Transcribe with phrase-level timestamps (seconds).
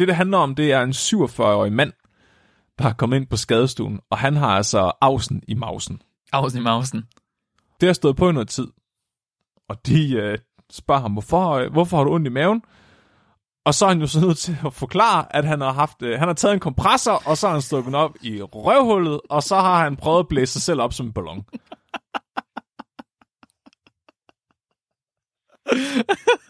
[0.00, 1.92] det, det handler om, det er en 47-årig mand,
[2.78, 6.02] der har kommet ind på skadestuen, og han har altså afsen i mausen.
[6.32, 7.04] Afsen i mausen.
[7.80, 8.66] Det har stået på i noget tid.
[9.68, 10.38] Og de øh,
[10.70, 12.62] spørger ham, hvorfor, øh, hvorfor har du ondt i maven?
[13.64, 16.18] Og så er han jo så nødt til at forklare, at han har haft, øh,
[16.18, 19.42] han har taget en kompressor, og så har han stukket den op i røvhullet, og
[19.42, 21.44] så har han prøvet at blæse sig selv op som en ballon.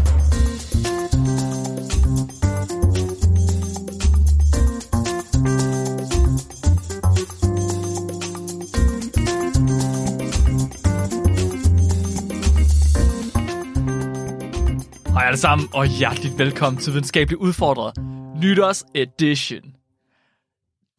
[15.31, 17.93] Alle sammen, og hjerteligt velkommen til Videnskabeligt Udfordret
[18.35, 19.75] Nytårs Edition.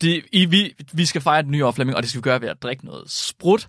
[0.00, 2.40] Det, i, vi, vi skal fejre den nye år, Flemming, og det skal vi gøre
[2.40, 3.68] ved at drikke noget sprut,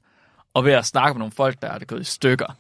[0.54, 2.58] og ved at snakke med nogle folk, der er det gået i stykker.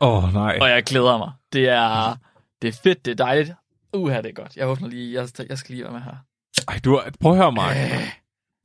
[0.00, 0.58] Åh, oh, nej.
[0.60, 1.32] Og jeg glæder mig.
[1.52, 2.16] Det er,
[2.62, 3.52] det er fedt, det er dejligt.
[3.92, 4.56] Uha, det er godt.
[4.56, 6.16] Jeg åbner lige, jeg, jeg skal lige være med her.
[6.68, 7.76] Ej, du har, prøv at høre, Mark.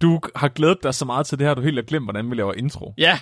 [0.02, 2.36] Du har glædet dig så meget til det her, du helt har glemt, hvordan vi
[2.36, 2.94] laver intro.
[2.98, 3.20] Ja,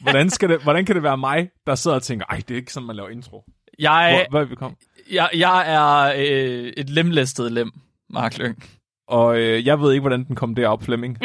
[0.00, 2.56] Hvordan, skal det, hvordan kan det være mig, der sidder og tænker, ej, det er
[2.56, 3.44] ikke sådan, man laver intro?
[3.78, 4.76] Jeg, Hvor, hvor er vi
[5.10, 7.72] jeg, jeg er øh, et lemlæstet lem,
[8.10, 8.64] Mark Lyng.
[9.08, 11.18] Og øh, jeg ved ikke, hvordan den kom derop, Flemming.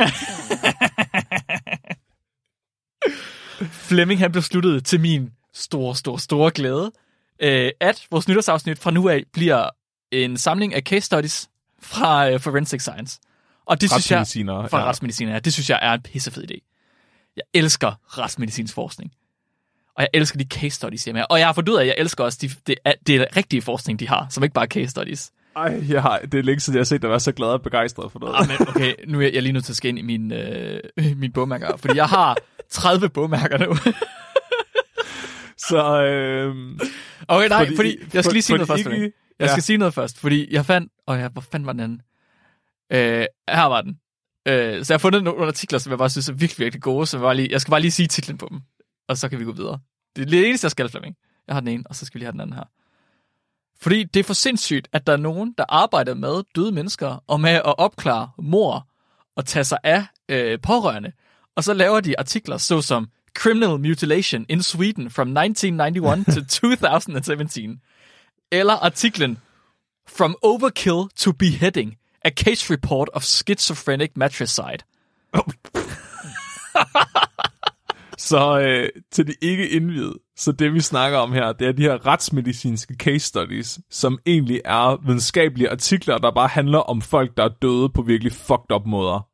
[3.89, 6.91] Flemming han besluttede til min store, store, store glæde,
[7.39, 9.69] øh, at vores nytårsafsnit fra nu af bliver
[10.11, 11.49] en samling af case studies
[11.81, 13.19] fra øh, Forensic Science.
[13.65, 14.27] Og det synes jeg,
[14.69, 14.85] fra ja.
[14.85, 16.57] retsmedicin, ja, det synes jeg er en pissefed idé.
[17.35, 19.11] Jeg elsker retsmedicinsk forskning.
[19.97, 21.23] Og jeg elsker de case studies, jeg med.
[21.29, 22.75] Og jeg har fundet ud af, at jeg elsker også de, det,
[23.07, 25.31] det rigtige forskning, de har, som ikke bare er case studies.
[25.55, 27.61] Ej, jeg har, det er længe siden, jeg har set dig være så glad og
[27.61, 28.35] begejstret for noget.
[28.39, 30.31] Ah, men okay, nu er jeg, jeg er lige nødt til at ind i min,
[30.31, 30.79] øh,
[31.15, 32.37] min bogmærker, fordi jeg har
[32.69, 33.75] 30 bogmærker nu.
[35.57, 36.55] Så, øh,
[37.27, 38.79] Okay, nej, Fordi- fordi, jeg skal for- lige sige noget først.
[38.79, 39.51] ikke- jeg ja.
[39.51, 40.91] skal sige noget først, fordi jeg fandt...
[41.07, 42.01] Åh ja, hvor fanden var den anden?
[42.93, 43.97] Øh, her var den.
[44.47, 47.05] Øh, så jeg har fundet nogle artikler, som jeg bare synes er virkelig, virkelig gode,
[47.05, 48.59] så jeg, bare lige, jeg skal bare lige sige titlen på dem,
[49.07, 49.79] og så kan vi gå videre.
[50.15, 51.15] Det er det eneste, jeg skal, Flemming.
[51.47, 52.63] Jeg har den ene, og så skal vi lige have den anden her.
[53.81, 57.41] Fordi det er for sindssygt, at der er nogen, der arbejder med døde mennesker, og
[57.41, 58.87] med at opklare mor
[59.35, 61.11] og tage sig af øh, pårørende.
[61.55, 67.81] Og så laver de artikler såsom Criminal Mutilation in Sweden from 1991 to 2017.
[68.51, 69.37] Eller artiklen
[70.07, 74.83] From Overkill to Beheading, a case report of schizophrenic matricide.
[78.17, 81.81] så øh, til de ikke indvidede, så det vi snakker om her, det er de
[81.81, 87.43] her retsmedicinske case studies, som egentlig er videnskabelige artikler, der bare handler om folk, der
[87.43, 89.27] er døde på virkelig fucked up måder.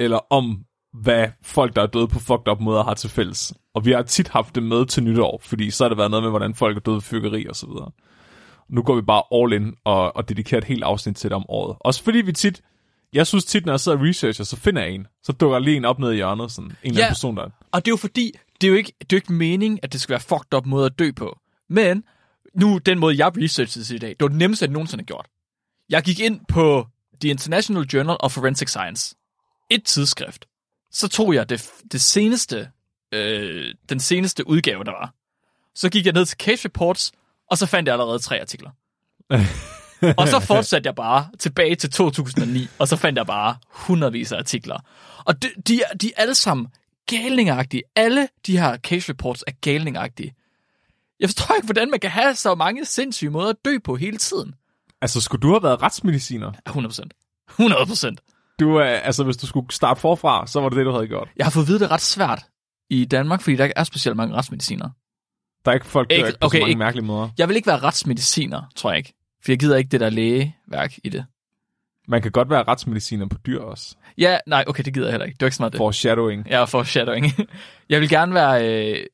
[0.00, 3.54] Eller om, hvad folk, der er døde på fucked up måder, har til fælles.
[3.74, 6.22] Og vi har tit haft det med til nytår, fordi så har det været noget
[6.22, 7.90] med, hvordan folk er døde af fyrkeri og så videre.
[8.68, 11.44] Nu går vi bare all in og, og dedikerer et helt afsnit til det om
[11.48, 11.76] året.
[11.80, 12.62] Også fordi vi tit,
[13.12, 15.06] jeg synes tit, når jeg sidder og researcher, så finder jeg en.
[15.22, 17.04] Så dukker lige en op ned i hjørnet, sådan en eller Ja.
[17.04, 19.16] anden person, der Og det er jo fordi, det er jo ikke, det er jo
[19.16, 21.38] ikke meningen, at det skal være fucked up måde at dø på.
[21.68, 22.04] Men
[22.54, 25.26] nu, den måde, jeg researchede i dag, det var det nemmeste, jeg nogensinde har gjort.
[25.88, 26.86] Jeg gik ind på
[27.20, 29.14] The International Journal of Forensic Science.
[29.70, 30.46] Et tidsskrift.
[30.92, 32.68] Så tog jeg det, det seneste,
[33.12, 35.14] øh, den seneste udgave, der var.
[35.74, 37.12] Så gik jeg ned til Case Reports,
[37.50, 38.70] og så fandt jeg allerede tre artikler.
[40.16, 44.38] og så fortsatte jeg bare tilbage til 2009, og så fandt jeg bare hundredvis af
[44.38, 44.76] artikler.
[45.24, 46.66] Og de, de, er, de er alle sammen
[47.06, 47.82] galningagtige.
[47.96, 50.34] Alle de her case reports er galningagtige.
[51.20, 54.16] Jeg forstår ikke, hvordan man kan have så mange sindssyge måder at dø på hele
[54.16, 54.54] tiden.
[55.02, 56.52] Altså, skulle du have været retsmediciner?
[56.66, 57.00] Ja, 100%.
[57.60, 58.54] 100%.
[58.60, 61.28] Du, er, altså, hvis du skulle starte forfra, så var det det, du havde gjort.
[61.36, 62.42] Jeg har fået at vide, det er ret svært
[62.90, 64.88] i Danmark, fordi der ikke er specielt mange retsmediciner.
[65.64, 67.28] Der er ikke folk, der Ikke- ikke, på okay, så mange ikke- mærkelige måder.
[67.38, 69.12] Jeg vil ikke være retsmediciner, tror jeg ikke.
[69.44, 71.24] For jeg gider ikke det der lægeværk i det.
[72.08, 73.96] Man kan godt være retsmediciner på dyr også.
[74.18, 75.34] Ja, nej, okay, det gider jeg heller ikke.
[75.34, 75.78] Det var ikke så meget det.
[75.78, 76.46] Foreshadowing.
[76.48, 77.26] Ja, foreshadowing.
[77.88, 79.06] jeg vil gerne være, øh,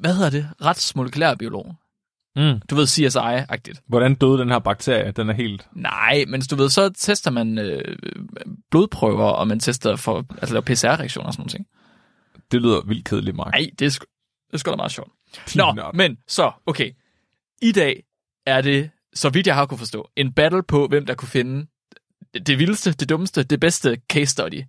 [0.00, 0.48] hvad hedder det?
[0.62, 1.74] Retsmolekylær biolog.
[2.36, 2.60] Mm.
[2.70, 3.82] Du ved, CSI-agtigt.
[3.86, 5.10] Hvordan døde den her bakterie?
[5.10, 5.68] Den er helt...
[5.72, 7.96] Nej, men du ved, så tester man øh,
[8.70, 11.66] blodprøver, og man tester for, altså laver PCR-reaktioner og sådan noget.
[12.52, 13.52] Det lyder vildt kedeligt, Mark.
[13.52, 14.04] Nej, det er, sgu,
[14.46, 15.10] det er sgu da meget sjovt.
[15.56, 16.90] Nå, men så, okay.
[17.62, 18.02] I dag
[18.46, 21.66] er det, så vidt jeg har kunne forstå, en battle på, hvem der kunne finde
[22.46, 24.62] det, vildeste, det dummeste, det bedste case study.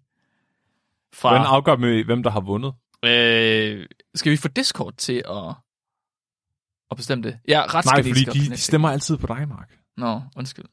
[1.21, 2.73] Hvordan Fra, afgør vi, hvem der har vundet?
[3.05, 3.85] øh,
[4.15, 5.53] skal vi få Discord til at
[6.91, 7.39] at bestemme det?
[7.47, 9.69] Ja, Nej, fordi de, de stemmer altid på dig, Mark.
[9.97, 10.65] Nå, undskyld.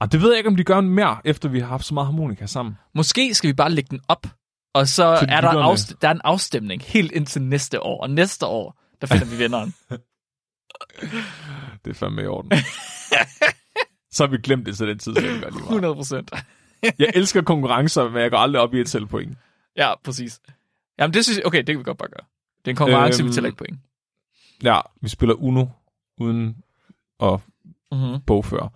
[0.00, 2.06] Og det ved jeg ikke, om de gør mere, efter vi har haft så meget
[2.06, 2.78] harmonika sammen.
[2.94, 4.26] Måske skal vi bare lægge den op,
[4.74, 8.02] og så er der, afst- der er en afstemning helt indtil næste år.
[8.02, 9.74] Og næste år, der finder vi vinderen.
[11.84, 12.52] Det er fandme i orden.
[14.14, 15.54] så har vi glemt det til den tid, så det lige meget.
[15.54, 16.30] 100 procent.
[16.98, 19.38] Jeg elsker konkurrencer, men jeg går aldrig op i et selv point.
[19.76, 20.40] Ja, præcis.
[20.98, 22.26] Jamen, det synes jeg, okay, det kan vi godt bare gøre.
[22.58, 23.78] Det er en konkurrence, øhm, vi tæller ikke point.
[24.62, 25.66] Ja, vi spiller Uno
[26.18, 26.56] uden
[27.22, 27.40] at
[27.92, 28.20] Mm-hmm.
[28.26, 28.70] bogføre.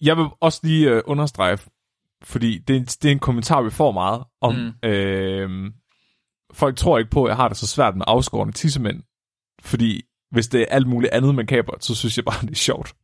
[0.00, 1.58] Jeg vil også lige øh, understrege,
[2.22, 4.54] fordi det er, en- det er en kommentar, vi får meget om.
[4.54, 4.88] Mm.
[4.88, 5.72] Øh,
[6.52, 9.02] folk tror ikke på, at jeg har det så svært med afskårende tissemænd,
[9.62, 12.54] fordi hvis det er alt muligt andet med kabert, så synes jeg bare, det er
[12.54, 12.94] sjovt.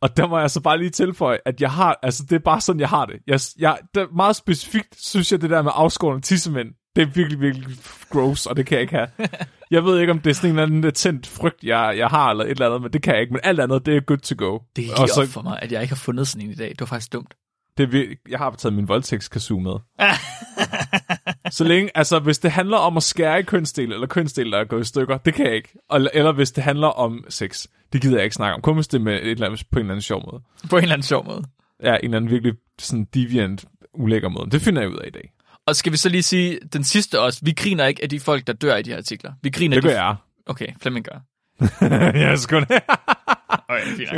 [0.00, 2.60] Og der må jeg så bare lige tilføje, at jeg har, altså det er bare
[2.60, 3.16] sådan, jeg har det.
[3.26, 7.06] Jeg, jeg, det er meget specifikt synes jeg, det der med afskårende tissemænd, det er
[7.06, 7.66] virkelig, virkelig
[8.10, 9.08] gross, og det kan jeg ikke have.
[9.70, 12.30] Jeg ved ikke, om det er sådan en eller anden latent frygt, jeg, jeg har,
[12.30, 13.32] eller et eller andet, men det kan jeg ikke.
[13.32, 14.58] Men alt andet, det er good to go.
[14.76, 16.52] Det er og lige så, op for mig, at jeg ikke har fundet sådan en
[16.52, 16.68] i dag.
[16.68, 17.34] Det var faktisk dumt.
[17.78, 19.72] det jeg har taget min voldtægtskasu med.
[21.50, 24.64] så længe, altså hvis det handler om at skære i kønsdel, eller kønsdel, der er
[24.64, 25.68] gået i stykker, det kan jeg ikke.
[25.94, 28.60] Eller, eller hvis det handler om sex, det gider jeg ikke snakke om.
[28.62, 30.42] Kun hvis det er med et eller andet, på en eller anden sjov måde.
[30.70, 31.44] På en eller anden sjov måde.
[31.82, 33.64] Ja, en eller anden virkelig sådan deviant,
[33.94, 34.50] ulækker måde.
[34.50, 35.32] Det finder jeg ud af i dag.
[35.66, 38.46] Og skal vi så lige sige, den sidste også, vi griner ikke af de folk,
[38.46, 39.32] der dør i de her artikler.
[39.42, 40.02] Vi griner Det gør de...
[40.04, 40.16] jeg.
[40.46, 41.18] Okay, Flemming gør.
[42.20, 42.78] jeg, er sgu da-
[43.68, 44.10] Okay, fint.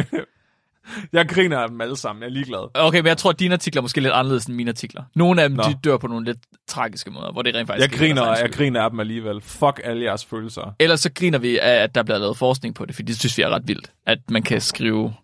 [1.12, 2.22] jeg griner af dem alle sammen.
[2.22, 2.68] Jeg er ligeglad.
[2.74, 5.02] Okay, men jeg tror, at dine artikler er måske lidt anderledes end mine artikler.
[5.14, 5.62] Nogle af dem, Nå.
[5.62, 8.52] de dør på nogle lidt tragiske måder, hvor det rent faktisk Jeg er griner, jeg
[8.52, 9.40] griner af dem alligevel.
[9.40, 10.74] Fuck alle jeres følelser.
[10.78, 13.38] Ellers så griner vi af, at der bliver lavet forskning på det, fordi det synes
[13.38, 15.14] vi er ret vildt, at man kan skrive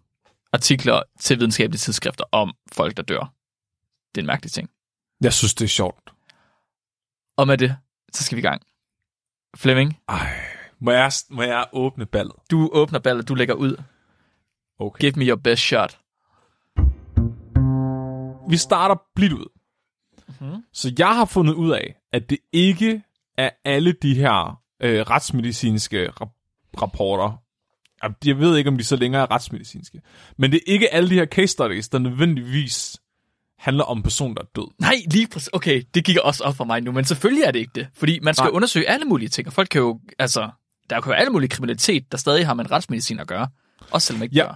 [0.52, 3.32] artikler til videnskabelige tidsskrifter om folk, der dør.
[4.14, 4.70] Det er en mærkelig ting.
[5.22, 6.10] Jeg synes, det er sjovt.
[7.36, 7.76] Og med det,
[8.12, 8.62] så skal vi i gang.
[9.56, 10.32] Flemming, Ej,
[10.80, 12.32] må jeg, må jeg åbne ballet?
[12.50, 13.76] du åbner ballet, du lægger ud.
[14.78, 15.00] Okay.
[15.00, 15.98] Give me your best shot.
[18.50, 19.46] Vi starter blidt ud.
[20.40, 20.62] Mhm.
[20.72, 23.02] Så jeg har fundet ud af, at det ikke
[23.38, 27.42] er alle de her øh, retsmedicinske rap- rapporter.
[28.24, 30.00] Jeg ved ikke, om de så længere er retsmedicinske.
[30.36, 32.96] Men det er ikke alle de her case studies, der nødvendigvis
[33.58, 34.68] handler om en person, der er død.
[34.80, 35.50] Nej, lige præcis.
[35.52, 37.88] Okay, det gik også op for mig nu, men selvfølgelig er det ikke det.
[37.94, 38.44] Fordi man skal.
[38.44, 38.50] Nej.
[38.56, 40.50] undersøge alle mulige ting, og folk kan jo, altså,
[40.90, 43.48] der kan jo alle mulige kriminalitet, der stadig har med en retsmedicin at gøre.
[43.90, 44.42] Også selvom ikke Ja.
[44.44, 44.54] gør.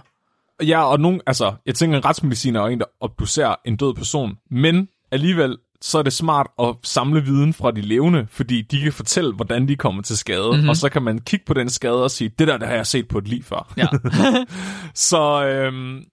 [0.67, 4.37] Ja, og nogen, altså, jeg tænker, en retsmediciner er en, der obducerer en død person,
[4.51, 8.93] men alligevel, så er det smart at samle viden fra de levende, fordi de kan
[8.93, 10.69] fortælle, hvordan de kommer til skade, mm-hmm.
[10.69, 12.87] og så kan man kigge på den skade og sige, det der, det har jeg
[12.87, 13.73] set på et liv før.
[13.77, 13.87] Ja.
[15.09, 16.03] Så øhm,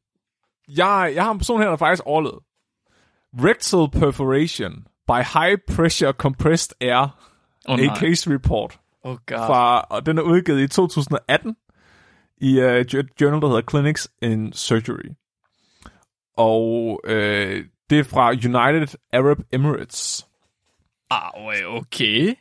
[0.68, 2.40] jeg, jeg har en person her, der faktisk overlevede.
[3.34, 4.72] Rectal perforation
[5.08, 7.16] by high pressure compressed air,
[7.68, 7.96] Oh, a nej.
[7.96, 8.78] case report.
[9.04, 9.38] Oh god.
[9.38, 11.56] Fra, og den er udgivet i 2018
[12.40, 15.10] i uh, journal, der hedder Clinics in Surgery.
[16.36, 20.26] Og øh, det er fra United Arab Emirates.
[21.10, 21.30] Ah,
[21.76, 22.34] okay.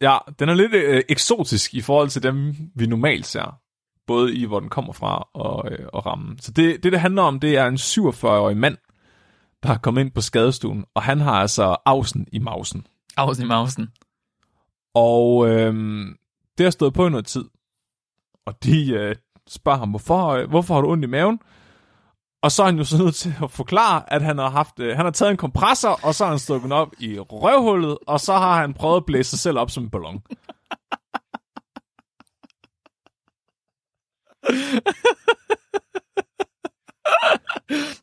[0.00, 3.60] Ja, den er lidt øh, eksotisk i forhold til dem, vi normalt ser.
[4.06, 6.38] Både i, hvor den kommer fra og, øh, og rammen.
[6.38, 8.76] Så det, det, det handler om, det er en 47-årig mand,
[9.62, 12.86] der har kommet ind på skadestuen, og han har altså afsen i mausen.
[13.16, 13.88] Ausen i mausen.
[14.94, 16.16] Og øhm,
[16.58, 17.44] det har stået på i noget tid.
[18.46, 19.16] Og de øh,
[19.48, 21.38] spørger ham, hvorfor, øh, hvorfor har du ondt i maven?
[22.42, 24.96] Og så er han jo så nødt til at forklare, at han har haft, øh,
[24.96, 28.32] han har taget en kompressor, og så har han stukket op i røvhullet, og så
[28.32, 30.22] har han prøvet at blæse sig selv op som en ballon.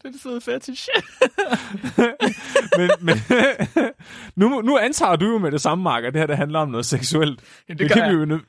[0.04, 0.90] Det er så fetish.
[2.78, 3.16] men men
[4.50, 6.70] nu, nu antager du jo med det samme, Mark, at det her det handler om
[6.70, 7.40] noget seksuelt.
[7.68, 8.28] det det, gør kan jeg.
[8.28, 8.40] vi jo,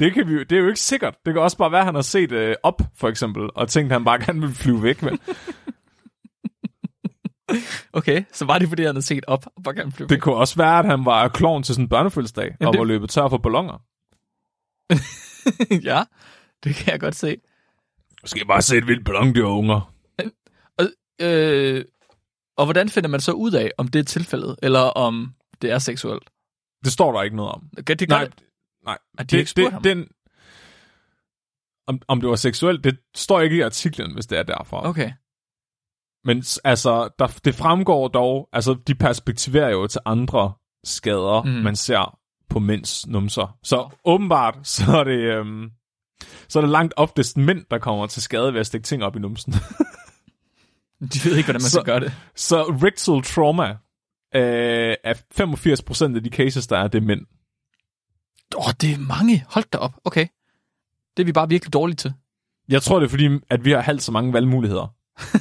[0.00, 1.14] det, kan vi, det er jo ikke sikkert.
[1.26, 3.92] Det kan også bare være, at han har set øh, op, for eksempel, og tænkt,
[3.92, 5.12] at han bare gerne vil flyve væk med.
[7.92, 10.34] Okay, så var det fordi, han havde set op og bare gerne flyve Det kunne
[10.34, 13.10] også være, at han var klovn til sådan en børnefødselsdag, Jamen, og det- var løbet
[13.10, 13.82] tør for ballonger.
[15.70, 15.84] væk.
[15.90, 16.02] ja,
[16.64, 17.36] det kan jeg godt se.
[18.22, 19.92] Måske bare se et vildt ballondyr unger.
[20.78, 20.84] Og,
[21.20, 21.84] øh,
[22.56, 25.78] og hvordan finder man så ud af, om det er tilfældet, eller om det er
[25.78, 26.30] seksuelt?
[26.84, 27.68] Det står der ikke noget om.
[27.78, 28.34] Okay, det gør Nej, det.
[28.84, 28.98] Nej.
[29.18, 29.82] At de ikke spurgte ham?
[29.82, 30.08] Den,
[31.86, 34.86] om, om det var seksuelt, det står ikke i artiklen, hvis det er derfor.
[34.86, 35.12] Okay.
[36.24, 40.52] Men altså, der, det fremgår dog, altså de perspektiverer jo til andre
[40.84, 41.50] skader, mm.
[41.50, 42.18] man ser
[42.50, 43.58] på mænds numser.
[43.62, 45.70] Så åbenbart, så er det, øhm,
[46.48, 49.16] så er det langt oftest mænd, der kommer til skade ved at stikke ting op
[49.16, 49.52] i numsen.
[51.12, 52.12] De ved ikke, hvordan man Så- skal gøre det.
[52.34, 53.70] så rectal trauma
[54.34, 55.14] øh, er
[56.12, 57.26] 85% af de cases, der er, det er mænd.
[58.54, 59.44] Åh, oh, det er mange.
[59.48, 59.94] Hold da op.
[60.04, 60.26] Okay.
[61.16, 62.14] Det er vi bare virkelig dårlige til.
[62.68, 64.94] Jeg tror, det er fordi, at vi har halvt så mange valgmuligheder.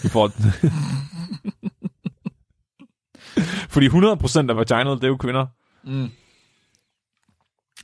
[0.03, 0.32] I forhold
[3.74, 5.48] fordi 100% af vaginal, det er jo kvinder.
[5.84, 6.12] Mm.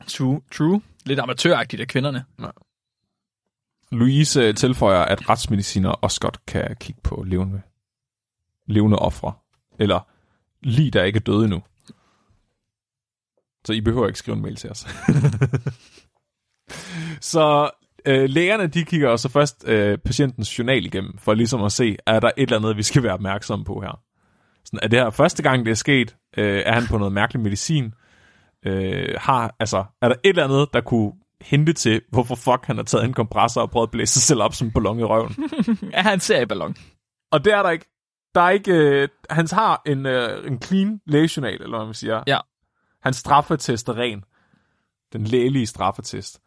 [0.08, 0.82] True, true.
[1.06, 2.26] Lidt amatøragtigt af kvinderne.
[3.92, 7.62] Louise øh, tilføjer, at retsmediciner også godt kan kigge på levende,
[8.66, 9.34] levende ofre.
[9.80, 10.00] Eller
[10.62, 11.62] lige der ikke er døde endnu.
[13.68, 14.80] Så I behøver ikke skrive en mail til os.
[17.32, 17.70] så
[18.06, 22.20] øh, lægerne, de kigger også først øh, patientens journal igennem, for ligesom at se, er
[22.20, 24.00] der et eller andet, vi skal være opmærksomme på her.
[24.66, 26.16] Sådan, er det her første gang, det er sket?
[26.38, 27.94] Øh, er han på noget mærkelig medicin?
[28.66, 32.78] Øh, har, altså, er der et eller andet, der kunne hente til, hvorfor fuck han
[32.78, 35.04] har taget en kompressor og prøvet at blæse sig selv op som en ballon i
[35.04, 35.36] røven?
[35.94, 36.76] Ja, han ser i ballon.
[37.32, 37.86] Og det er der ikke.
[38.36, 38.72] Der er ikke...
[38.72, 42.24] Øh, han har en, øh, en clean lægejournal, eller hvad man siger.
[42.28, 42.40] Ja.
[43.04, 44.24] Hans straffetest er ren.
[45.14, 46.40] Den lægelige straffetest.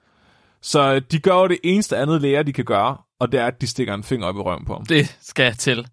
[0.63, 3.47] Så øh, de gør jo det eneste andet læger, de kan gøre, og det er,
[3.47, 4.87] at de stikker en finger op i røven på ham.
[4.87, 5.89] Det skal jeg til.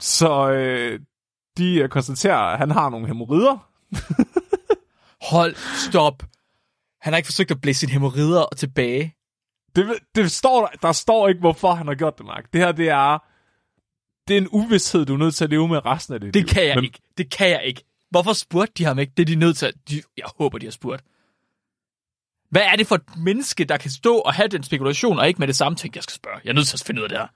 [0.00, 1.00] Så øh,
[1.58, 3.68] de øh, konstaterer, at han har nogle hemorrider.
[5.30, 5.54] Hold,
[5.88, 6.22] stop.
[7.00, 9.14] Han har ikke forsøgt at blæse sine hemorrider tilbage.
[9.76, 12.52] Det, det står, der- der står ikke, hvorfor han har gjort det, Mark.
[12.52, 13.18] Det her, det er...
[14.28, 16.42] Det er en uvidshed, du er nødt til at leve med resten af dit Det
[16.42, 16.48] liv.
[16.48, 16.98] kan jeg Men- ikke.
[17.18, 17.84] Det kan jeg ikke.
[18.10, 19.12] Hvorfor spurgte de ham ikke?
[19.16, 19.74] Det er de nødt til at...
[19.88, 21.04] De, jeg håber, de har spurgt.
[22.50, 25.38] Hvad er det for et menneske, der kan stå og have den spekulation, og ikke
[25.38, 26.40] med det samme tænke, jeg skal spørge.
[26.44, 27.26] Jeg er nødt til at finde ud af det her.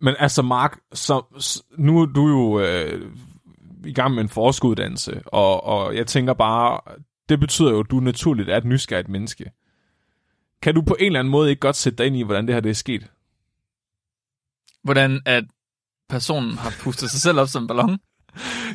[0.00, 1.22] Men altså, Mark, så,
[1.78, 3.12] nu er du jo øh,
[3.84, 6.80] i gang med en forskuddannelse, og, og jeg tænker bare,
[7.28, 9.50] det betyder jo, at du naturligt er et nysgerrigt menneske.
[10.62, 12.54] Kan du på en eller anden måde ikke godt sætte dig ind i, hvordan det
[12.54, 13.10] her det er sket?
[14.82, 15.44] Hvordan at
[16.08, 17.98] personen har pustet sig selv op som en ballon.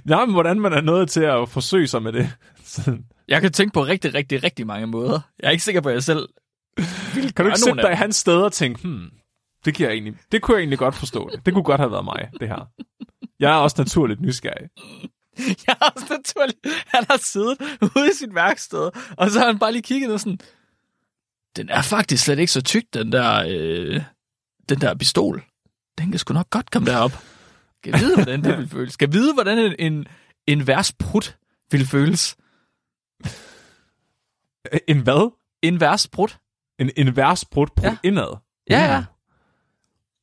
[0.05, 2.29] Nej, men hvordan man er nået til at forsøge sig med det.
[3.27, 5.19] Jeg kan tænke på rigtig, rigtig, rigtig mange måder.
[5.39, 6.29] Jeg er ikke sikker på, at jeg selv
[7.13, 9.09] ville Kan du ikke sætte dig i hans sted og tænke, hmm,
[9.65, 11.29] det, kan jeg egentlig, det kunne jeg egentlig godt forstå.
[11.31, 12.69] Det, det kunne godt have været mig, det her.
[13.39, 14.69] Jeg er også naturligt nysgerrig.
[15.67, 16.59] Jeg har også naturligt...
[16.87, 17.57] Han har siddet
[17.95, 20.39] ude i sit værksted, og så har han bare lige kigget og sådan...
[21.55, 24.01] Den er faktisk slet ikke så tyk, den der, øh,
[24.69, 25.43] den der pistol.
[25.97, 27.11] Den kan sgu nok godt komme derop.
[27.83, 28.93] Skal vide, hvordan det vil føles.
[28.93, 30.07] Skal vide, hvordan en, en,
[30.48, 31.38] en vers prut
[31.71, 32.38] vil føles.
[34.88, 35.31] En hvad?
[35.62, 36.39] En vers prut?
[36.79, 37.89] En, en værsbrud på Ja.
[37.89, 37.98] ja.
[38.03, 38.38] indad?
[38.69, 39.05] Ja, ja.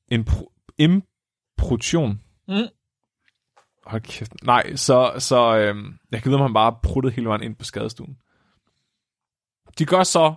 [0.08, 2.20] En pro, imprudsion?
[2.48, 2.54] Mm.
[3.86, 4.32] Hold kæft.
[4.44, 7.64] Nej, så, så øhm, jeg kan vide, om han bare pruttede hele vejen ind på
[7.64, 8.16] skadestuen.
[9.78, 10.34] De gør så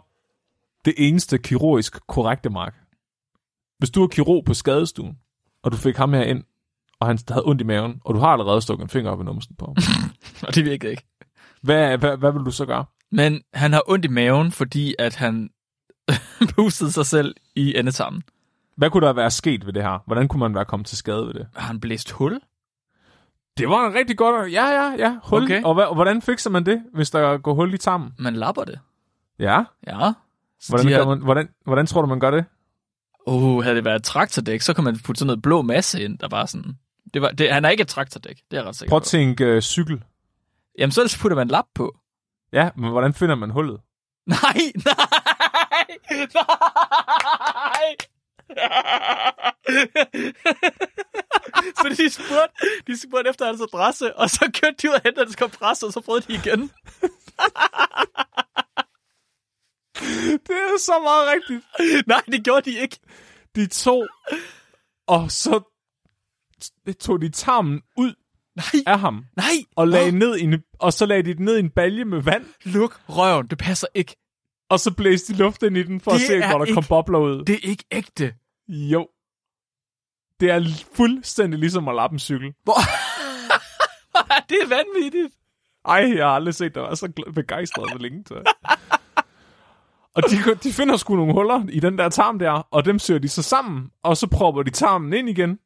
[0.86, 2.76] det eneste kirurgisk korrekte, Mark.
[3.78, 5.20] Hvis du er kirurg på skadestuen,
[5.64, 6.44] og du fik ham her ind,
[7.00, 9.24] og han havde ondt i maven, og du har allerede stukket en finger op i
[9.24, 9.76] numsen på ham,
[10.48, 11.06] Og det virkede ikke.
[11.62, 12.86] hvad, hvad, hvad vil du så gøre?
[13.12, 15.50] Men han har ondt i maven, fordi at han
[16.56, 18.24] pustede sig selv i endetarmen.
[18.78, 20.04] Hvad kunne der være sket ved det her?
[20.08, 21.48] Hvordan kunne man være kommet til skade ved det?
[21.56, 22.40] Har han blæst hul?
[23.58, 24.52] Det var en rigtig godt...
[24.54, 25.18] Ja, ja, ja.
[25.24, 25.44] Hul.
[25.44, 25.64] Okay.
[25.64, 28.14] Og, og hvordan fikser man det, hvis der går hul i tarmen?
[28.20, 28.80] Man lapper det.
[29.40, 29.64] Ja.
[29.88, 30.12] Ja.
[30.60, 32.46] Så Hvordan, de her- man, hvordan, hvordan tror du, man gør det?
[33.28, 36.20] Uh, havde det været et traktordæk, så kan man putte sådan noget blå masse ind,
[36.20, 36.78] der bare sådan...
[37.14, 39.04] Det var, det, han er ikke et traktordæk, det er jeg ret sikker Prøv at
[39.04, 39.10] på.
[39.10, 40.04] tænke øh, cykel.
[40.78, 41.98] Jamen, så putter man en lap på.
[42.54, 43.82] Ja, men hvordan finder man hullet?
[44.26, 44.96] Nej, nej,
[46.34, 47.96] nej.
[51.82, 52.54] så de spurgte,
[52.88, 55.94] de spurgte efter hans adresse, og så kørte de ud og hentede hans kompressor, og
[55.94, 56.62] så prøvede de igen.
[60.48, 61.64] Det er så meget rigtigt.
[62.08, 63.00] Nej, det gjorde de ikke.
[63.56, 64.06] De to,
[65.08, 65.62] og så
[67.00, 68.14] tog de tarmen ud
[68.56, 69.46] Nej, af ham, nej.
[69.76, 72.06] og, lagde Nå, ned i en, og så lagde de den ned i en balje
[72.06, 74.16] med vand, Luk røven, det passer ikke.
[74.70, 76.78] og så blæste de luft ind i den, for Det at se, hvor der kom
[76.82, 77.46] ikke- bobler ud.
[77.46, 78.34] Det er ikke ægte.
[78.70, 79.08] Jo.
[80.40, 82.54] Det er fuldstændig ligesom at lappe en cykel.
[82.64, 82.74] Hvor...
[84.50, 85.34] det er vanvittigt.
[85.86, 88.36] Ej, jeg har aldrig set dig være så begejstret for længe til.
[90.16, 93.20] Og de, de finder sgu nogle huller i den der tarm der, og dem søger
[93.20, 95.60] de så sammen, og så propper de tarmen ind igen,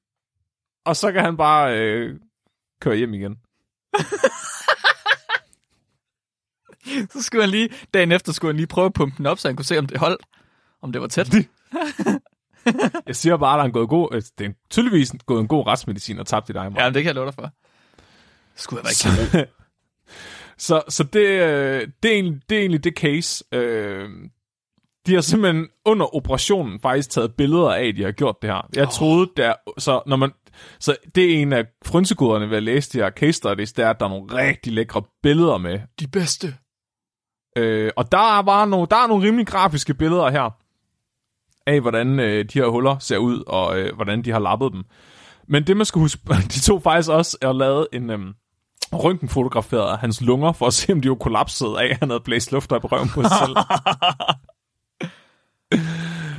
[0.85, 2.19] og så kan han bare øh,
[2.81, 3.35] køre hjem igen.
[7.11, 9.47] Så skulle han lige, dagen efter skulle han lige prøve at pumpe den op, så
[9.47, 10.21] han kunne se, om det holdt.
[10.81, 11.35] Om det var tæt.
[13.07, 15.67] Jeg siger bare, at der er gået god, øh, det er tydeligvis gået en god
[15.67, 17.51] retsmedicin og tabt i dig, Ja, det kan jeg love dig for.
[18.55, 19.51] Skulle jeg være ikke
[20.57, 23.43] Så, så det, øh, det, er egentlig, det er egentlig det case.
[23.51, 24.09] Øh,
[25.05, 28.69] de har simpelthen under operationen faktisk taget billeder af, at de har gjort det her.
[28.75, 28.91] Jeg oh.
[28.91, 30.31] troede, der, så, når man,
[30.79, 33.89] så det er en af frynsegoderne ved at læse de her case studies, det er,
[33.89, 35.79] at der er nogle rigtig lækre billeder med.
[35.99, 36.55] de bedste.
[37.57, 40.49] Øh, og der er bare nogle, der er nogle rimelig grafiske billeder her.
[41.67, 44.83] af, hvordan øh, de her huller ser ud, og øh, hvordan de har lappet dem.
[45.47, 46.21] Men det, man skal huske,
[46.53, 48.33] de tog faktisk også og lavede en øhm,
[48.93, 52.23] røntgenfotograferet af hans lunger, for at se, om de var kollapset af, at han havde
[52.25, 53.55] blæst luft op i røven på sig selv.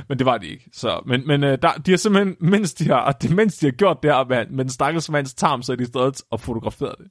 [0.09, 0.69] men det var de ikke.
[0.73, 3.71] Så, men men øh, der, de har simpelthen, mens de har, det, mens de har
[3.71, 6.95] gjort det her med, med den stakkels mands tarm, så er de stadig og fotograferet
[6.97, 7.07] det.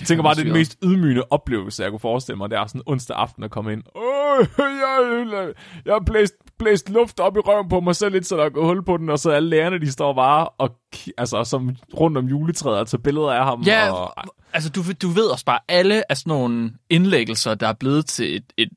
[0.00, 2.50] Jeg tænker bare, det er den mest ydmygende oplevelse, jeg kunne forestille mig.
[2.50, 3.82] Det er sådan onsdag aften at komme ind.
[3.94, 5.54] Åh, jeg,
[5.84, 8.48] jeg har blæst, blæst luft op i røven på mig selv lidt, så der er
[8.48, 10.76] gået hul på den, og så alle lærerne, de står bare og,
[11.18, 13.62] altså, som rundt om juletræet og tager billeder af ham.
[13.62, 14.14] Ja, og,
[14.52, 18.36] altså du, du ved også bare, alle af sådan nogle indlæggelser, der er blevet til
[18.36, 18.68] et, et,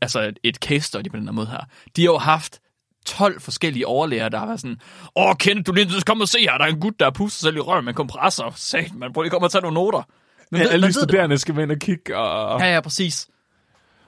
[0.00, 1.60] altså et, et case study på den her måde her,
[1.96, 2.60] de har jo haft
[3.06, 4.80] 12 forskellige overlæger, der har været sådan,
[5.16, 7.56] åh, Kenneth, du lige kom og se her, der er en gut, der sig selv
[7.56, 8.52] i røven med kompressor.
[8.70, 10.02] Sat, man prøver lige komme og tage nogle noter.
[10.50, 12.16] Men ja, alle de studerende skal ind og kigge.
[12.16, 12.60] Og...
[12.60, 13.28] Ja, ja, præcis.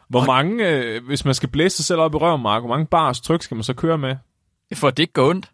[0.08, 2.86] Hvor mange, øh, hvis man skal blæse sig selv op i røven, Mark, hvor mange
[2.86, 4.16] bars tryk skal man så køre med?
[4.74, 5.50] For at det ikke går ondt.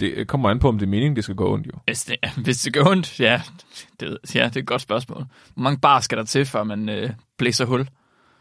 [0.00, 1.72] Det kommer an på, om det er meningen, det skal gå ondt, jo.
[1.84, 3.42] Hvis det, hvis det går ondt, ja
[4.00, 5.24] det, ja, det er et godt spørgsmål.
[5.54, 7.88] Hvor mange bar skal der til, før man øh, blæser hul?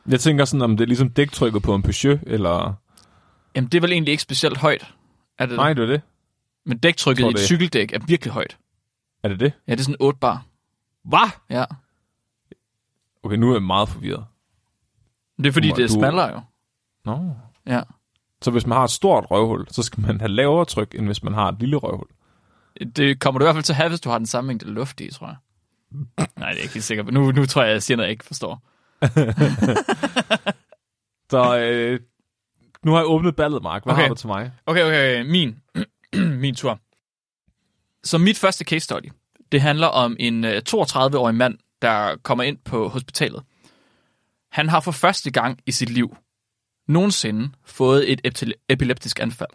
[0.07, 2.73] Jeg tænker sådan, om det er ligesom dæktrykket på en Peugeot, eller...
[3.55, 4.93] Jamen, det er vel egentlig ikke specielt højt.
[5.39, 6.01] Er det Nej, det er det.
[6.65, 8.57] Men dæktrykket i et cykeldæk er virkelig højt.
[9.23, 9.53] Er det det?
[9.67, 10.45] Ja, det er sådan 8 bar.
[11.03, 11.29] Hvad?
[11.49, 11.65] Ja.
[13.23, 14.25] Okay, nu er jeg meget forvirret.
[15.37, 15.93] Det er fordi, det er du...
[15.93, 16.41] smallere jo.
[17.05, 17.17] Nå.
[17.17, 17.33] No.
[17.65, 17.81] Ja.
[18.41, 21.23] Så hvis man har et stort røvhul, så skal man have lavere tryk, end hvis
[21.23, 22.07] man har et lille røvhul?
[22.95, 24.65] Det kommer du i hvert fald til at have, hvis du har den samme mængde
[24.65, 25.35] luft i, tror jeg.
[26.39, 27.13] Nej, det er ikke helt sikkert.
[27.13, 28.61] Nu, nu tror jeg, jeg siger noget, jeg ikke forstår.
[31.31, 31.99] så øh,
[32.85, 33.83] nu har jeg åbnet ballet, Mark.
[33.83, 34.01] Hvad okay.
[34.01, 34.51] har du til mig?
[34.65, 35.21] Okay, okay.
[35.21, 35.55] Min,
[36.41, 36.79] min tur.
[38.03, 39.11] Så mit første case study,
[39.51, 43.43] det handler om en 32-årig øh, mand, der kommer ind på hospitalet.
[44.51, 46.17] Han har for første gang i sit liv
[46.87, 49.49] nogensinde fået et epileptisk anfald.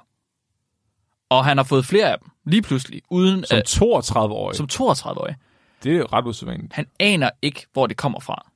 [1.30, 4.56] Og han har fået flere af dem, lige pludselig, uden Som 32-årig?
[4.56, 5.36] Som 32-årig.
[5.82, 6.72] Det er jo ret usædvanligt.
[6.72, 8.49] Han aner ikke, hvor det kommer fra.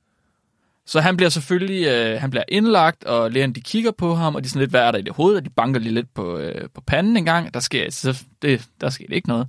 [0.85, 4.43] Så han bliver selvfølgelig øh, han bliver indlagt, og lægerne de kigger på ham, og
[4.43, 6.13] de er sådan lidt, hvad er der i det hoved, og de banker lige lidt
[6.13, 7.53] på, øh, på panden en gang.
[7.53, 9.47] Der sker, så det, der sker ikke noget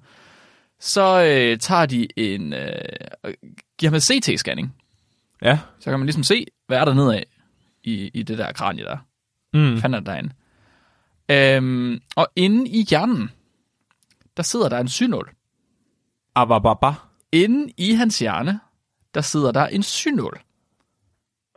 [0.80, 3.34] så øh, tager de en, øh,
[3.78, 4.68] giver ham CT-scanning.
[5.42, 5.58] Ja.
[5.78, 7.22] Så kan man ligesom se, hvad er der nedad
[7.84, 8.98] i, i det der kranie der.
[9.52, 9.80] Mm.
[9.80, 10.32] Fanden er der derinde.
[11.28, 13.30] Øhm, og inde i hjernen,
[14.36, 15.30] der sidder der en synål.
[16.34, 16.92] Abababa.
[17.32, 18.60] Inde i hans hjerne,
[19.14, 20.40] der sidder der en synål.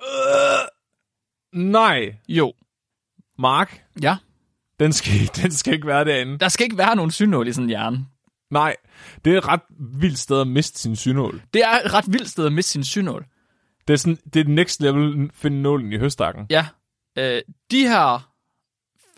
[0.01, 0.67] Øh,
[1.61, 2.15] nej.
[2.27, 2.53] Jo.
[3.39, 3.83] Mark?
[4.01, 4.17] Ja?
[4.79, 6.37] Den skal, den skal ikke være derinde.
[6.37, 8.05] Der skal ikke være nogen synål i sådan en hjerne.
[8.51, 8.75] Nej,
[9.25, 11.41] det er et ret vildt sted at miste sin synål.
[11.53, 13.25] Det er et ret vildt sted at miste sin synål.
[13.87, 16.45] Det er, sådan, det er next level finde nålen i høstakken.
[16.49, 16.67] Ja.
[17.17, 18.31] Øh, de her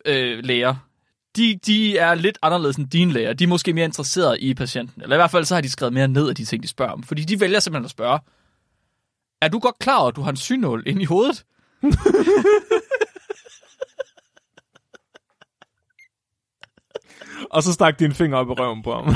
[0.05, 0.75] øh, læger,
[1.35, 3.33] de, de er lidt anderledes end dine læger.
[3.33, 5.01] De er måske mere interesserede i patienten.
[5.01, 6.91] Eller i hvert fald så har de skrevet mere ned af de ting, de spørger
[6.91, 7.03] om.
[7.03, 8.19] Fordi de vælger simpelthen at spørge,
[9.41, 11.45] er du godt klar over, at du har en synål inde i hovedet?
[17.51, 19.07] og så stak din finger op i røven på ham.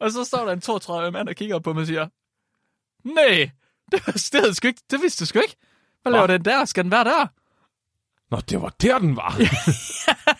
[0.00, 2.08] og så står der en 32 mand, der kigger på mig og siger,
[3.04, 3.50] nej,
[3.92, 5.56] det, det, sgu ikke, det vidste du sgu ikke.
[6.02, 6.64] Hvad laver den der?
[6.64, 7.26] Skal den være der?
[8.30, 9.36] Nå, det var der, den var.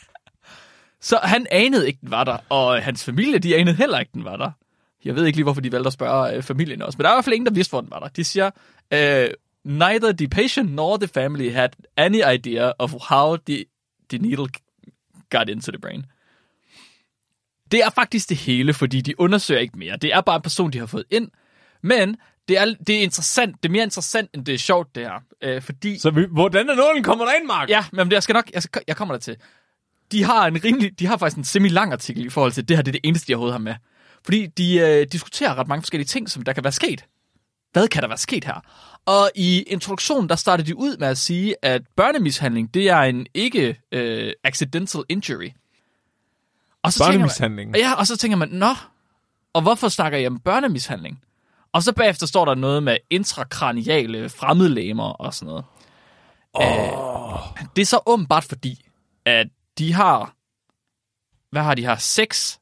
[1.09, 4.25] så han anede ikke, den var der, og hans familie, de anede heller ikke, den
[4.25, 4.51] var der.
[5.05, 7.15] Jeg ved ikke lige, hvorfor de valgte at spørge øh, familien også, men der er
[7.15, 8.09] i hvert fald ingen, der vidste, hvor den var der.
[8.09, 8.51] De siger,
[8.93, 9.31] øh,
[9.65, 13.65] neither the patient nor the family had any idea of how the
[14.11, 14.47] the needle
[15.31, 16.07] got into the brain.
[17.73, 19.97] Det er faktisk det hele, fordi de undersøger ikke mere.
[19.97, 21.29] Det er bare en person, de har fået ind.
[21.83, 22.17] Men
[22.49, 23.63] det er, det er interessant.
[23.63, 25.23] Det er mere interessant, end det er sjovt, det her.
[25.43, 25.99] Øh, fordi...
[25.99, 27.69] Så vi, hvordan er nålen kommer der ind, Mark?
[27.69, 28.51] Ja, men jeg skal nok...
[28.55, 29.37] Jeg, skal, jeg kommer der til.
[30.13, 32.83] De har, en rimelig, de har faktisk en semi-lang artikel i forhold til, det her
[32.83, 33.75] det er det eneste, de overhovedet har med.
[34.25, 37.05] Fordi de øh, diskuterer ret mange forskellige ting, som der kan være sket.
[37.73, 38.61] Hvad kan der være sket her?
[39.07, 43.27] Og i introduktionen, der startede de ud med at sige, at børnemishandling, det er en
[43.35, 45.51] ikke uh, accidental injury.
[46.83, 47.71] Og så børnemishandling?
[47.71, 48.75] Man, ja, og så tænker man, nå,
[49.53, 51.23] og hvorfor snakker jeg om børnemishandling?
[51.73, 55.65] Og så bagefter står der noget med intrakraniale fremmedlæmer og sådan noget.
[56.55, 56.65] Oh.
[56.65, 58.85] Uh, det er så åbenbart fordi,
[59.25, 59.47] at
[59.79, 60.35] de har,
[61.51, 62.59] hvad har de her, seks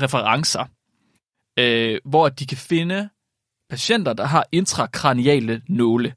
[0.00, 0.64] referencer,
[1.60, 3.08] uh, hvor de kan finde
[3.70, 6.14] patienter, der har intrakraniale nåle.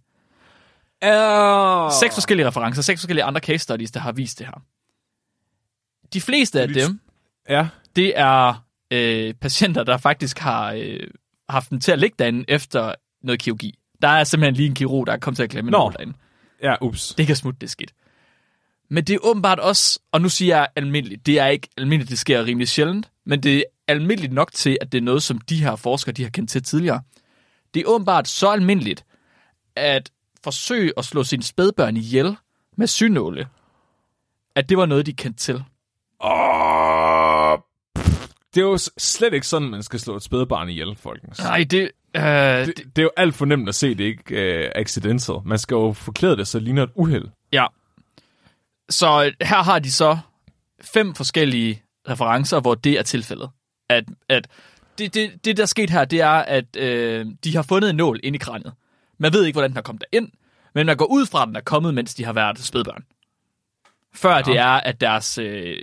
[1.05, 1.91] Uh.
[1.99, 4.61] Seks forskellige referencer, seks forskellige andre case studies, der har vist det her.
[6.13, 6.99] De fleste af dem,
[7.49, 7.67] ja.
[7.95, 11.07] det er øh, patienter, der faktisk har øh,
[11.49, 13.79] haft dem til at ligge derinde efter noget kirurgi.
[14.01, 16.13] Der er simpelthen lige en kirurg, der er kommet til at glemme en derinde.
[16.63, 17.15] Ja, ups.
[17.17, 17.93] Det kan smutte, det skidt.
[18.89, 22.19] Men det er åbenbart også, og nu siger jeg almindeligt, det er ikke almindeligt, det
[22.19, 25.63] sker rimelig sjældent, men det er almindeligt nok til, at det er noget, som de
[25.63, 27.01] her forskere, de har kendt til tidligere.
[27.73, 29.05] Det er åbenbart så almindeligt,
[29.75, 30.11] at
[30.43, 32.37] forsøge at slå sine spædbørn ihjel
[32.77, 33.47] med synåle,
[34.55, 35.63] at det var noget, de kendte til.
[36.23, 37.59] Åh,
[38.55, 41.39] det er jo slet ikke sådan, man skal slå et spædbarn ihjel, folkens.
[41.39, 41.91] Nej, det...
[42.15, 45.35] Øh, det, Det, det er jo alt for nemt at se, det ikke uh, accidental.
[45.45, 47.25] Man skal jo forklæde det, så det ligner et uheld.
[47.51, 47.65] ja.
[48.89, 50.17] Så her har de så
[50.81, 53.49] fem forskellige referencer, hvor det er tilfældet.
[53.89, 54.47] At, at
[54.97, 57.95] det, det, det, der er sket her, det er, at øh, de har fundet en
[57.95, 58.73] nål ind i kraniet.
[59.17, 60.29] Man ved ikke, hvordan den er kommet derind,
[60.75, 63.03] men man går ud fra, at den er kommet, mens de har været spædbørn.
[64.13, 64.41] Før ja.
[64.41, 65.77] det er, at deres, øh,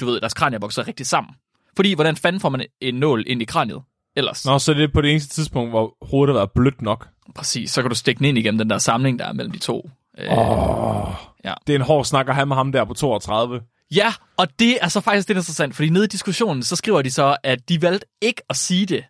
[0.00, 1.34] du ved, deres kranier vokser rigtig sammen.
[1.76, 3.82] Fordi, hvordan fanden får man en nål ind i kraniet?
[4.16, 4.46] Ellers.
[4.46, 7.08] Nå, så det er på det eneste tidspunkt, hvor hovedet har været blødt nok.
[7.34, 9.58] Præcis, så kan du stikke den ind igennem den der samling, der er mellem de
[9.58, 9.90] to.
[10.18, 11.54] Øh, Åh, Ja.
[11.66, 13.60] Det er en hård snak at have med ham der på 32.
[13.96, 16.76] Ja, og det er så faktisk det, der er interessant, fordi nede i diskussionen, så
[16.76, 19.04] skriver de så, at de valgte ikke at sige det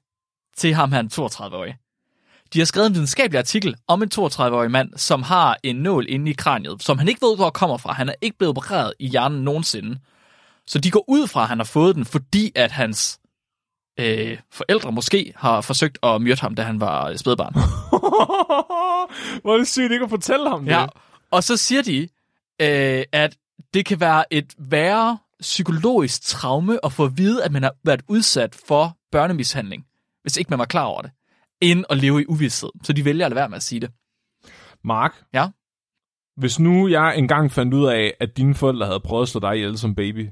[0.57, 1.77] til ham en 32-årig.
[2.55, 6.31] De har skrevet en videnskabelig artikel om en 32-årig mand, som har en nål inde
[6.31, 7.93] i kraniet, som han ikke ved, hvor kommer fra.
[7.93, 9.99] Han er ikke blevet opereret i hjernen nogensinde.
[10.67, 13.19] Så de går ud fra, at han har fået den, fordi at hans
[14.01, 17.55] øh, forældre måske har forsøgt at myrde ham, da han var spædbarn.
[19.43, 20.73] Hvor er det sygt ikke at fortælle ham det.
[20.73, 20.87] Ja,
[21.31, 22.09] og så siger de,
[22.61, 23.37] øh, at
[23.75, 28.03] det kan være et værre psykologisk traume at få at vide, at man har været
[28.09, 29.87] udsat for børnemishandling,
[30.23, 31.11] hvis ikke man var klar over det,
[31.61, 32.69] end at leve i uvidshed.
[32.83, 33.91] Så de vælger at lade være med at sige det.
[34.85, 35.49] Mark, Ja.
[36.37, 39.55] hvis nu jeg engang fandt ud af, at dine forældre havde prøvet at slå dig
[39.57, 40.29] ihjel som baby,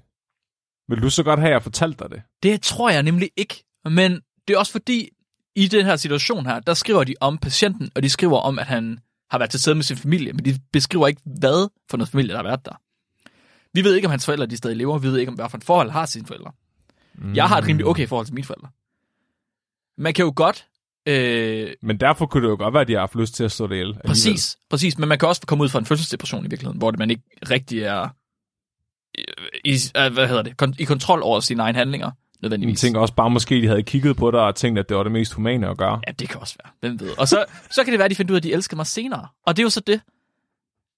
[0.89, 2.23] vil du så godt have, at jeg fortalte dig det?
[2.43, 5.09] Det tror jeg nemlig ikke, men det er også fordi,
[5.57, 8.67] i den her situation her, der skriver de om patienten, og de skriver om, at
[8.67, 12.09] han har været til stede med sin familie, men de beskriver ikke, hvad for noget
[12.09, 12.81] familie, der har været der.
[13.75, 15.59] Vi ved ikke, om hans forældre de stadig lever, vi ved ikke, om hvad for
[15.59, 16.53] et forhold har sine forældre.
[17.15, 17.35] Mm.
[17.35, 18.69] Jeg har et rimelig okay forhold til mine forældre.
[19.99, 20.67] Man kan jo godt...
[21.07, 23.53] Øh, Men derfor kunne det jo godt være, at de har haft lyst til at
[23.53, 23.87] slå dig ihjel.
[23.87, 24.07] alligevel.
[24.09, 26.99] præcis, præcis, men man kan også komme ud fra en fødselsdepression i virkeligheden, hvor det
[26.99, 28.09] man ikke rigtig er
[29.65, 32.81] i, øh, hvad hedder det, kon- i kontrol over sine egne handlinger, Jeg nødvendigvis.
[32.81, 35.13] tænker også bare, måske de havde kigget på dig og tænkt, at det var det
[35.13, 36.01] mest humane at gøre.
[36.07, 36.73] Ja, det kan også være.
[36.81, 37.19] Hvem ved.
[37.19, 38.87] Og så, så kan det være, at de finder ud af, at de elsker mig
[38.87, 39.29] senere.
[39.47, 40.01] Og det er jo så det.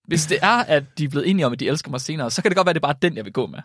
[0.07, 2.43] Hvis det er, at de er blevet enige om, at de elsker mig senere, så
[2.43, 3.59] kan det godt være, at det er bare den, jeg vil gå med.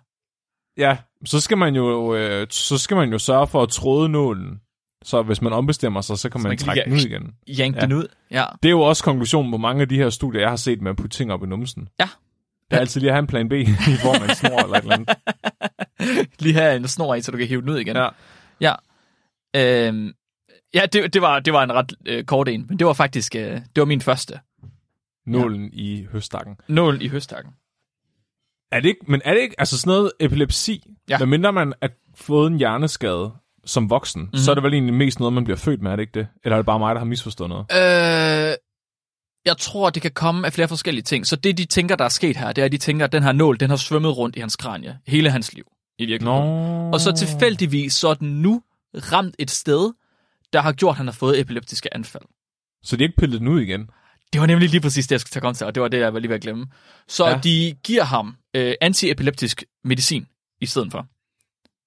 [0.78, 4.60] Ja, så skal man jo, øh, så skal man jo sørge for at tråde nålen.
[5.04, 7.34] Så hvis man ombestemmer sig, så kan man, man kan trække den ud igen.
[7.60, 7.80] Yank Ja.
[7.80, 7.86] ja.
[7.86, 8.08] den ud.
[8.32, 8.46] Ja.
[8.64, 10.92] Det er jo også konklusionen på mange af de her studier, jeg har set med
[10.92, 11.90] at putte ting op i numsen.
[12.00, 12.10] Ja.
[12.72, 13.66] Det er altid lige at have en plan B, i
[14.02, 16.30] form af en snor eller et eller andet.
[16.44, 17.96] Lige have en snor i, så du kan hive den ud igen.
[17.98, 18.10] Ja.
[18.62, 18.74] Ja.
[19.56, 20.14] Øhm,
[20.74, 23.36] ja, det, det, var, det var en ret øh, kort en, men det var faktisk
[23.36, 24.40] øh, det var min første.
[25.32, 25.70] Nålen ja.
[25.74, 26.56] i høstakken.
[26.68, 27.52] Nål i høstakken.
[28.72, 31.18] Er det ikke, men er det ikke, altså sådan noget epilepsi, Ja.
[31.20, 33.32] medmindre man har fået en hjerneskade
[33.66, 34.26] som voksen, Mhm.
[34.28, 34.38] mm-hmm.
[34.38, 36.28] så er det vel egentlig mest noget, man bliver født med, er det ikke det?
[36.44, 37.66] Eller er det bare mig, der har misforstået noget?
[37.72, 38.56] Øh,
[39.46, 41.28] jeg tror, det kan komme af flere forskellige ting.
[41.28, 43.24] Så det, de tænker, der er sket her, det er, at de tænker, at den
[43.24, 45.66] her nål, den har svømmet rundt i hans kranie hele hans liv.
[46.00, 46.46] I virkeligheden.
[46.48, 46.92] Nå.
[46.94, 48.62] Og så tilfældigvis, så er den nu
[48.96, 49.94] ramt et sted,
[50.54, 52.24] der har gjort, at han har fået epileptiske anfald.
[52.84, 53.90] Så de har ikke pillet den ud igen?
[54.34, 56.00] Det var nemlig lige præcis det, jeg skulle tage kom til, og det var det,
[56.00, 56.68] jeg var lige ved at glemme.
[57.08, 57.40] Så ja.
[57.44, 60.28] De giver ham øh, antiepileptisk medicin
[60.62, 61.08] i stedet for.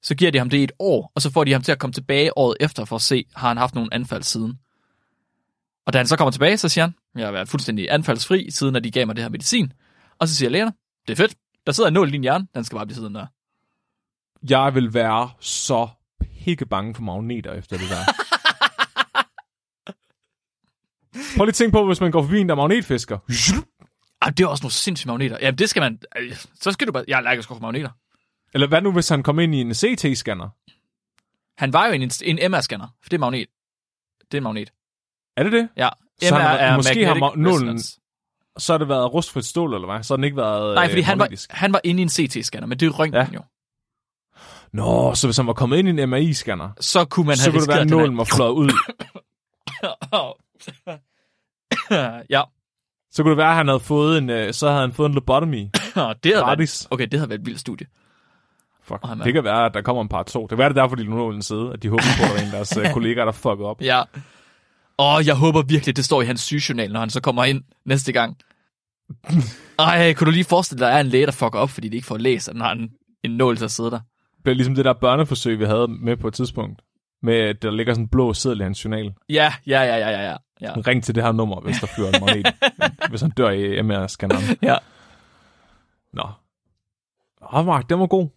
[0.03, 1.79] Så giver de ham det i et år, og så får de ham til at
[1.79, 4.59] komme tilbage året efter for at se, har han haft nogle anfald siden.
[5.87, 8.77] Og da han så kommer tilbage, så siger han, jeg har været fuldstændig anfaldsfri, siden
[8.77, 9.73] at de gav mig det her medicin.
[10.19, 10.73] Og så siger lægerne,
[11.07, 11.35] det er fedt,
[11.67, 13.27] der sidder en nål i din hjerne, den skal bare blive siddende der.
[14.51, 15.89] Jeg vil være så
[16.21, 18.22] pikke bange for magneter efter det der.
[21.37, 23.19] Prøv lige at tænke på, hvis man går forbi en, der er magnetfisker.
[24.21, 25.39] Ah, det er også nogle sindssyge magneter.
[25.41, 25.99] Jamen, det skal man...
[26.61, 27.05] Så skal du bare...
[27.09, 27.91] Jeg er allergisk over for magneter.
[28.55, 30.49] Eller hvad nu, hvis han kom ind i en CT-scanner?
[31.59, 33.47] Han var jo en, en MR-scanner, for det er magnet.
[34.21, 34.73] Det er en magnet.
[35.37, 35.69] Er det det?
[35.77, 35.89] Ja,
[36.23, 37.99] Så MR han er måske har ma- resonance.
[38.59, 40.03] Så har det været rustfrit stål, eller hvad?
[40.03, 42.09] Så har den ikke været Nej, fordi øh, han var, han var inde i en
[42.09, 43.35] CT-scanner, men det er røntgen Ja.
[43.35, 43.41] jo.
[44.73, 47.53] Nå, så hvis han var kommet ind i en MRI-scanner, Så kunne man så have
[47.53, 48.71] kunne det være, at nålen var fløjet ud.
[52.31, 52.43] ja,
[53.11, 55.15] Så kunne det være, at han havde fået en, øh, så havde han fået en
[55.15, 55.57] lobotomy.
[55.65, 56.89] det havde været, Gratis.
[56.91, 57.87] okay, det havde været et vildt studie.
[58.83, 59.01] Fuck.
[59.05, 60.41] Er- Det kan være, at der kommer en part 2.
[60.43, 62.31] Det kan være, det er derfor, de lå den sidde, at de håber på, at
[62.31, 63.83] der er en deres øh, kollegaer, der fucker op.
[63.83, 64.03] Ja.
[64.97, 68.13] Og jeg håber virkelig, det står i hans sygejournal, når han så kommer ind næste
[68.13, 68.37] gang.
[69.79, 71.89] Ej, kunne du lige forestille dig, at der er en læge, der fucker op, fordi
[71.89, 72.91] de ikke får læst, at den har en,
[73.25, 74.01] en nål til at sidde der.
[74.45, 76.83] Det er ligesom det der børneforsøg, vi havde med på et tidspunkt.
[77.23, 79.13] Med, at der ligger sådan en blå seddel i hans journal.
[79.29, 80.73] Ja, ja, ja, ja, ja, ja.
[80.77, 80.81] Ja.
[80.87, 82.55] Ring til det her nummer, hvis der flyver en magnet.
[83.11, 84.57] hvis han dør i MR-scanneren.
[84.63, 84.77] Ja.
[86.13, 86.29] Nå.
[87.53, 88.29] Åh, Mark, den var god.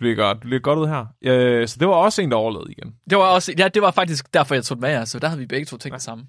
[0.00, 1.06] Du ligger, du ligger godt ud her.
[1.22, 2.94] Øh, så det var også en, der overlevede igen.
[3.10, 5.28] Det var også, ja, det var faktisk derfor, jeg tog den med jer, så der
[5.28, 6.26] havde vi begge to tænkt det samme.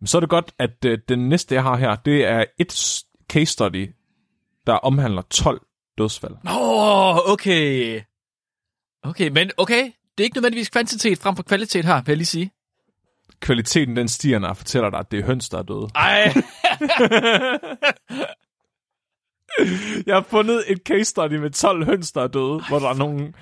[0.00, 3.02] Men så er det godt, at øh, den næste, jeg har her, det er et
[3.28, 3.94] case study,
[4.66, 5.60] der omhandler 12
[5.98, 6.34] dødsfald.
[6.44, 8.00] Nå, okay.
[9.02, 9.82] Okay, men okay.
[10.18, 12.50] Det er ikke nødvendigvis kvantitet frem for kvalitet her, vil jeg lige sige.
[13.40, 15.88] Kvaliteten den stiger, når jeg fortæller dig, at det er høns, der er døde.
[15.94, 16.32] Ej.
[20.06, 22.94] Jeg har fundet et case study med 12 høns, der er døde, hvor der er
[22.94, 23.32] nogle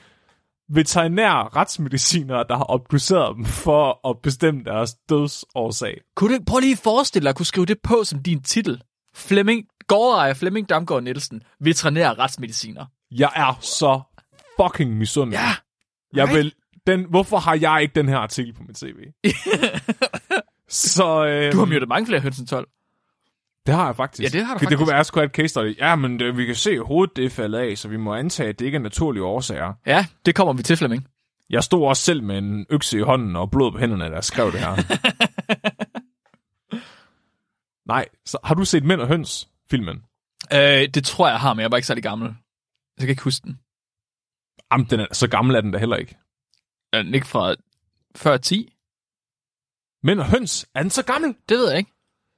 [0.69, 6.01] veterinære retsmedicinere, der har obduceret dem for at bestemme deres dødsårsag.
[6.17, 8.83] kunne du, prøv lige at forestille dig at kunne skrive det på som din titel.
[9.15, 12.87] Flemming, gårdejer Flemming Damgaard Nielsen, veterinær retsmediciner.
[13.11, 14.01] Jeg er så
[14.61, 15.39] fucking misundelig.
[15.39, 15.55] Ja.
[16.15, 16.37] Jeg right.
[16.37, 16.53] vil,
[16.93, 18.97] den, hvorfor har jeg ikke den her artikel på mit CV?
[20.69, 22.69] så øh, Du har myrdet mange flere høns end 12.
[23.67, 24.23] det har jeg faktisk.
[24.35, 24.79] Ja, det har du Det faktisk.
[24.79, 25.79] kunne være, at jeg skulle have et case study.
[25.79, 28.49] Ja, men det, vi kan se, at hovedet det faldet af, så vi må antage,
[28.49, 29.73] at det ikke er naturlige årsager.
[29.87, 31.07] Ja, det kommer vi til, Flemming.
[31.51, 34.25] Jeg stod også selv med en økse i hånden og blod på hænderne, da jeg
[34.25, 34.77] skrev det her.
[37.89, 39.97] Nej, så har du set Mænd og Høns, filmen?
[40.53, 42.29] Øh, det tror jeg, har, men jeg var ikke særlig gammel.
[42.99, 43.59] Jeg kan ikke huske den.
[44.73, 46.17] Jamen, den er, så gammel er den da heller ikke.
[46.93, 47.55] Er den ikke fra
[48.17, 48.75] før 10?
[50.03, 51.35] Mænd og Høns, er den så gammel?
[51.49, 51.91] Det ved jeg ikke.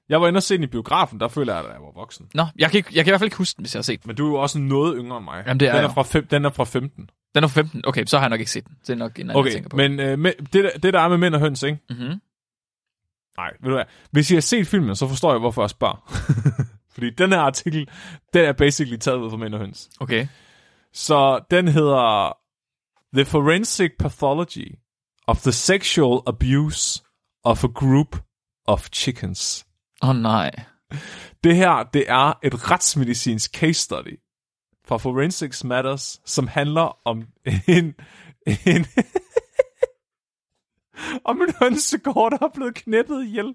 [0.09, 2.29] Jeg var inde og se den i biografen, der føler jeg, at jeg var voksen.
[2.35, 3.83] Nå, jeg kan, ikke, jeg kan i hvert fald ikke huske den, hvis jeg har
[3.83, 4.09] set den.
[4.09, 5.45] Men du er jo også noget yngre end mig.
[5.47, 5.95] Jamen, det er den, er jeg.
[5.95, 7.11] fra fem, den er fra 15.
[7.35, 7.83] Den er fra 15.
[7.87, 8.77] Okay, så har jeg nok ikke set den.
[8.87, 9.77] Det er nok en anden, jeg Okay, tænker på.
[9.77, 11.79] men øh, med, det, der- det der er med Mænd og Høns, ikke?
[11.91, 12.21] Mm-hmm.
[13.37, 13.85] Nej, ved du hvad?
[14.11, 16.11] Hvis I har set filmen, så forstår jeg, hvorfor jeg spørger.
[16.95, 17.89] Fordi den her artikel,
[18.35, 19.91] den er basically taget ud fra Mænd og Høns.
[20.01, 20.27] Okay.
[20.93, 22.37] Så den hedder
[23.13, 24.79] The Forensic Pathology
[25.27, 27.03] of the Sexual Abuse
[27.45, 28.23] of a Group
[28.67, 29.67] of Chickens.
[30.03, 30.51] Åh oh, nej.
[31.45, 34.19] Det her, det er et retsmedicinsk case study
[34.87, 37.23] fra Forensics Matters, som handler om
[37.69, 37.95] en,
[38.47, 38.87] en
[41.31, 43.55] om en hønsegård, der er blevet knæppet ihjel.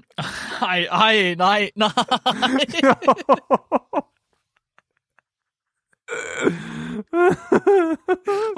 [0.62, 1.90] Ej, ej, nej, nej.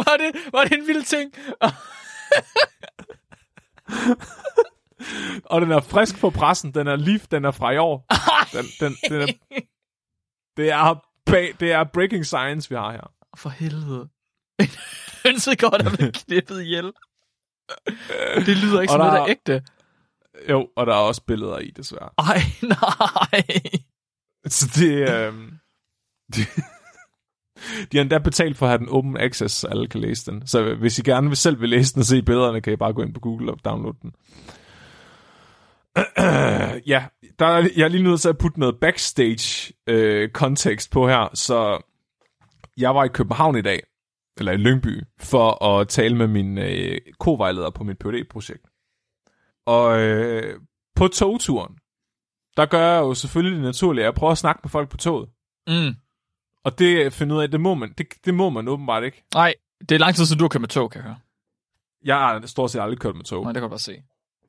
[0.06, 1.34] var, det, var det en vild ting?
[5.46, 6.74] Og den er frisk på pressen.
[6.74, 8.06] Den er lige, den er fra i år.
[8.58, 9.28] Den, den, den er,
[10.58, 11.02] det, er
[11.60, 13.12] det er breaking science, vi har her.
[13.38, 14.10] For helvede.
[15.26, 16.94] En hønsegård, der blev knippet ihjel.
[18.36, 19.64] Det lyder ikke som noget, der- er ægte.
[20.50, 22.10] Jo, og der er også billeder i, desværre.
[22.18, 23.44] Ej, nej.
[24.48, 25.34] Så det, øh,
[26.36, 26.42] de,
[27.92, 30.48] de har endda betalt for at have den open access, så alle kan læse den.
[30.48, 32.94] Så hvis I gerne vil selv vil læse den og se billederne, kan I bare
[32.94, 34.12] gå ind på Google og downloade den.
[36.94, 37.06] ja,
[37.40, 41.30] der er, jeg er lige nødt til at putte noget backstage øh, kontekst på her.
[41.34, 41.84] Så
[42.78, 43.84] jeg var i København i dag,
[44.38, 48.68] eller i Lyngby, for at tale med min øh, kovejleder på mit phd projekt
[49.66, 50.60] Og øh,
[50.96, 51.76] på togturen,
[52.58, 54.98] der gør jeg jo selvfølgelig det naturlige, at jeg prøver at snakke med folk på
[54.98, 55.30] toget.
[55.68, 55.96] Mm.
[56.68, 59.24] Og det finder ud af, det må man, det, det må man åbenbart ikke.
[59.36, 61.18] Nej, det er lang tid siden, du har kørt med tog, kan jeg høre.
[62.06, 63.44] Jeg har stort set aldrig kørt med tog.
[63.44, 63.96] Nej, det kan du bare se.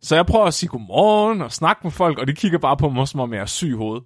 [0.02, 2.88] Så jeg prøver at sige godmorgen og snakke med folk, og de kigger bare på
[2.88, 4.04] mig, som om jeg er syg i hovedet.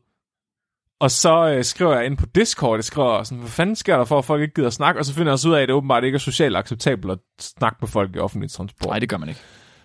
[1.00, 4.04] Og så øh, skriver jeg ind på Discord, jeg skriver sådan, hvad fanden sker der
[4.04, 5.00] for, at folk ikke gider at snakke?
[5.00, 7.18] Og så finder jeg også ud af, at det åbenbart ikke er socialt acceptabelt at
[7.40, 8.90] snakke med folk i offentlig transport.
[8.90, 9.40] Nej, det gør man ikke.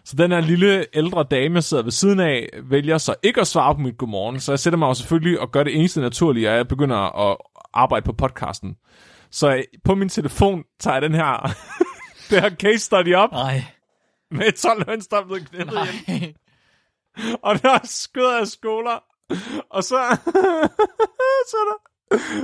[0.06, 3.48] Så den her lille ældre dame, jeg sidder ved siden af, vælger så ikke at
[3.48, 4.40] svare på mit godmorgen.
[4.40, 7.38] Så jeg sætter mig jo selvfølgelig og gør det eneste naturlige, at jeg begynder at
[7.74, 8.76] arbejde på podcasten.
[9.32, 11.54] Så øh, på min telefon tager jeg den her,
[12.30, 13.64] det her case study op Nej.
[14.32, 16.20] med 12 høns, der er blevet knæppet ihjel.
[16.22, 16.34] Nej.
[17.44, 19.04] Og der er skød af skoler.
[19.70, 19.98] Og så,
[21.50, 21.78] så, er der,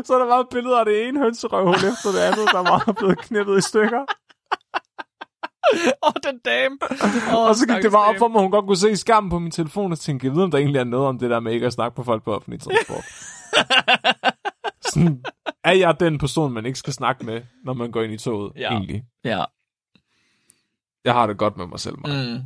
[0.03, 3.19] så er der bare billeder af det ene hønserøvhul efter det andet, der var blevet
[3.19, 4.05] knippet i stykker.
[5.73, 6.77] Åh, oh, den dame.
[7.33, 9.29] Oh, og så gik det bare op for mig, hun godt kunne se i skærmen
[9.29, 11.39] på min telefon, og tænkte, jeg ved, om der egentlig er noget om det der
[11.39, 13.03] med ikke at snakke på folk på offentlig transport.
[14.93, 15.23] Sådan,
[15.63, 18.51] er jeg den person, man ikke skal snakke med, når man går ind i toget,
[18.55, 18.71] Ja.
[18.71, 19.03] egentlig?
[19.23, 19.43] Ja.
[21.05, 22.27] Jeg har det godt med mig selv, Mark.
[22.39, 22.43] Mm.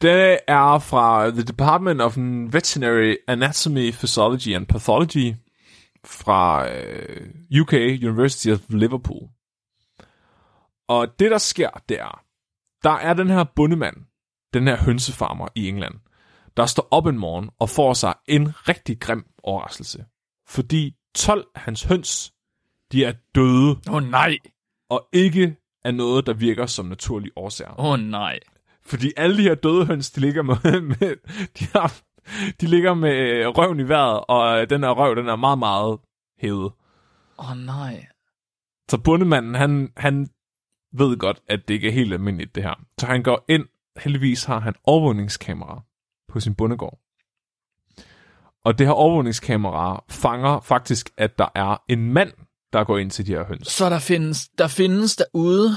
[0.00, 2.16] Det er fra The Department of
[2.52, 5.34] Veterinary Anatomy, Physiology and Pathology
[6.04, 9.28] fra øh, UK, University of Liverpool.
[10.88, 12.22] Og det, der sker, det er,
[12.82, 13.96] der er den her bundemand,
[14.54, 15.94] den her hønsefarmer i England,
[16.56, 20.04] der står op en morgen og får sig en rigtig grim overraskelse.
[20.48, 22.32] Fordi 12 af hans høns,
[22.92, 24.38] de er døde, Åh, oh, nej.
[24.90, 27.80] og ikke er noget, der virker som naturlige årsager.
[27.80, 28.38] Åh, oh, nej.
[28.82, 31.16] Fordi alle de her døde høns, de ligger med, med
[31.58, 32.00] de, har,
[32.60, 35.98] de ligger med røven i vejret, og den her røv, den er meget, meget
[36.38, 36.72] hævet.
[37.38, 38.06] Åh oh, nej.
[38.90, 40.30] Så bundemanden, han, han
[40.92, 42.74] ved godt, at det ikke er helt almindeligt, det her.
[42.98, 43.64] Så han går ind,
[43.96, 45.82] heldigvis har han overvågningskamera
[46.28, 46.98] på sin bundegård.
[48.64, 52.32] Og det her overvågningskamera fanger faktisk, at der er en mand,
[52.72, 53.68] der går ind til de her høns.
[53.68, 55.70] Så der findes, der findes derude,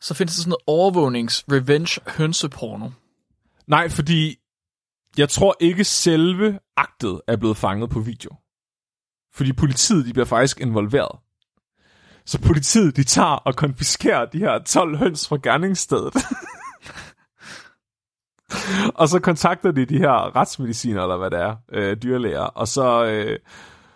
[0.00, 2.90] så findes der sådan noget overvågnings-revenge-hønseporno.
[3.66, 4.36] Nej, fordi
[5.18, 8.30] jeg tror ikke selve aktet er blevet fanget på video.
[9.34, 11.18] Fordi politiet, de bliver faktisk involveret.
[12.26, 16.14] Så politiet, de tager og konfiskerer de her 12 høns fra gerningsstedet.
[19.00, 23.04] og så kontakter de de her retsmediciner, eller hvad det er, øh, dyrlæger, og så,
[23.04, 23.38] øh,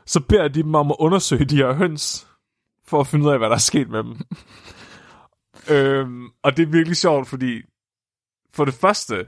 [0.06, 2.26] så beder de dem om at undersøge de her høns,
[2.86, 4.16] for at finde ud af, hvad der er sket med dem.
[5.76, 7.62] øhm, og det er virkelig sjovt, fordi
[8.54, 9.26] for det første,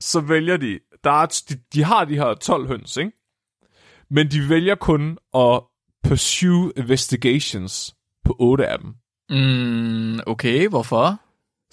[0.00, 3.12] så vælger de, der er, de, de har de her 12 høns, ikke?
[4.10, 5.60] Men de vælger kun at
[6.08, 8.94] pursue investigations på 8 af dem.
[9.30, 11.20] Mm, okay, hvorfor?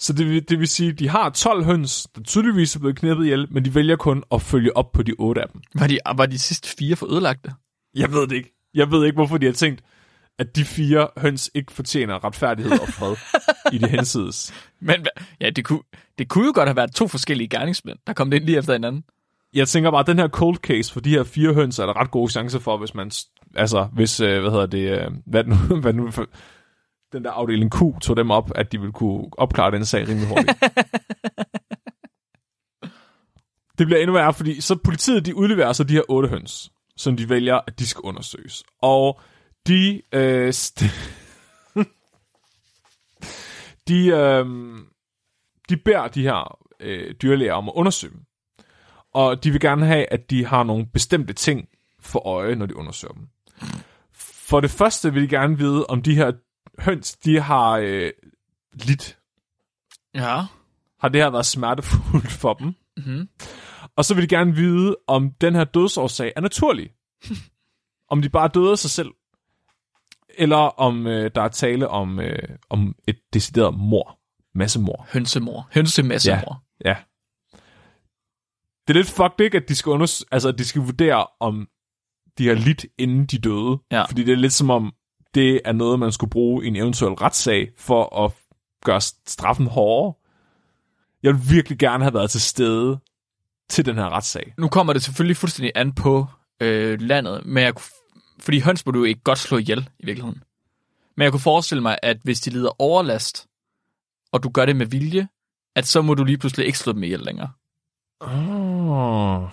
[0.00, 2.96] Så det, vil- det vil sige, at de har 12 høns, der tydeligvis er blevet
[2.96, 5.60] knippet ihjel, men de vælger kun at følge op på de 8 af dem.
[5.74, 7.52] Var de, var de sidste fire for ødelagte?
[7.94, 8.54] Jeg ved det ikke.
[8.74, 9.80] Jeg ved ikke, hvorfor de har tænkt,
[10.38, 13.16] at de fire høns ikke fortjener retfærdighed og fred
[13.72, 14.52] i det hensides.
[14.80, 15.06] Men
[15.40, 15.82] ja, det kunne,
[16.18, 19.04] det kunne jo godt have været to forskellige gerningsmænd, der kom ind lige efter hinanden.
[19.54, 22.00] Jeg tænker bare, at den her cold case for de her fire høns, er der
[22.00, 23.10] ret gode chancer for, hvis man,
[23.56, 26.26] altså, hvis, øh, hvad hedder det, øh, hvad nu, hvad nu, for,
[27.12, 30.28] den der afdeling Q tog dem op, at de ville kunne opklare den sag rimelig
[30.28, 30.48] hurtigt.
[33.78, 37.16] det bliver endnu værre, fordi så politiet, de udleverer så de her otte høns, som
[37.16, 38.64] de vælger, at de skal undersøges.
[38.82, 39.20] Og
[39.66, 40.84] de, øh, st-
[43.88, 44.46] de, øh,
[45.68, 48.20] de beder de her øh, dyrlæger om at undersøge dem.
[49.14, 51.68] Og de vil gerne have, at de har nogle bestemte ting
[52.00, 53.28] for øje, når de undersøger dem.
[54.12, 56.32] For det første vil de gerne vide, om de her
[56.78, 58.12] høns, de har øh,
[58.72, 59.18] lidt.
[60.14, 60.42] Ja.
[61.00, 62.74] Har det her været smertefuldt for dem?
[62.96, 63.28] Mm-hmm.
[63.96, 66.90] Og så vil de gerne vide, om den her dødsårsag er naturlig.
[68.10, 69.10] om de bare døde af sig selv.
[70.38, 74.18] Eller om øh, der er tale om, øh, om et decideret mor.
[74.54, 75.08] Massemor.
[75.12, 75.68] Hønsemor.
[75.74, 76.64] Hønsemassemor.
[76.84, 76.96] Ja.
[78.88, 79.56] Det er lidt fucked, ikke?
[79.56, 81.68] At de skal, unders- altså, at de skal vurdere, om
[82.38, 83.78] de har lidt, inden de døde.
[83.90, 84.04] Ja.
[84.04, 84.92] Fordi det er lidt som om,
[85.34, 88.32] det er noget, man skulle bruge i en eventuel retssag, for at
[88.84, 90.14] gøre straffen hårdere.
[91.22, 92.98] Jeg vil virkelig gerne have været til stede
[93.68, 94.54] til den her retssag.
[94.58, 96.26] Nu kommer det selvfølgelig fuldstændig an på
[96.60, 97.90] øh, landet, men jeg kunne,
[98.38, 100.42] fordi høns må du ikke godt slå ihjel i virkeligheden.
[101.16, 103.46] Men jeg kunne forestille mig, at hvis de lider overlast,
[104.32, 105.28] og du gør det med vilje,
[105.76, 107.50] at så må du lige pludselig ikke slå dem ihjel længere.
[108.20, 109.48] Oh.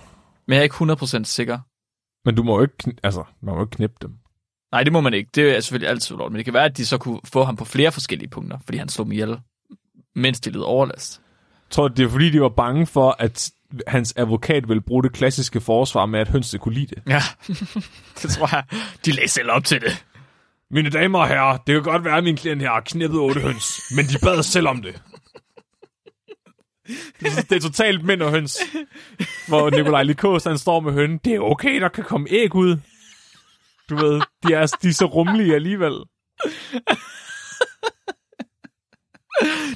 [0.48, 1.60] Men jeg er ikke 100% sikker.
[2.26, 4.18] Men du må jo ikke, altså, man må jo ikke knippe dem.
[4.72, 5.30] Nej, det må man ikke.
[5.36, 6.32] Det er selvfølgelig altid ulovligt.
[6.32, 8.78] Men det kan være, at de så kunne få ham på flere forskellige punkter, fordi
[8.78, 9.40] han slog dem ihjel,
[10.16, 11.22] mens de lider overlast.
[11.52, 13.52] Jeg tror, det er fordi, de var bange for, at
[13.88, 17.04] hans advokat ville bruge det klassiske forsvar med, at hønsene kunne lide det.
[17.08, 17.22] Ja,
[18.22, 18.64] det tror jeg.
[19.06, 20.06] De læser selv op til det.
[20.72, 23.42] Mine damer og herrer, det kan godt være, at min klient her har knippet otte
[23.42, 25.02] høns, men de bad selv om det.
[27.20, 28.60] Det er totalt mænd og høns.
[29.48, 31.20] Hvor Nikolaj Likos, han står med hønnen.
[31.26, 32.78] Det er okay, der kan komme æg ud.
[33.90, 35.94] Du ved, de er, de er så rummelige alligevel.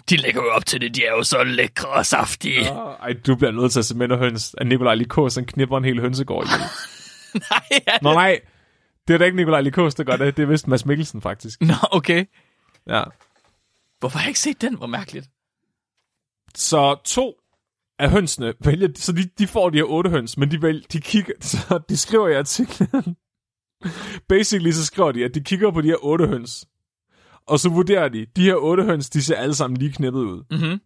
[0.10, 0.96] De lægger jo op til det.
[0.96, 2.62] De er jo så lækre og saftige.
[2.62, 2.74] Ja.
[2.74, 4.56] Ej, du bliver nødt til at se mænd og høns.
[4.58, 6.60] At Nikolaj Likos, han knipper en hel hønsegård ihjel.
[7.52, 7.98] Nej, ja.
[8.02, 8.40] Nå nej,
[9.08, 10.38] det er da ikke Nikolaj Likos, der gør det.
[10.38, 11.62] Det er vist Mads Mikkelsen, faktisk.
[11.62, 12.26] Nå, okay.
[12.88, 13.04] Ja.
[14.00, 14.78] Hvorfor har jeg ikke set den?
[14.78, 15.30] Hvor mærkeligt.
[16.56, 17.36] Så to
[18.00, 21.02] af hønsene vælger, så de, de får de her otte høns, men de, vælger, de
[21.02, 23.16] kigger, så de skriver i artiklen,
[24.28, 26.66] basically så skriver de, at de kigger på de her otte høns,
[27.48, 30.44] og så vurderer de, de her otte høns, de ser alle sammen lige knippet ud.
[30.52, 30.80] Mm-hmm.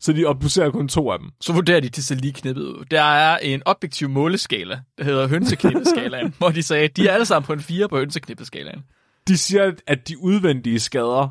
[0.00, 1.30] Så de obducerer kun to af dem.
[1.40, 2.84] Så vurderer de til sig lige knippet ud.
[2.90, 7.26] Der er en objektiv måleskala, der hedder hønseknippeskalaen, hvor de sagde, at de er alle
[7.26, 8.84] sammen på en 4 på hønseknippeskalaen.
[9.28, 11.28] De siger, at de udvendige skader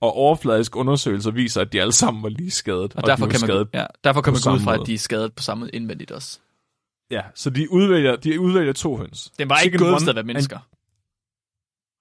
[0.00, 2.94] og overfladiske undersøgelser viser, at de alle sammen var lige skadet.
[2.94, 3.68] Og, derfor, de kan man, skadet.
[3.74, 6.40] ja, derfor kan man gå ud fra, at de er skadet på samme indvendigt også.
[7.10, 9.32] Ja, så de udvælger, de udvælger to høns.
[9.38, 10.58] Den var ikke gået, and- mennesker.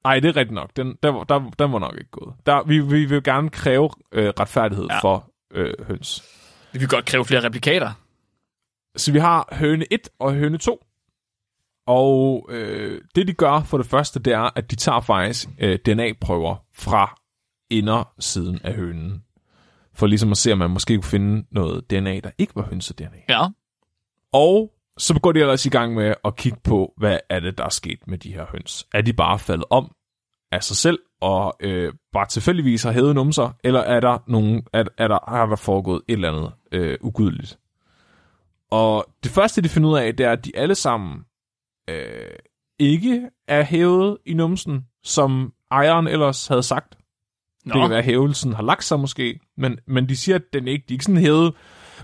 [0.04, 0.76] Nej, det er rigtigt nok.
[0.76, 2.36] Den, der, der, den var nok ikke gået.
[2.46, 5.00] Der, vi, vi vil gerne kræve øh, retfærdighed Ja.
[5.00, 6.24] for øh, høns.
[6.74, 7.92] Vi vil godt kræve flere replikater.
[8.96, 10.86] Så vi har høne 1 og høne 2.
[11.88, 15.80] Og øh, det de gør for det første, det er, at de tager faktisk øh,
[15.86, 17.22] DNA-prøver fra
[17.70, 19.24] indersiden af hønen.
[19.94, 23.18] for ligesom at se, om man måske kunne finde noget DNA, der ikke var hønse-DNA.
[23.30, 23.46] Ja.
[24.34, 27.66] Og så går de ellers i gang med at kigge på, hvad er det, der
[27.66, 28.88] er sket med de her høns.
[28.94, 29.96] Er de bare faldet om
[30.52, 34.84] af sig selv, og øh, bare tilfældigvis har hævet numser, eller er der, nogen, er,
[34.98, 37.60] er der, har der foregået et eller andet øh, ugudeligt?
[38.72, 41.26] Og det første, de finder ud af, det er, at de alle sammen
[41.90, 42.36] øh,
[42.80, 46.98] ikke er hævet i numsen, som ejeren ellers havde sagt.
[47.66, 47.74] Nå.
[47.74, 50.68] Det kan være, at hævelsen har lagt sig måske, men, men de siger, at den
[50.68, 51.54] ikke, de er ikke sådan hævet.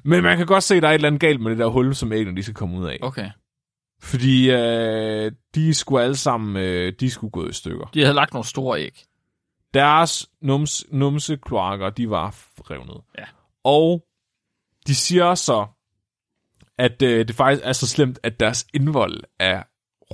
[0.03, 1.67] Men man kan godt se, at der er et eller andet galt med det der
[1.67, 2.97] hul, som æggene de skal komme ud af.
[3.01, 3.29] Okay.
[4.01, 7.85] Fordi øh, de skulle alle sammen, øh, de skulle gå i stykker.
[7.93, 9.05] De havde lagt nogle store æg.
[9.73, 12.35] Deres nums, numsekloakker, de var
[12.71, 13.01] revnet.
[13.17, 13.25] Ja.
[13.63, 14.05] Og
[14.87, 15.67] de siger så,
[16.77, 19.63] at øh, det faktisk er så slemt, at deres indvold er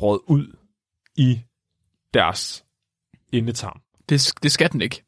[0.02, 0.56] råd ud
[1.16, 1.42] i
[2.14, 2.66] deres
[3.32, 3.82] indetarm.
[4.10, 5.04] Det, det skal den ikke.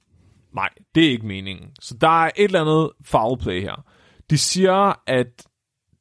[0.53, 1.71] Nej, det er ikke meningen.
[1.79, 3.85] Så der er et eller andet foul play her.
[4.29, 5.47] De siger, at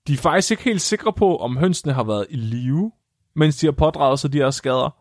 [0.06, 2.92] de er faktisk ikke helt sikre på, om hønsene har været i live,
[3.34, 4.96] mens de har pådraget sig de her skader.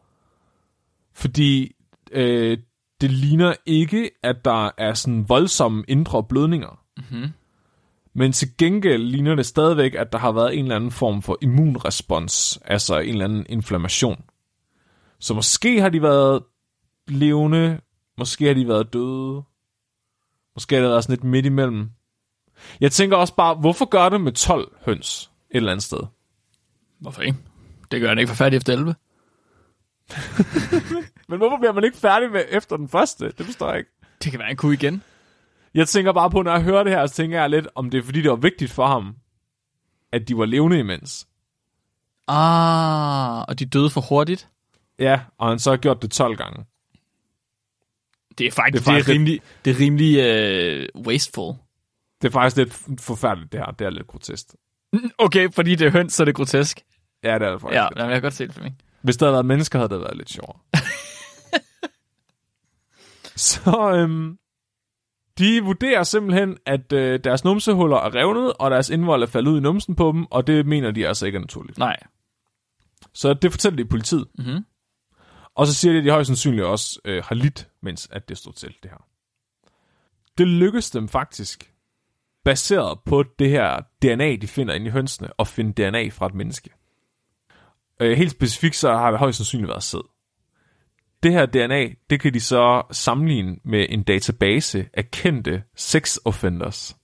[1.13, 1.76] Fordi
[2.11, 2.57] øh,
[3.01, 6.80] det ligner ikke, at der er sådan voldsomme indre blødninger.
[6.97, 7.30] Mm-hmm.
[8.13, 11.38] Men til gengæld ligner det stadigvæk, at der har været en eller anden form for
[11.41, 14.23] immunrespons, altså en eller anden inflammation.
[15.19, 16.43] Så måske har de været
[17.07, 17.80] levende,
[18.17, 19.43] måske har de været døde,
[20.55, 21.89] måske har det været sådan lidt midt imellem.
[22.82, 25.99] Jeg tænker også bare, hvorfor gør det med 12 høns et eller andet sted?
[26.99, 27.38] Hvorfor ikke?
[27.91, 28.95] Det gør den ikke for færdig efter 11.
[31.30, 33.32] Men hvorfor bliver man ikke færdig med efter den første?
[33.38, 33.89] Det forstår jeg ikke.
[34.24, 35.03] Det kan være en kunne igen.
[35.74, 37.97] Jeg tænker bare på, når jeg hører det her, så tænker jeg lidt, om det
[37.97, 39.16] er fordi, det var vigtigt for ham,
[40.12, 41.28] at de var levende imens.
[42.28, 44.47] Ah, og de døde for hurtigt.
[44.99, 46.66] Ja, og han så har gjort det 12 gange.
[48.38, 51.53] Det er faktisk, Det er det er faktisk rimelig, det er rimelig uh, wasteful.
[52.22, 53.72] Det er faktisk lidt forfærdeligt, det her.
[53.72, 54.45] Det er lidt grotesk.
[55.18, 56.82] Okay, fordi det er høns, så er det grotesk.
[57.24, 57.76] Ja, det er det faktisk.
[57.76, 57.88] Ja, Ja.
[57.97, 58.76] jamen, jeg kan godt se det for mig.
[59.01, 60.59] Hvis der havde været mennesker, havde det været lidt sjovere.
[63.36, 64.38] så øhm,
[65.38, 69.57] de vurderer simpelthen, at øh, deres numsehuller er revnet, og deres indvold er faldet ud
[69.57, 71.78] i numsen på dem, og det mener de altså ikke er naturligt.
[71.78, 71.97] Nej.
[73.13, 74.28] Så det fortæller de politiet.
[74.38, 74.66] Mm-hmm.
[75.55, 78.38] Og så siger de, at de højst sandsynligt også øh, har lidt, mens at det
[78.38, 79.05] stod til det her.
[80.38, 81.72] Det lykkedes dem faktisk,
[82.46, 86.34] baseret på det her DNA, de finder inde i hønsene, at finde DNA fra et
[86.34, 86.70] menneske.
[88.00, 90.10] Øh, helt specifikt så har det højst sandsynligt været sæd.
[91.24, 96.98] Det her DNA, det kan de så sammenligne med en database af kendte sex offenders.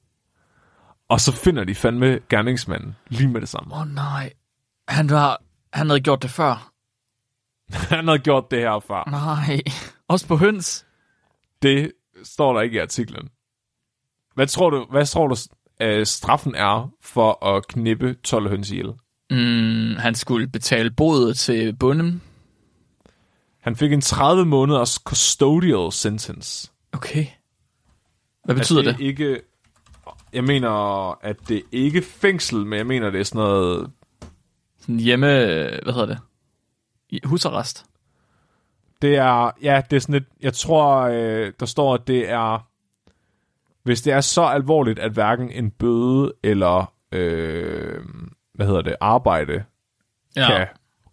[1.10, 3.74] Og så finder de fandme gerningsmanden lige med det samme.
[3.74, 4.34] Åh oh, nej.
[4.88, 5.42] Han, var,
[5.74, 6.72] han havde gjort det før.
[7.96, 9.10] Han havde gjort det her før.
[9.10, 9.62] Nej.
[10.08, 10.86] Også på høns.
[11.62, 11.92] Det
[12.24, 13.30] står der ikke i artiklen.
[14.36, 15.36] Hvad tror du, hvad tror du
[15.84, 18.94] uh, straffen er for at knippe 12 høns ihjel?
[19.30, 22.22] Mm, han skulle betale bodet til bunden.
[23.60, 26.72] Han fik en 30 måneders custodial sentence.
[26.92, 27.26] Okay.
[28.44, 28.98] Hvad betyder er det?
[28.98, 29.04] det?
[29.06, 29.42] Ikke,
[30.34, 30.70] jeg mener,
[31.26, 33.92] at det er ikke fængsel, men jeg mener, det er sådan noget...
[34.80, 35.28] Sådan hjemme...
[35.84, 36.20] Hvad hedder det?
[37.26, 37.86] Husarrest.
[39.02, 42.68] Det er, ja, det er sådan lidt, jeg tror, øh, der står, at det er,
[43.84, 48.04] hvis det er så alvorligt, at hverken en bøde eller, øh,
[48.54, 49.64] hvad hedder det, arbejde
[50.36, 50.48] Ja.
[50.48, 50.68] kan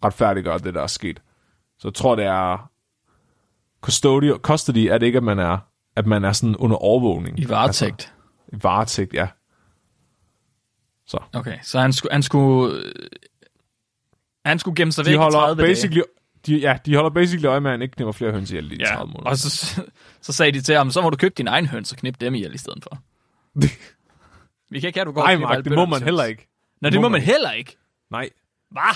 [0.05, 1.21] retfærdiggøre det, der er sket.
[1.79, 2.69] Så jeg tror, det er
[3.81, 5.57] custody, custody er det ikke, at man er,
[5.95, 7.39] at man er sådan under overvågning.
[7.39, 7.91] I varetægt.
[7.91, 8.09] Altså,
[8.47, 9.27] I varetægt, ja.
[11.07, 11.17] Så.
[11.33, 12.11] Okay, så han skulle...
[12.13, 12.83] Han skulle,
[14.45, 16.03] han skulle gemme sig væk De i holder 30 dage.
[16.45, 18.75] De, ja, de holder basically øje med, at han ikke knipper flere høns ihjel i
[18.79, 19.29] Ja, 30 måneder.
[19.29, 19.81] og så,
[20.21, 22.35] så sagde de til ham, så må du købe din egen høns og knippe dem
[22.35, 22.97] ihjel i stedet for.
[24.71, 26.47] Vi kan ikke have, du går Nej, Mark, det må man heller ikke.
[26.81, 27.77] Nå, det må man heller ikke.
[28.11, 28.29] Nej.
[28.71, 28.95] Hvad?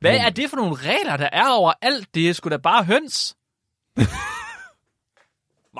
[0.00, 2.14] Hvad er det for nogle regler, der er over alt?
[2.14, 3.36] Det er sgu da bare høns.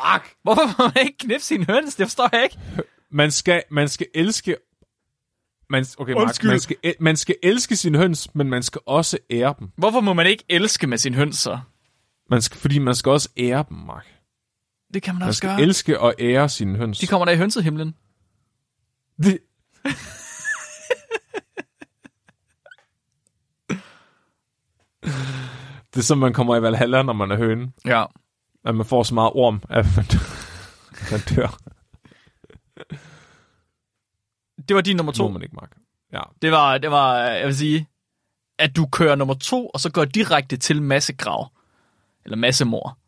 [0.01, 0.31] Mark!
[0.43, 1.95] Hvorfor må man ikke knippe sin høns?
[1.95, 2.57] Det forstår jeg ikke.
[3.11, 4.57] Man skal, man skal elske...
[5.71, 6.51] Man, okay, Mark, Undskyld.
[6.51, 9.71] man skal, man skal elske sine høns, men man skal også ære dem.
[9.77, 11.59] Hvorfor må man ikke elske med sin høns så?
[12.31, 14.07] Man skal, fordi man skal også ære dem, Mark.
[14.95, 15.61] Det kan man Man også skal gøre.
[15.61, 16.99] elske og ære sine høns.
[16.99, 17.95] De kommer der i hønsehimlen.
[19.23, 19.39] Det...
[25.95, 27.73] det er som, man kommer i Valhalla, når man er høne.
[27.87, 28.05] Ja.
[28.65, 30.07] At man får så meget orm, at man,
[31.11, 31.61] man dør.
[34.69, 35.23] Det var din nummer To.
[35.23, 35.77] må man ikke, Mark.
[36.13, 36.21] Ja.
[36.43, 37.87] Det var, det var, jeg vil sige,
[38.59, 41.49] at du kører nummer to, og så går direkte til massegrav.
[42.25, 42.99] Eller massemor.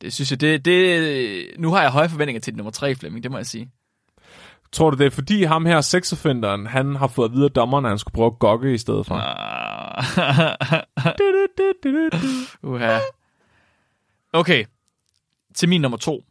[0.00, 3.30] Det synes jeg, det, det, nu har jeg høje forventninger til nummer tre, Flemming, det
[3.30, 3.70] må jeg sige.
[4.72, 7.84] Tror du, det er fordi ham her, sexoffenderen, han har fået at vide af dommeren,
[7.84, 9.14] at han skulle prøve at gokke i stedet for?
[12.74, 12.98] Uha.
[14.32, 14.64] Okay,
[15.54, 16.24] til min nummer to.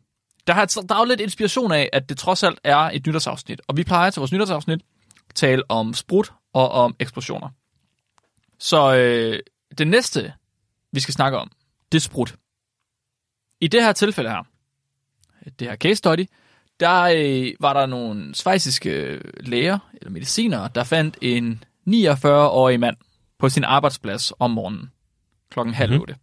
[0.47, 3.61] Der, har, der er jo lidt inspiration af, at det trods alt er et nytårsafsnit.
[3.67, 4.81] Og vi plejer til vores nytårsafsnit
[5.35, 7.49] tale om sprut og om eksplosioner.
[8.59, 9.39] Så øh,
[9.77, 10.33] det næste,
[10.91, 11.51] vi skal snakke om,
[11.91, 12.35] det er sprut.
[13.61, 14.43] I det her tilfælde her,
[15.59, 16.25] det her case study,
[16.79, 22.97] der øh, var der nogle svejsiske læger eller medicinere, der fandt en 49-årig mand
[23.39, 24.91] på sin arbejdsplads om morgenen
[25.51, 26.01] klokken halv Mhm.
[26.01, 26.15] otte.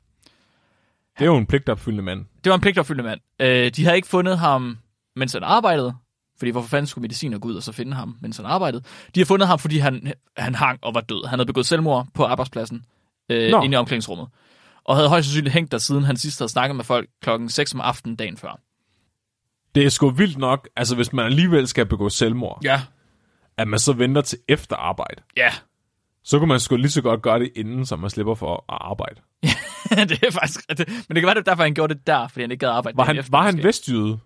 [1.20, 2.24] Det er jo en pligtopfyldende mand.
[2.44, 3.20] Det var en pligtopfyldende mand.
[3.40, 4.78] Øh, de havde ikke fundet ham,
[5.16, 5.94] mens han arbejdede,
[6.38, 8.82] fordi hvorfor fanden skulle mediciner gå ud og så finde ham, mens han arbejdede.
[9.14, 11.26] De har fundet ham, fordi han, han hang og var død.
[11.28, 12.84] Han havde begået selvmord på arbejdspladsen,
[13.30, 13.62] øh, Nå.
[13.62, 14.28] inde i omklædningsrummet.
[14.84, 17.74] Og havde højst sandsynligt hængt der siden han sidst havde snakket med folk klokken 6
[17.74, 18.60] om aftenen dagen før.
[19.74, 22.82] Det er sgu vildt nok, altså hvis man alligevel skal begå selvmord, Ja.
[23.56, 25.22] at man så venter til efter arbejde.
[25.36, 25.50] Ja.
[26.24, 28.78] Så kunne man sgu lige så godt gøre det inden, så man slipper for at
[28.80, 29.20] arbejde.
[30.10, 30.68] det er faktisk...
[30.68, 32.72] Det, men det kan være, det derfor, han gjorde det der, fordi han ikke gad
[32.72, 32.96] arbejde.
[32.96, 33.68] Var han, efter, var han måske.
[33.68, 34.18] vestjyde?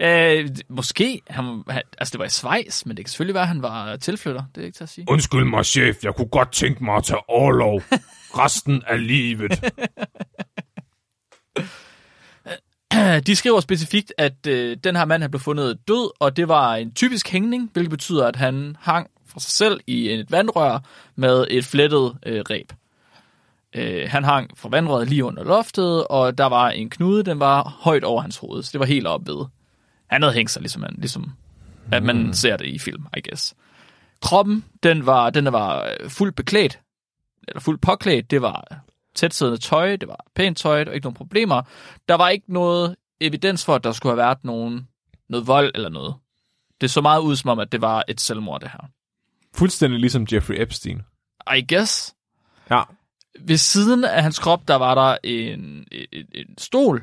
[0.00, 1.20] Øh, måske.
[1.30, 3.96] Han, han, altså, det var i Schweiz, men det kan selvfølgelig være, at han var
[3.96, 4.42] tilflytter.
[4.54, 5.04] Det er ikke til at sige.
[5.08, 6.04] Undskyld mig, chef.
[6.04, 7.82] Jeg kunne godt tænke mig at tage overlov
[8.38, 9.60] resten af livet.
[13.26, 16.74] De skriver specifikt, at øh, den her mand han blev fundet død, og det var
[16.74, 20.78] en typisk hængning, hvilket betyder, at han hang for sig selv i et vandrør
[21.16, 22.72] med et flettet øh, reb.
[23.74, 27.78] Øh, han hang fra vandrøret lige under loftet, og der var en knude, den var
[27.80, 29.46] højt over hans hoved, så det var helt op ved.
[30.06, 31.32] Han havde hængt sig, ligesom, man, ligesom
[31.92, 33.54] at man ser det i film, I guess.
[34.22, 36.80] Kroppen, den var, den var øh, fuldt beklædt,
[37.48, 38.82] eller fuldt påklædt, det var
[39.14, 41.62] tætsiddende tøj, det var pænt tøj, var ikke nogen problemer.
[42.08, 44.88] Der var ikke noget evidens for, at der skulle have været nogen,
[45.28, 46.14] noget vold eller noget.
[46.80, 48.88] Det så meget ud som om, at det var et selvmord, det her.
[49.54, 51.02] Fuldstændig ligesom Jeffrey Epstein.
[51.56, 52.14] I guess.
[52.70, 52.82] Ja.
[53.40, 57.02] Ved siden af hans krop, der var der en, en, en stol,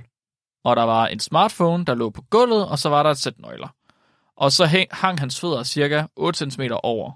[0.63, 3.39] og der var en smartphone, der lå på gulvet, og så var der et sæt
[3.39, 3.67] nøgler.
[4.37, 7.11] Og så hæng, hang hans fødder cirka 8 cm over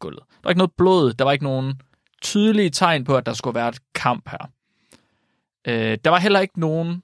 [0.00, 0.22] gulvet.
[0.28, 1.80] Der var ikke noget blod, der var ikke nogen
[2.22, 4.50] tydelige tegn på, at der skulle være et kamp her.
[5.68, 7.02] Øh, der var heller ikke nogen...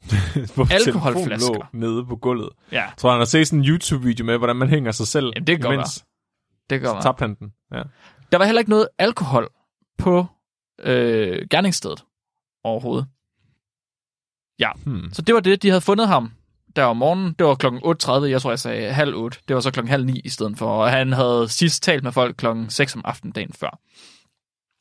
[0.70, 1.54] Alkoholflasker.
[1.54, 2.48] lå nede på gulvet.
[2.72, 5.32] Ja, Jeg tror, han har set sådan en YouTube-video med, hvordan man hænger sig selv.
[5.34, 6.04] Jamen, det kan godt imens.
[6.70, 7.02] Det gør man.
[7.02, 7.52] Tabte han den.
[7.72, 7.82] Ja.
[8.32, 9.48] Der var heller ikke noget alkohol
[9.98, 10.26] på
[10.82, 12.04] øh, gerningsstedet
[12.64, 13.06] overhovedet.
[14.84, 15.12] Hmm.
[15.12, 16.32] Så det var det, de havde fundet ham
[16.76, 17.32] der om morgenen.
[17.38, 19.38] Det var klokken 8.30, jeg tror, jeg sagde halv 8.
[19.48, 22.12] Det var så klokken halv 9 i stedet for, og han havde sidst talt med
[22.12, 23.80] folk klokken 6 om aftenen dagen før.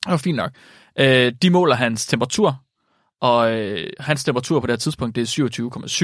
[0.04, 0.52] Det var fint nok.
[1.00, 2.64] Øh, de måler hans temperatur,
[3.22, 5.46] og øh, hans temperatur på det her tidspunkt, det er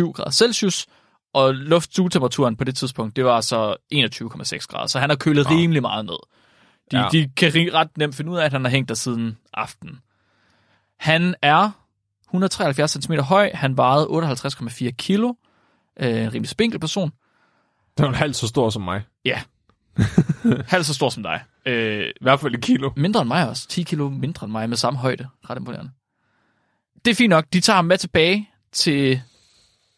[0.06, 0.88] 27,7 grader Celsius,
[1.36, 5.56] og luftsugetemperaturen på det tidspunkt, det var så 21,6 grader, så han har kølet Nå.
[5.56, 6.14] rimelig meget ned.
[6.92, 7.04] De, Ja.
[7.04, 7.10] ja.
[7.12, 10.00] de kan ret nemt finde ud af, at han har hængt der siden aften.
[11.00, 11.72] Han er
[12.28, 15.34] 173 cm høj, han vejede 58,4 kilo,
[16.00, 17.12] øh, en rimelig spinkel person,
[17.98, 19.04] Det var halvt så stor som mig.
[20.68, 21.44] halvt så stor som dig.
[21.66, 22.92] Øh, I hvert fald i kilo.
[22.96, 25.92] mindre end mig også, 10 kilo mindre end mig med samme højde, ret imponerende.
[27.06, 29.22] Det er fint nok, de tager ham med tilbage til,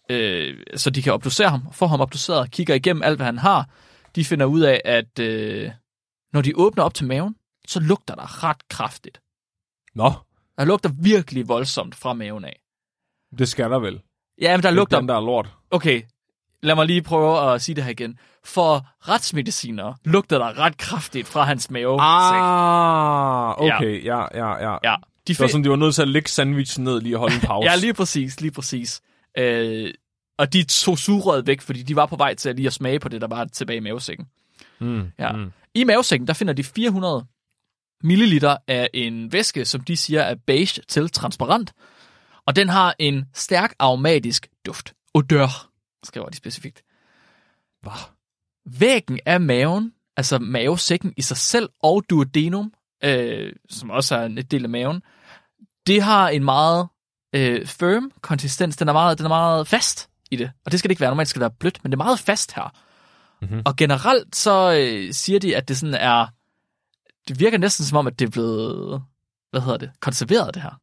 [0.09, 3.69] øh, så de kan obducere ham, få ham obduceret, kigger igennem alt, hvad han har.
[4.15, 5.71] De finder ud af, at øh,
[6.33, 7.35] når de åbner op til maven,
[7.67, 9.21] så lugter der ret kraftigt.
[9.95, 10.13] Nå,
[10.57, 12.59] Der lugter virkelig voldsomt fra maven af.
[13.37, 14.01] det skal der vel.
[14.41, 14.97] Ja, men der Det lugter...
[14.97, 15.49] er den, der er lort.
[15.71, 16.01] Okay,
[16.63, 18.19] lad mig lige prøve at sige det her igen.
[18.45, 21.97] For retsmediciner lugter der ret kraftigt fra hans mave.
[22.01, 24.03] Ah, okay.
[24.05, 24.77] Ja, ja, ja.
[24.83, 24.95] Ja,
[25.27, 27.35] de Det var sådan, de var nødt til at lægge sandwichen ned lige og holde
[27.35, 27.69] en pause.
[27.69, 29.01] ja, lige præcis, lige præcis.
[29.37, 29.93] Øh,
[30.37, 32.99] og de tog sugerøret væk, fordi de var på vej til at lige at smage
[32.99, 34.27] på det, der var tilbage i mavesækken.
[34.79, 35.31] Mm, Ja.
[35.31, 35.51] Mm.
[35.73, 37.25] I mavesækken, der finder de 400
[38.03, 41.73] milliliter af en væske, som de siger er beige til transparent.
[42.45, 44.93] Og den har en stærk aromatisk duft.
[45.13, 45.69] Odør,
[46.03, 46.83] skriver de specifikt.
[47.81, 48.11] Hvad?
[48.79, 52.73] Væggen af maven, altså mavesækken i sig selv, og duodenum,
[53.03, 55.01] øh, som også er en del af maven,
[55.87, 56.87] det har en meget
[57.33, 58.77] øh, firm konsistens.
[58.77, 60.51] Den er, meget, den er meget fast i det.
[60.65, 61.09] Og det skal det ikke være.
[61.09, 62.73] Normalt skal det være blødt, men det er meget fast her.
[63.41, 63.61] Mhm.
[63.65, 66.27] Og generelt så øh, siger de, at det sådan er...
[67.27, 69.03] Det virker næsten som om, at det er blevet...
[69.51, 69.91] Hvad hedder det?
[69.99, 70.79] Konserveret, det her.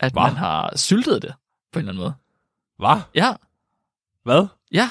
[0.00, 0.20] At Hva?
[0.26, 1.34] man har syltet det
[1.72, 2.14] på en eller anden måde.
[2.78, 3.02] Hvad?
[3.14, 3.32] Ja,
[4.24, 4.46] Hvad?
[4.72, 4.90] ja.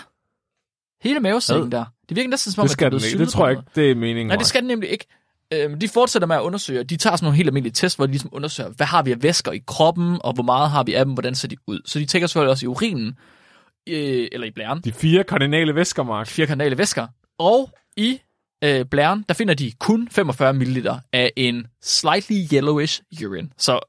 [1.01, 1.85] Hele mavesækken der.
[2.09, 3.17] Det virker næsten som om, Det skal at den det er ikke.
[3.17, 4.27] blevet Det tror jeg ikke, det er meningen.
[4.27, 5.05] Nej, det skal den nemlig ikke.
[5.53, 6.83] Øh, de fortsætter med at undersøge.
[6.83, 9.23] De tager sådan nogle helt almindelige tests, hvor de ligesom undersøger, hvad har vi af
[9.23, 11.81] væsker i kroppen, og hvor meget har vi af dem, hvordan ser de ud.
[11.85, 13.07] Så de tjekker selvfølgelig også i urinen,
[13.89, 16.27] øh, eller i blæren, De fire kardinale væsker, Mark.
[16.27, 17.07] fire kanale væsker.
[17.39, 18.19] Og i
[18.63, 23.49] øh, blæren, der finder de kun 45 ml af en slightly yellowish urine.
[23.57, 23.79] Så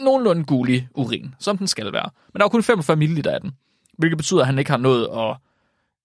[0.00, 2.10] nogenlunde gulig urin, som den skal være.
[2.32, 3.52] Men der er kun 45 ml af den,
[3.98, 5.36] hvilket betyder, at han ikke har nået at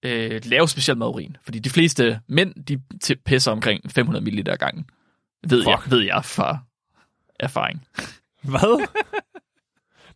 [0.04, 1.38] øh, lave specielt med urin.
[1.44, 2.82] Fordi de fleste mænd, de
[3.16, 4.86] pisser omkring 500 ml ad gangen.
[5.48, 5.92] Ved jeg, Fuck.
[5.92, 6.58] ved jeg fra
[7.40, 7.88] erfaring.
[8.42, 8.88] Hvad?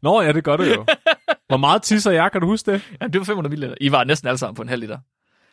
[0.01, 0.85] Nå ja, det gør det jo.
[1.47, 2.81] Hvor meget tisser jeg, kan du huske det?
[3.01, 3.73] Ja, det var 500 ml.
[3.81, 4.99] I var næsten alle sammen på en halv liter.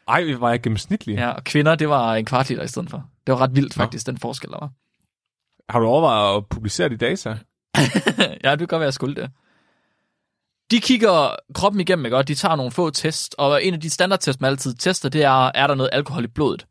[0.08, 1.16] Ej, var jeg gennemsnitlig?
[1.16, 3.10] Ja, og kvinder, det var en kvart liter i stedet for.
[3.26, 4.70] Det var ret vildt faktisk, den forskel, der var.
[5.72, 7.28] Har du overvejet at publicere de data?
[8.44, 9.30] ja, det kan godt være, jeg skulle det.
[10.70, 12.16] De kigger kroppen igennem, ikke?
[12.16, 15.22] og de tager nogle få tests, og en af de standardtests, man altid tester, det
[15.22, 16.66] er, er der noget alkohol i blodet?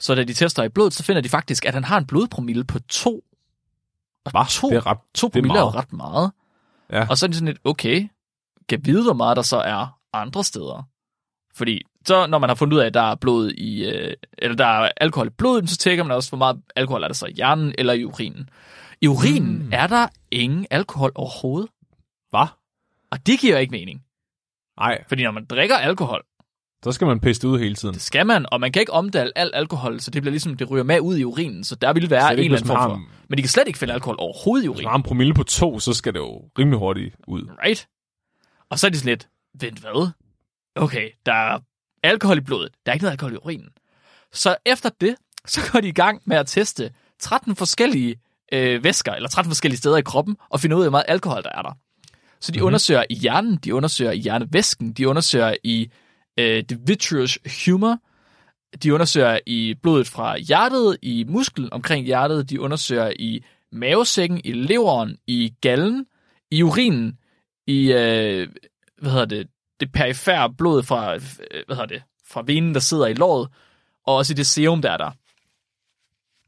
[0.00, 2.64] Så da de tester i blodet, så finder de faktisk, at han har en blodpromille
[2.64, 3.24] på 2.
[4.24, 4.44] Og Hva?
[4.50, 4.98] to, Det er ret...
[5.14, 5.74] to det er promille er jo meget.
[5.74, 6.30] ret meget.
[6.92, 7.06] Ja.
[7.10, 8.08] Og så er de sådan lidt, okay,
[8.68, 10.88] kan vide, hvor meget der så er andre steder.
[11.54, 14.56] Fordi så når man har fundet ud af, at der er blod i, øh, eller
[14.56, 17.26] der er alkohol i blodet, så tjekker man også, hvor meget alkohol er der så
[17.26, 18.48] i hjernen eller i urinen.
[19.00, 19.70] I urinen mm.
[19.72, 21.70] er der ingen alkohol overhovedet.
[22.30, 22.46] Hvad?
[23.10, 24.02] Og det giver ikke mening.
[24.80, 26.22] Nej, Fordi når man drikker alkohol,
[26.84, 27.94] så skal man pisse det ud hele tiden.
[27.94, 30.70] det skal man, og man kan ikke omdale al alkohol, så det bliver ligesom, det
[30.70, 32.96] ryger med ud i urinen, så der vil være en eller anden form for.
[32.96, 34.90] en- Men de kan slet ikke finde alkohol overhovedet i Hvis man urinen.
[34.90, 37.42] har en promille på to, så skal det jo rimelig hurtigt ud.
[37.64, 37.88] Right?
[38.70, 39.28] Og så er de sådan lidt,
[39.60, 40.10] vent hvad?
[40.74, 41.58] Okay, der er
[42.02, 42.72] alkohol i blodet.
[42.86, 43.68] Der er ikke noget alkohol i urinen.
[44.32, 48.16] Så efter det, så går de i gang med at teste 13 forskellige
[48.52, 51.42] øh, væsker, eller 13 forskellige steder i kroppen, og finde ud af, hvor meget alkohol
[51.42, 51.72] der er der.
[52.46, 52.66] Så de mm-hmm.
[52.66, 55.90] undersøger i hjernen, de undersøger i hjernevæsken, de undersøger i
[56.38, 57.98] øh, det vitreous humor,
[58.82, 64.52] de undersøger i blodet fra hjertet, i musklen omkring hjertet, de undersøger i mavesækken, i
[64.52, 66.06] leveren, i gallen,
[66.50, 67.18] i urinen,
[67.66, 68.48] i, øh,
[68.98, 69.48] hvad hedder det,
[69.80, 71.22] det perifære blod fra, øh,
[71.66, 73.48] hvad hedder det, fra venen, der sidder i låret,
[74.06, 75.10] og også i det serum, der er der.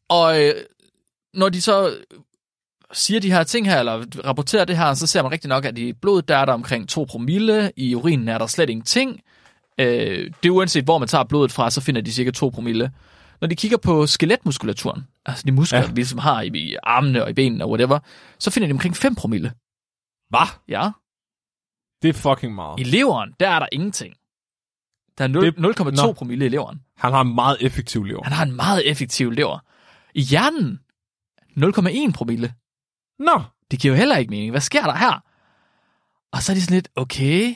[0.09, 0.55] Og øh,
[1.35, 1.97] når de så
[2.93, 5.79] siger de her ting her, eller rapporterer det her, så ser man rigtig nok, at
[5.79, 9.21] i blodet, der er der omkring 2 promille, i urinen er der slet ingenting.
[9.81, 12.93] Øh, det er uanset, hvor man tager blodet fra, så finder de cirka 2 promille.
[13.41, 15.87] Når de kigger på skeletmuskulaturen, altså de muskler, Ja.
[15.87, 17.99] vi ligesom har i, i armene og i benene og whatever,
[18.39, 19.53] så finder de omkring 5 promille.
[20.29, 20.47] Hvad?
[20.69, 20.91] Ja.
[22.03, 22.81] Det er fucking meget.
[22.81, 24.15] I leveren, der er der ingenting.
[25.19, 26.13] Der er Det- 0 0,2 Nå.
[26.13, 26.81] promille i leveren.
[26.97, 28.23] Han har en meget effektiv lever.
[28.23, 29.59] Han har en meget effektiv lever.
[30.15, 30.81] I hjernen,
[31.57, 32.53] 0,1 promille.
[33.19, 34.51] Nå, Det giver jo heller ikke mening.
[34.51, 35.25] Hvad sker der her?
[36.33, 37.55] Og så er de sådan lidt, okay,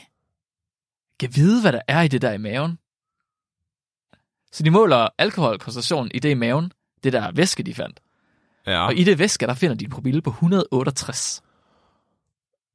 [1.19, 2.77] kan vide, hvad der er i det der i maven.
[4.51, 6.71] Så de måler alkoholkoncentrationen i det i maven,
[7.03, 7.99] det der væske, de fandt.
[8.67, 8.85] ja.
[8.85, 11.41] Og i det væske, der finder de en promille på 168.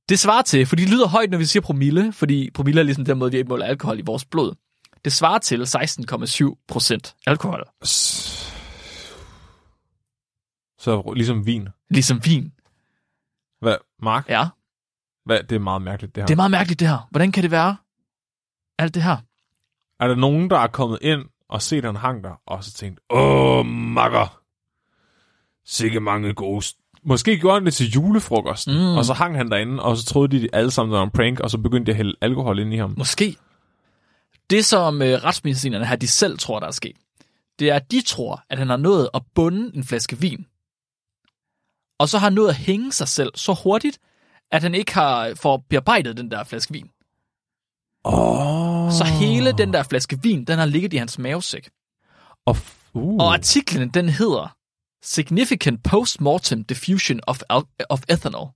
[0.09, 3.05] Det svarer til, for de lyder højt, når vi siger promille, fordi promille er ligesom
[3.05, 4.55] den måde, vi måler alkohol i vores blod.
[5.05, 7.65] Det svarer til 16,7 procent alkohol,
[10.79, 11.69] Så ligesom vin.
[11.91, 12.53] ligesom vin.
[13.61, 14.29] Hvad, Mark?
[14.29, 14.47] Ja,
[15.25, 16.27] Hvad, det er meget mærkeligt, det her.
[16.27, 17.09] det er meget mærkeligt det her.
[17.11, 17.77] Hvordan kan det være?
[18.79, 19.17] Alt det her.
[20.01, 23.01] Er der nogen, der er kommet ind og set, han hang der, og så tænkt,
[23.11, 24.41] åh, makker.
[25.67, 26.65] Sikke mange gode...
[26.65, 28.97] st-" Måske gjorde han det til julefrokosten, mm.
[28.97, 31.41] og så hang han derinde, og så troede de alle sammen, det var en prank,
[31.41, 32.95] og så begyndte de at hælde alkohol ind i ham.
[32.99, 33.37] Måske.
[34.51, 36.97] Det, som øh, retsmedicinerne her, de selv tror, der er sket,
[37.59, 40.47] det er, at de tror, at han har nået at bunde en flaske vin.
[41.99, 43.99] Og så har han nået at hænge sig selv så hurtigt,
[44.51, 46.91] at han ikke har fået bearbejdet den der flaske vin.
[48.05, 48.93] Oh.
[48.93, 51.71] Så hele den der flaske vin, den har ligget i hans mavesæk.
[52.47, 52.57] Og,
[52.95, 53.15] uh.
[53.15, 54.57] Og artiklen, den hedder
[55.03, 58.49] Significant Postmortem Diffusion of, al- of Ethanol.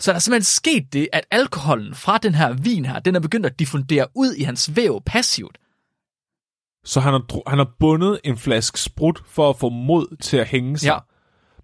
[0.00, 3.20] Så der er simpelthen sket det, at alkoholen fra den her vin her, den er
[3.20, 5.58] begyndt at diffundere ud i hans væv passivt.
[6.84, 10.46] Så han har, han har bundet en flaske sprut for at få mod til at
[10.46, 10.86] hænge sig.
[10.86, 10.98] Ja.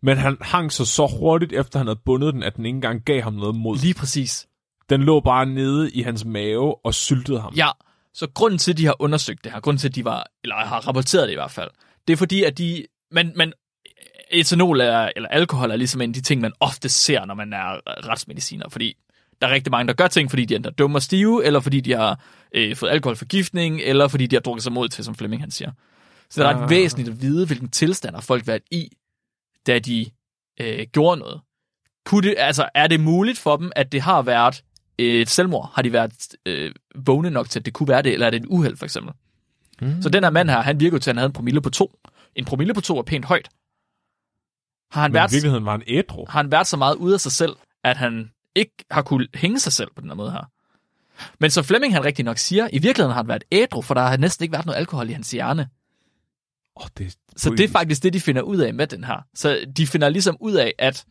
[0.04, 3.02] Men han hang sig så hurtigt, efter han havde bundet den, at den ikke engang
[3.04, 3.78] gav ham noget mod.
[3.78, 4.46] Lige præcis.
[4.90, 7.52] Den lå bare nede i hans mave og syltede ham.
[7.56, 7.68] Ja,
[8.14, 10.56] så grunden til, at de har undersøgt det her, grunden til, at de var, eller
[10.56, 11.70] har rapporteret det i hvert fald,
[12.06, 13.52] det er fordi, at de, men, men
[14.30, 17.52] etanol er, eller alkohol er ligesom en af de ting, man ofte ser, når man
[17.52, 18.94] er retsmediciner, fordi
[19.40, 21.60] der er rigtig mange, der gør ting, fordi de er enten dumme og stive, eller
[21.60, 22.20] fordi de har
[22.54, 25.70] øh, fået alkoholforgiftning, eller fordi de har drukket sig mod til, som Flemming han siger.
[26.30, 26.70] Så det er ret Ah.
[26.70, 28.88] væsentligt at vide, hvilken tilstand har folk været i,
[29.66, 30.06] da de
[30.60, 31.40] øh, gjorde noget.
[32.04, 34.64] Kunne det, altså, er det muligt for dem, at det har været
[34.98, 35.70] et selvmord?
[35.74, 38.40] Har de været øh, vågne nok til, at det kunne være det, eller er det
[38.40, 39.14] et uheld, for eksempel?
[39.80, 40.02] Mm.
[40.02, 41.70] Så den her mand her, han virker jo til, at han havde en promille på
[41.70, 41.98] to.
[42.34, 43.48] en promille på to er pænt højt.
[44.90, 46.26] Har han, Men i været, virkeligheden var han ædru.
[46.28, 49.58] har han været så meget ude af sig selv, at han ikke har kunne hænge
[49.60, 50.50] sig selv på den her måde her.
[51.40, 54.02] Men som Flemming han rigtig nok siger, i virkeligheden har han været ædru, for der
[54.02, 55.68] har næsten ikke været noget alkohol i hans hjerne.
[56.76, 59.26] Oh, det, Så det er faktisk det, de finder ud af med den her.
[59.34, 61.04] Så de finder ligesom ud af, at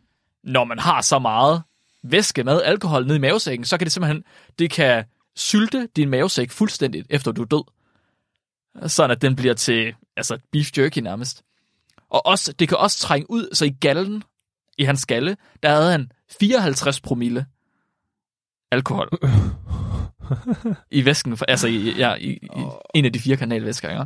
[0.43, 1.63] når man har så meget
[2.03, 4.23] væske med alkohol nede i mavesækken, så kan det simpelthen,
[4.59, 5.05] det kan
[5.35, 7.63] sylte din mavesæk fuldstændigt, efter du er død.
[8.87, 11.43] Sådan at den bliver til, altså beef jerky nærmest.
[12.09, 14.23] Og også, det kan også trænge ud, så i gallen,
[14.77, 17.45] i hans skalle, der havde han 54 promille
[18.71, 19.09] alkohol.
[20.91, 24.05] I væsken, altså i, ja, i, i en af de fire kanalvæsker, ikke?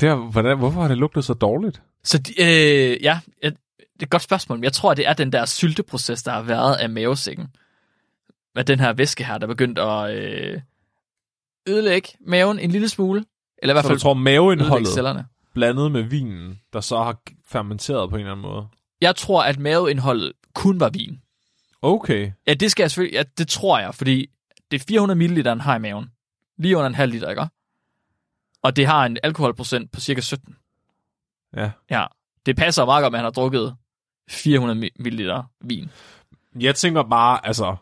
[0.00, 1.82] Det er, hvordan, hvorfor har det lugtet så dårligt?
[2.04, 5.12] Så de, øh, ja, et, det er et godt spørgsmål, men jeg tror, det er
[5.12, 7.46] den der sylteproces, der har været af mavesækken.
[8.54, 10.60] Med den her væske her, der er begyndt at øh,
[11.68, 13.24] ødelægge maven en lille smule.
[13.62, 15.26] Eller i hvert Så fald du tror, maveindholdet cellerne.
[15.54, 17.18] blandet med vinen, der så har
[17.48, 18.66] fermenteret på en eller anden måde?
[19.00, 21.20] Jeg tror, at maveindholdet kun var vin.
[21.82, 22.30] Okay.
[22.46, 24.26] Ja, det skal jeg selvfølgelig, ja, det tror jeg, fordi
[24.70, 26.06] det er 400 ml, han har i maven.
[26.58, 27.46] Lige under en halv liter, ikke?
[28.62, 30.56] Og det har en alkoholprocent på cirka 17.
[31.56, 31.70] Ja.
[31.90, 32.06] Ja,
[32.46, 33.76] det passer meget godt, at han har drukket
[34.30, 35.90] 400 ml vin.
[36.60, 37.76] Jeg tænker bare, altså...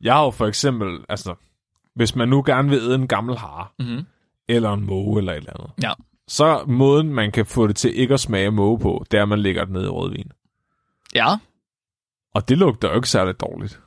[0.00, 1.34] Jeg har jo for eksempel, altså...
[1.94, 4.06] Hvis man nu gerne vil æde en gammel hare, Mm-hmm.
[4.48, 5.92] eller en måge eller et eller andet, Ja.
[6.28, 9.28] så måden, man kan få det til ikke at smage måge på, det er, at
[9.28, 10.32] man lægger det ned i rødvin.
[11.14, 11.26] Ja,
[12.34, 13.80] Og det lugter jo ikke særlig dårligt,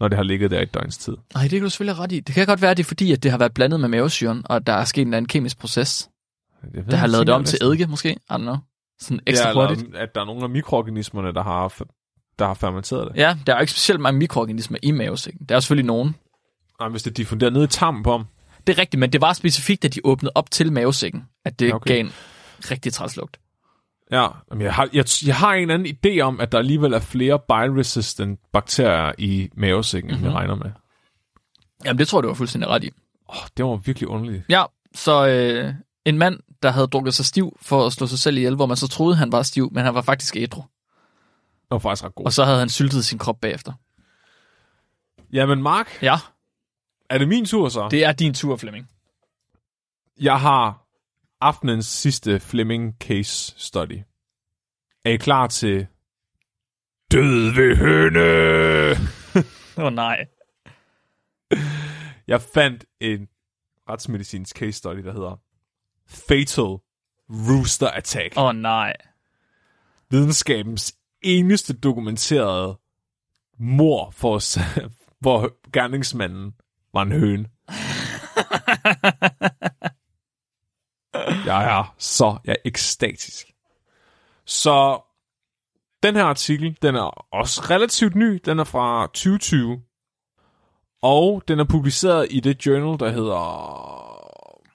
[0.00, 1.16] når det har ligget der i et døgns tid.
[1.34, 2.20] Nej, det kan du selvfølgelig ret i.
[2.20, 4.42] Det kan godt være, at det er fordi, at det har været blandet med mavesyren,
[4.44, 6.08] og der er sket en eller anden kemisk proces,
[6.72, 8.10] ved, der har lavet det om til eddike, måske.
[8.10, 8.56] I don't know.
[9.00, 9.86] Sådan ekstra ja, hurtigt.
[9.86, 11.82] eller, at der er nogle af mikroorganismerne, der har,
[12.38, 13.20] der har fermenteret det.
[13.20, 15.46] Ja, der er jo ikke specielt mange mikroorganismer i mavesækken.
[15.48, 16.14] Der er selvfølgelig nogen.
[16.80, 18.26] Nej, hvis det er diffunderet ned i tarmen på ham.
[18.66, 21.74] Det er rigtigt, men det var specifikt, at de åbnede op til mavesækken, at det
[21.74, 21.94] okay.
[21.94, 22.12] gav en
[22.70, 23.36] rigtig træslugt.
[24.10, 26.92] Ja, jamen, jeg har, jeg, jeg har en eller anden idé om, at der alligevel
[26.92, 30.26] er flere bile-resistant bakterier i mavesækken, mm-hmm.
[30.26, 30.70] end jeg regner med.
[31.84, 32.90] Jamen, det tror jeg, du var fuldstændig ret i.
[33.28, 34.44] Oh, det var virkelig underligt.
[34.48, 38.36] Ja, så øh, en mand, der havde drukket sig stiv for at slå sig selv
[38.36, 40.60] ihjel, hvor man så troede, han var stiv, men han var faktisk ædru.
[40.60, 42.24] Det var faktisk ret god.
[42.24, 43.72] Og så havde han syltet sin krop bagefter.
[45.32, 46.16] Jamen, Mark, Ja,
[47.10, 47.82] er det min tur så?
[47.82, 47.90] Det...
[47.90, 48.88] det er din tur, Flemming.
[50.20, 50.86] Jeg har
[51.40, 54.02] aftenens sidste Fleming case study.
[55.04, 55.86] Er I klar til
[57.12, 58.90] Død ved høne?
[59.76, 60.26] Åh oh, nej.
[62.26, 63.28] Jeg fandt en
[63.88, 65.40] retsmedicinsk case study, der hedder
[66.06, 66.78] Fatal
[67.30, 68.36] Rooster Attack.
[68.36, 68.96] Åh oh, nej.
[70.10, 72.78] videnskabens eneste dokumenterede
[73.58, 74.58] mor, for os,
[75.20, 76.54] hvor gerningsmanden
[76.92, 77.48] var en høne.
[81.46, 83.46] jeg er så jeg er ekstatisk.
[84.44, 85.00] Så
[86.02, 88.40] den her artikel, den er også relativt ny.
[88.44, 89.82] Den er fra 2020.
[91.02, 93.40] Og den er publiceret i det journal, der hedder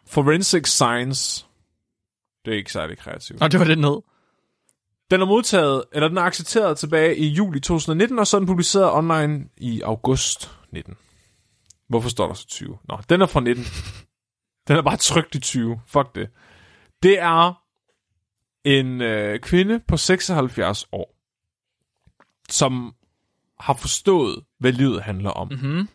[0.07, 1.45] Forensic Science.
[2.45, 3.41] Det er ikke særlig kreativt.
[3.41, 4.01] Og det var det ned.
[5.11, 8.47] Den er modtaget, eller den er accepteret tilbage i juli 2019, og så er den
[8.47, 10.95] publiceret online i august 19.
[11.89, 12.77] Hvorfor står der så 20?
[12.89, 13.65] Nå, den er fra 19.
[14.67, 15.81] Den er bare trygt i 20.
[15.87, 16.29] Fuck det.
[17.05, 17.63] Det er
[18.63, 21.15] en øh, kvinde på 76 år,
[22.49, 22.95] som
[23.59, 25.47] har forstået, hvad livet handler om.
[25.47, 25.89] Mm-hmm.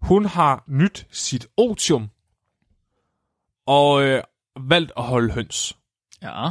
[0.00, 2.10] Hun har nyt sit otium,
[3.66, 4.22] og øh,
[4.60, 5.76] valgt at holde høns.
[6.22, 6.50] Ja.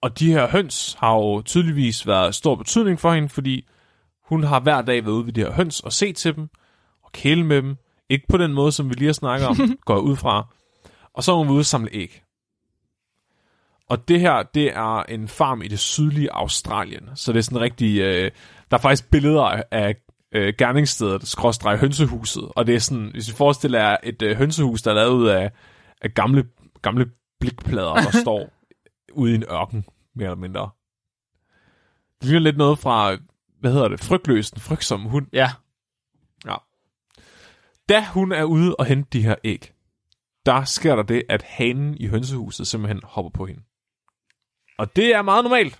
[0.00, 3.68] Og de her høns har jo tydeligvis været stor betydning for hende, fordi
[4.22, 6.48] hun har hver dag været ude ved de her høns og set til dem,
[7.02, 7.76] og kæle med dem.
[8.08, 9.56] Ikke på den måde, som vi lige har snakket om,
[9.86, 10.46] går ud fra.
[11.14, 12.23] Og så er hun ude og samle æg.
[13.88, 17.08] Og det her, det er en farm i det sydlige Australien.
[17.14, 18.00] Så det er sådan rigtig...
[18.00, 18.30] Øh,
[18.70, 19.96] der er faktisk billeder af
[20.34, 22.48] øh, gerningsstedet, skråstreg hønsehuset.
[22.56, 25.26] Og det er sådan, hvis vi forestiller jer et øh, hønsehus, der er lavet ud
[25.26, 25.50] af,
[26.02, 26.48] af gamle,
[26.82, 27.06] gamle
[27.40, 28.50] blikplader, der står
[29.12, 30.70] ude i en ørken, mere eller mindre.
[32.20, 33.16] Det ligner lidt noget fra,
[33.60, 35.26] hvad hedder det, frygtløs, den frygtsomme hund.
[35.32, 35.50] Ja.
[36.46, 36.54] Ja.
[37.88, 39.72] Da hun er ude og hente de her æg,
[40.46, 43.62] der sker der det, at hanen i hønsehuset simpelthen hopper på hende.
[44.78, 45.78] Og det er meget normalt,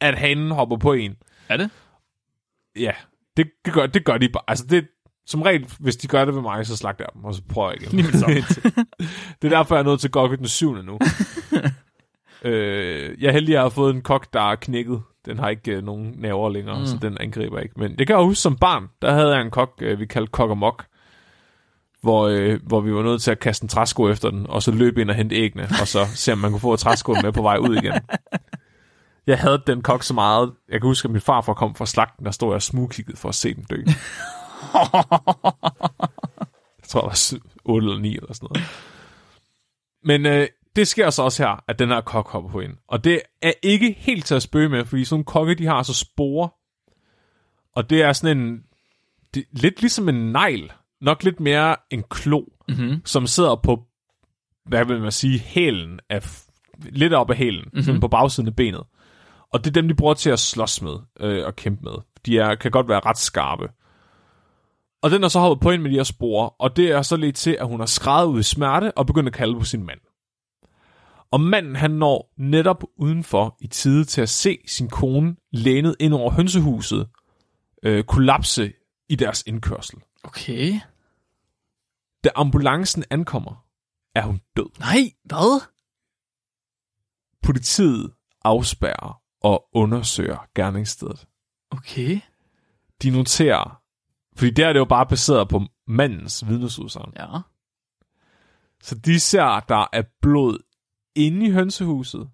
[0.00, 1.16] at hanen hopper på en.
[1.48, 1.70] Er det?
[2.76, 2.92] Ja,
[3.36, 4.42] det, det, gør, det gør de bare.
[4.48, 4.88] Altså det,
[5.26, 7.70] som regel, hvis de gør det ved mig, så slagter jeg dem, og så prøver
[7.70, 7.98] jeg igen.
[9.42, 10.98] Det er derfor, jeg er nødt til gå den syvende nu.
[12.50, 15.02] øh, jeg er heldig, at jeg har fået en kok, der er knækket.
[15.26, 16.86] Den har ikke øh, nogen nerver længere, mm.
[16.86, 17.74] så den angriber ikke.
[17.76, 18.88] Men det kan jeg huske som barn.
[19.02, 20.84] Der havde jeg en kok, øh, vi kaldte kok og mok.
[22.06, 24.70] Hvor, øh, hvor vi var nødt til at kaste en træsko efter den, og så
[24.72, 27.42] løbe ind og hente æggene, og så se, om man kunne få træskoen med på
[27.42, 27.92] vej ud igen.
[29.26, 30.52] Jeg havde den kok så meget.
[30.68, 33.28] Jeg kan huske, at min farfar kom fra slagten, der stod jeg og smugkiggede for
[33.28, 33.76] at se den dø.
[36.78, 38.68] jeg tror, jeg var 8 eller 9 eller sådan noget.
[40.04, 42.72] Men øh, det sker så også her, at den her kok hopper på ind.
[42.88, 45.82] Og det er ikke helt til at spøge med, fordi sådan nogle kokke, de har
[45.82, 46.48] så spore.
[47.76, 48.62] Og det er sådan en...
[49.34, 50.72] Det, lidt ligesom en negl.
[51.00, 53.00] Nok lidt mere en klo, Mm-hmm.
[53.04, 53.84] som sidder på,
[54.68, 56.42] hvad vil man sige, hælen af...
[56.78, 57.82] Lidt op af hælen, mm-hmm.
[57.82, 58.82] sådan på bagsiden af benet.
[59.52, 61.92] Og det er dem, de bruger til at slås med øh, og kæmpe med.
[62.26, 63.68] De er, kan godt være ret skarpe.
[65.02, 67.16] Og den er så hoppet på ind med de her spore, og det er så
[67.16, 69.86] lidt til, at hun har skrevet ud i smerte og begyndt at kalde på sin
[69.86, 70.00] mand.
[71.30, 76.14] Og manden han når netop udenfor i tide til at se sin kone lænet ind
[76.14, 77.08] over hønsehuset
[77.82, 78.72] øh, kollapse
[79.08, 79.98] i deres indkørsel.
[80.26, 80.80] Okay.
[82.24, 83.66] Da ambulancen ankommer,
[84.14, 84.78] er hun død.
[84.78, 85.60] Nej, hvad?
[87.42, 88.12] Politiet
[88.44, 91.28] afspærrer og undersøger gerningsstedet.
[91.70, 92.20] Okay.
[93.02, 93.82] De noterer,
[94.36, 97.12] fordi der er det jo bare baseret på mandens vidnesudsagn.
[97.16, 97.40] Ja.
[98.82, 100.58] Så de ser, at der er blod
[101.14, 102.30] inde i hønsehuset.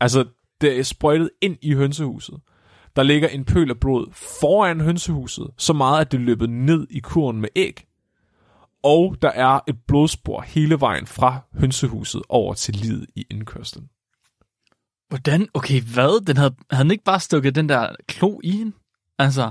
[0.00, 0.30] Altså,
[0.60, 2.40] det er sprøjtet ind i hønsehuset.
[2.96, 6.98] Der ligger en pøl af blod foran hønsehuset, så meget, at det løbet ned i
[7.00, 7.86] kurven med æg.
[8.82, 13.88] Og der er et blodspor hele vejen fra hønsehuset over til livet i indkørslen.
[15.08, 15.48] Hvordan?
[15.54, 16.24] Okay, hvad?
[16.24, 18.72] Den havde, havde den ikke bare stukket den der klo i hende?
[19.18, 19.50] Altså,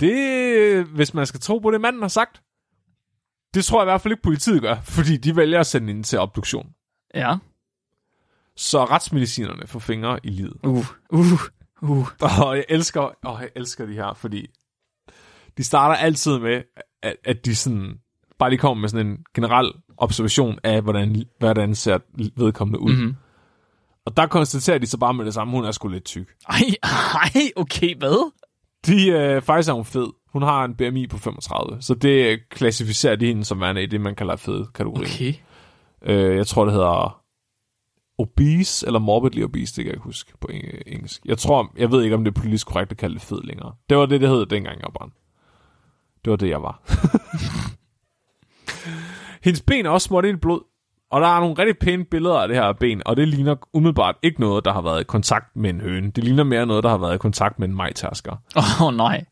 [0.00, 2.42] Det, hvis man skal tro på det, manden har sagt,
[3.54, 6.04] det tror jeg i hvert fald ikke, politiet gør, fordi de vælger at sende ind
[6.04, 6.70] til obduktion.
[7.14, 7.36] ja.
[8.56, 10.56] Så retsmedicinerne får fingre i livet.
[10.66, 11.24] Uh, uh,
[11.82, 12.08] uh.
[12.46, 14.46] Og jeg elsker, åh, jeg elsker de her, fordi
[15.56, 16.62] de starter altid med,
[17.02, 17.94] at, at de sådan,
[18.38, 21.98] bare lige kommer med sådan en generel observation af, hvordan, hvordan ser
[22.36, 22.92] vedkommende ud.
[22.92, 23.16] Mm-hmm.
[24.06, 26.28] Og der konstaterer de så bare med det samme, hun er sgu lidt tyk.
[26.48, 26.60] Ej,
[27.14, 28.32] ej, okay, hvad?
[28.86, 30.06] De, øh, faktisk er hun fed.
[30.32, 34.00] Hun har en BMI på 35, så det klassificerer de hende som værende i det,
[34.00, 35.04] man kalder fed kategori.
[35.04, 35.34] Okay.
[36.02, 37.21] Øh, jeg tror, det hedder
[38.18, 41.22] obese, eller morbidly obese, det kan jeg ikke huske på eng- engelsk.
[41.24, 43.72] Jeg tror, jeg ved ikke, om det er politisk korrekt at kalde det fed længere.
[43.88, 45.12] Det var det, det hed dengang, jeg var barn.
[46.24, 46.80] Det var det, jeg var.
[49.44, 50.60] Hendes ben er også smurt ind i blod,
[51.10, 54.16] og der er nogle rigtig pæne billeder af det her ben, og det ligner umiddelbart
[54.22, 56.10] ikke noget, der har været i kontakt med en høne.
[56.10, 58.36] Det ligner mere noget, der har været i kontakt med en majtasker.
[58.56, 59.24] Åh, oh, nej.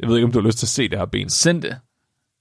[0.00, 1.30] Jeg ved ikke, om du har lyst til at se det her ben.
[1.30, 1.78] Send det.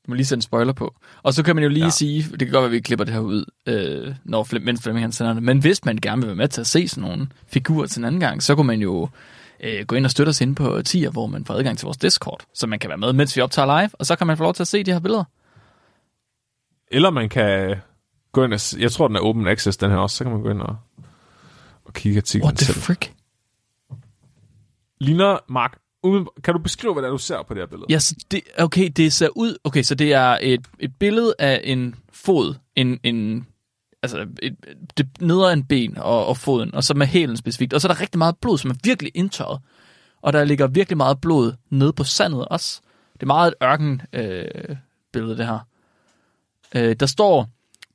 [0.07, 0.95] Du må lige sætte en spoiler på.
[1.23, 1.89] Og så kan man jo lige Ja.
[1.89, 4.81] sige, det kan godt være, at vi klipper det her ud, øh, når Flem, mens
[4.83, 5.43] Flemming han sender det.
[5.43, 8.05] Men hvis man gerne vil være med til at se sådan nogle figurer til en
[8.05, 9.09] anden gang, så kunne man jo
[9.63, 11.97] øh, gå ind og støtte os ind på tier, hvor man får adgang til vores
[11.97, 14.43] Discord, så man kan være med, mens vi optager live, og så kan man få
[14.43, 15.23] lov til at se de her billeder.
[16.91, 17.75] Eller man kan
[18.31, 18.59] gå ind og...
[18.81, 20.15] Jeg tror, den er open access, den her også.
[20.15, 20.75] Så kan man gå ind og,
[21.85, 22.77] og kigge artiklen What the selv.
[22.81, 23.13] frick?
[25.01, 25.77] Ligner, Mark,
[26.43, 27.85] kan du beskrive, hvad det er, du ser på det her billede?
[27.89, 31.61] Ja, så det, okay, det ser ud, okay, så det er et, et billede af
[31.63, 33.47] en fod, en, en
[34.03, 34.55] altså et,
[34.97, 37.73] det nedre en ben og, og foden, og så med hælen specifikt.
[37.73, 39.59] Og så er der rigtig meget blod, som er virkelig indtørret.
[40.21, 42.81] Og der ligger virkelig meget blod nede på sandet også.
[43.13, 44.75] Det er meget et ørken øh,
[45.13, 45.59] billede, det her.
[46.75, 47.49] Øh, der står,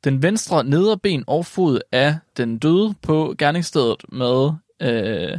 [0.05, 5.39] den venstre nedre ben og fod af den døde på gerningsstedet med øh,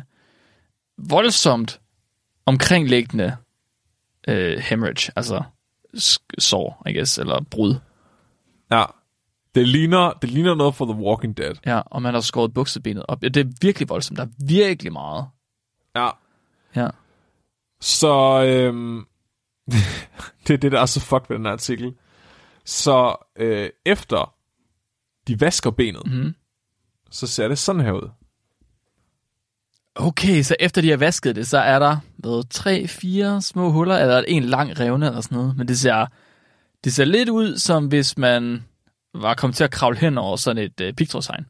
[0.97, 1.79] voldsomt
[2.45, 3.37] omkringliggende
[4.27, 5.43] øh, hemorrhage, altså
[6.39, 7.75] sår, I guess, eller brud.
[8.71, 8.83] Ja.
[9.55, 11.55] Det ligner, det ligner noget for The Walking Dead.
[11.65, 13.23] Ja, og man har skåret buksebenet op.
[13.23, 14.17] Ja, det er virkelig voldsomt.
[14.17, 15.25] Der er virkelig meget.
[15.95, 16.09] Ja.
[16.75, 16.89] Ja.
[17.81, 19.05] Så øhm,
[20.47, 21.93] det er det, der er så fucked ved den her artikel.
[22.65, 24.33] Så øh, efter
[25.27, 26.35] de vasker benet, Mhm.
[27.11, 28.09] så ser det sådan her ud.
[29.95, 33.97] Okay, så efter de har vasket det, så er der hvad, tre, fire små huller,
[33.97, 35.57] eller en lang revne eller sådan noget.
[35.57, 36.05] Men det ser,
[36.83, 38.63] det ser lidt ud, som hvis man
[39.13, 41.45] var kommet til at kravle hen over sådan et øh, pigtrådshegn.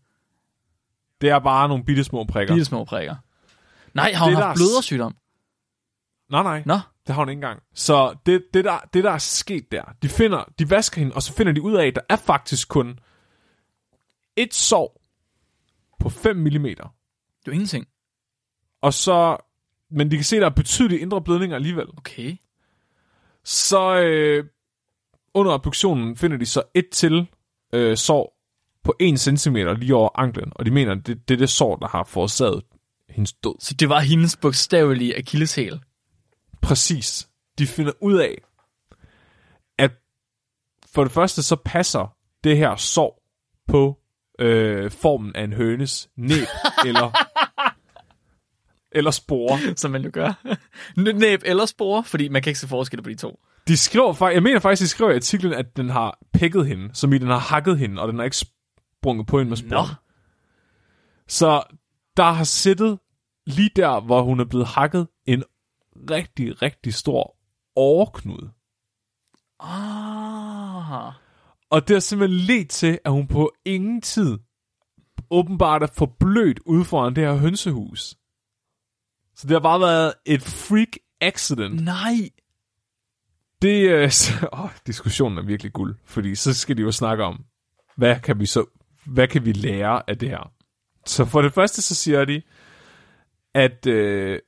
[1.22, 2.54] Det er bare nogle bitte små prikker.
[2.54, 3.16] Bitte små prikker.
[3.94, 5.16] Nej, har hun Det, haft er blødersygdom?
[6.32, 6.64] Nej, nej.
[6.66, 7.64] Nå, Det har hun ikke engang.
[7.74, 11.24] Så det, det, der, det, der er sket der, de, finder, de vasker hende, og
[11.24, 13.00] så finder de ud af, at der er faktisk kun
[14.36, 15.02] et sår
[16.00, 16.46] på 5 mm.
[16.64, 16.90] det er
[17.48, 17.88] jo ingenting.
[18.84, 19.38] Og så,
[19.92, 21.88] men de kan se, at der er betydelige indre blødninger alligevel.
[21.98, 22.36] Okay.
[23.44, 24.46] Så øh,
[25.34, 27.28] under obduktionen finder de så et til
[27.74, 28.40] øh, sår
[28.84, 31.76] på 1 cm lige over anklen, og de mener, at det, det er det sår,
[31.76, 32.64] der har forårsaget
[33.10, 33.56] hendes død.
[33.60, 35.80] Så det var hendes bogstavelige akilleshæl.
[36.62, 37.30] Præcis.
[37.58, 38.42] De finder ud af,
[39.78, 39.92] at
[40.94, 43.24] for det første så passer det her sår
[43.68, 44.00] på
[44.40, 46.48] øh, formen af en hønes næb
[46.88, 47.12] eller,
[48.96, 49.60] eller spore.
[49.76, 50.56] Som man jo gør.
[50.98, 53.40] Næb eller spore, fordi man kan ikke se forskel på de to.
[53.68, 56.90] De skriver faktisk, jeg mener faktisk, de skriver i artiklen, at den har pækket hende,
[56.94, 59.88] som i den har hakket hende, og den har ikke sprunget på hende med spore.
[59.88, 59.96] Nå.
[61.28, 61.64] Så
[62.18, 63.00] der har siddet
[63.46, 65.44] lige der, hvor hun er blevet hakket, en
[66.10, 67.36] rigtig, rigtig stor
[67.76, 68.52] overknude.
[69.60, 71.14] Ah.
[71.70, 74.38] Og det har simpelthen ledt til, at hun på ingen tid
[75.30, 78.16] åbenbart er forblødt ude foran det her hønsehus.
[79.36, 81.84] Så det har bare været et freak accident.
[81.84, 82.30] Nej.
[83.62, 87.46] Det, øh, så, åh, diskussionen er virkelig guld, fordi så skal de jo snakke om,
[87.96, 88.66] hvad kan vi så,
[89.06, 90.52] hvad kan vi lære af det her?
[91.06, 92.42] Så for det første, så siger de,
[93.54, 94.40] at øh,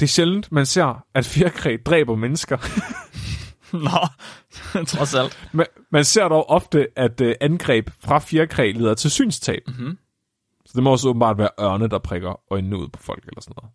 [0.00, 2.56] det er sjældent, man ser, at fjerkræ dræber mennesker.
[3.86, 4.08] Nå,
[4.92, 5.48] trods alt.
[5.52, 9.62] man, man ser dog ofte, at øh, angreb fra fjerkræ leder til synstab.
[9.68, 9.98] Mhm.
[10.66, 13.54] Så det må også åbenbart være ørne, der prikker øjnene ud på folk eller sådan
[13.62, 13.74] noget.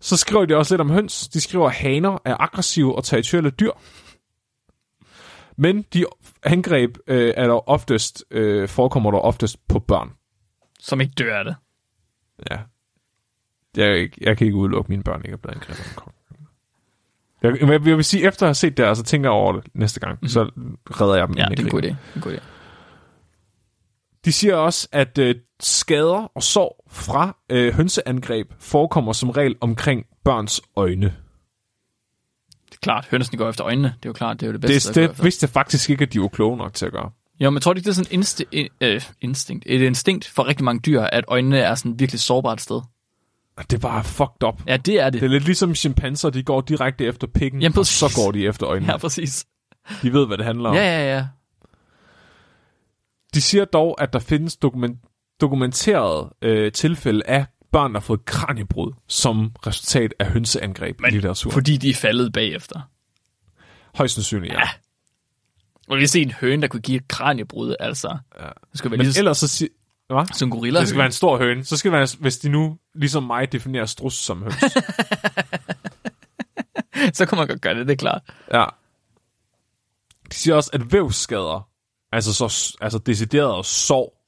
[0.00, 1.28] Så skriver de også lidt om høns.
[1.28, 3.70] De skriver, at haner er aggressive og territoriale dyr.
[5.56, 6.04] Men de
[6.42, 10.10] angreb øh, er dog oftest, øh, forekommer dog oftest på børn.
[10.78, 11.56] Som ikke dør af det.
[12.50, 12.58] Ja.
[13.76, 16.12] Jeg, jeg kan ikke udelukke, mine børn ikke er blevet angrebet af en.
[17.42, 19.52] Jeg, jeg, jeg vil sige, efter at have set det, her, så tænker jeg over
[19.52, 20.18] det næste gang.
[20.22, 20.28] Mm.
[20.28, 20.50] Så
[20.90, 21.36] redder jeg dem.
[21.36, 21.88] Ja, det er en god idé.
[22.14, 22.40] En god idé.
[24.24, 25.34] De siger også, at øh,
[25.64, 31.06] skader og sår fra øh, hønseangreb forekommer som regel omkring børns øjne.
[32.70, 33.88] Det er klart, hønsene går efter øjnene.
[33.88, 35.00] Det er jo klart, det er jo det bedste.
[35.00, 37.10] Det, det vidste jeg faktisk ikke, at de var kloge nok til at gøre.
[37.40, 40.46] Jo, men tror du ikke, det er sådan en insti- øh, instinkt, et instinkt for
[40.46, 42.80] rigtig mange dyr, at øjnene er sådan virkelig sårbart sted?
[43.58, 44.62] Det er bare fucked up.
[44.66, 45.20] Ja, det er det.
[45.20, 48.46] Det er lidt ligesom chimpanser, de går direkte efter pikken, Jamen, og så går de
[48.46, 48.92] efter øjnene.
[48.92, 49.46] Ja, præcis.
[50.02, 50.74] De ved, hvad det handler om.
[50.74, 51.26] Ja, ja, ja.
[53.34, 54.98] De siger dog, at der findes dokument,
[55.40, 61.52] dokumenterede øh, tilfælde af børn, der har fået kraniebrud som resultat af hønseangreb i litteraturen.
[61.52, 62.80] Fordi de er faldet bagefter.
[63.94, 64.58] Højst sandsynligt, ja.
[64.58, 64.68] Ja.
[65.88, 68.18] Og vi set en høne, der kunne give et kraniebrud, altså.
[68.40, 68.44] Ja.
[68.46, 69.68] Det skal være Men lige så, ellers så.
[70.08, 70.34] Hvad?
[70.34, 70.80] som en gorilla.
[70.80, 71.64] Det skal være en stor høne.
[71.64, 74.54] Så skal det være, hvis de nu, ligesom mig, definerer strus som høns.
[77.16, 78.22] så kan man godt gøre det, det er klart.
[78.52, 78.64] ja.
[80.30, 81.68] De siger også, at vævsskader,
[82.12, 84.19] altså, så, altså deciderede sår,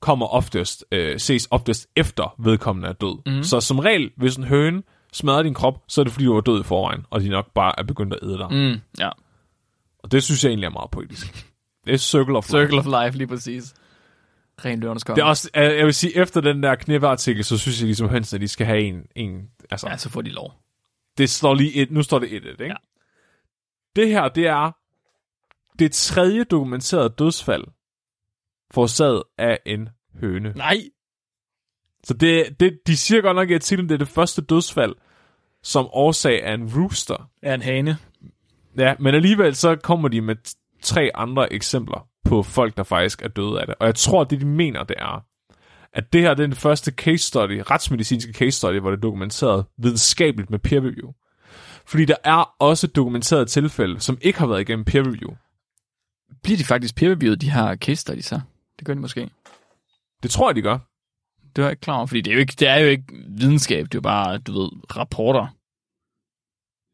[0.00, 3.36] kommer oftest, øh, ses oftest efter vedkommende er død.
[3.36, 3.42] Mm.
[3.42, 4.82] Så som regel, hvis en høne
[5.12, 7.52] smadrer din krop, så er det fordi, du var død i forvejen, og de nok
[7.54, 8.48] bare er begyndt at æde dig.
[8.50, 8.80] Mm.
[8.98, 9.10] Ja.
[9.98, 11.46] Og det synes jeg egentlig er meget poetisk.
[11.84, 12.58] Det er circle of life.
[12.58, 13.74] Circle of life, lige præcis.
[14.64, 14.98] Ren konge.
[14.98, 18.08] Det er også, jeg jeg vil sige, efter den der knippeartikel, så synes jeg ligesom
[18.08, 20.52] hønsene, at de skal have en, en altså, Ja, så får de lov.
[21.18, 22.64] det står lige et, nu står det et, et ikke?
[22.64, 22.74] Ja.
[23.96, 24.70] Det her, det er
[25.78, 27.64] det tredje dokumenterede dødsfald
[28.70, 29.88] forårsaget af en
[30.20, 30.52] høne.
[30.56, 30.80] Nej!
[32.04, 34.94] Så det, det, de siger godt nok i artiklen, det er det første dødsfald
[35.62, 37.30] som årsag af en rooster.
[37.42, 37.96] Er en hane.
[38.78, 40.36] Ja, men alligevel så kommer de med
[40.82, 43.74] tre andre eksempler på folk, der faktisk er døde af det.
[43.80, 45.24] Og jeg tror, det de mener, det er,
[45.92, 49.00] at det her det er den første case study, retsmedicinske case study, hvor det er
[49.00, 51.10] dokumenteret videnskabeligt med peer review.
[51.86, 55.30] Fordi der er også dokumenterede tilfælde, som ikke har været igennem peer review.
[56.42, 58.40] Bliver de faktisk peer-reviewet, de her case studies her?
[58.80, 59.30] Det gør de måske.
[60.22, 60.78] Det tror jeg, de gør.
[61.56, 63.04] Det var jeg ikke klar over, fordi det er, jo ikke, det er jo ikke
[63.28, 65.46] videnskab, det er jo bare, du ved, rapporter.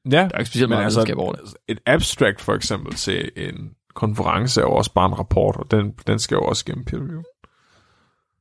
[0.04, 1.54] Ja, Der er ikke specielt meget altså, videnskab over det.
[1.68, 5.92] et abstract for eksempel til en konference er jo også bare en rapport, og den,
[6.06, 7.22] den skal jo også gennem peer review.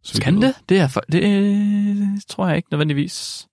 [0.01, 0.55] Så Kan det?
[0.69, 3.47] Det, er for, det øh, tror jeg ikke nødvendigvis.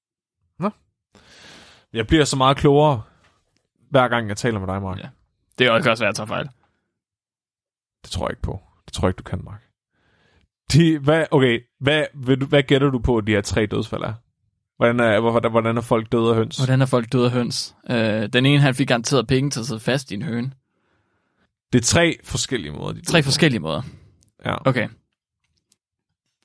[1.93, 3.03] Jeg bliver så meget klogere,
[3.91, 4.99] hver gang jeg taler med dig, Mark.
[4.99, 5.09] Ja.
[5.59, 6.49] Det er jo også være, at jeg tager fejl.
[8.03, 8.61] Det tror jeg ikke på.
[8.87, 9.72] Det tror jeg ikke, du kan, Mark.
[10.73, 14.03] De, hvad, okay, hvad, vil du, hvad gætter du på, at de her tre dødsfald
[14.03, 14.13] er?
[14.77, 16.57] Hvordan er, hvordan, hvordan er folk døde af høns?
[16.57, 17.75] Hvordan er folk døde af høns?
[17.91, 20.53] Øh, den ene, han fik garanteret penge til at sidde fast i en høne.
[21.73, 23.25] Det er tre forskellige måder, de døde Tre på.
[23.25, 23.83] forskellige måder.
[24.45, 24.69] Ja.
[24.69, 24.89] Okay.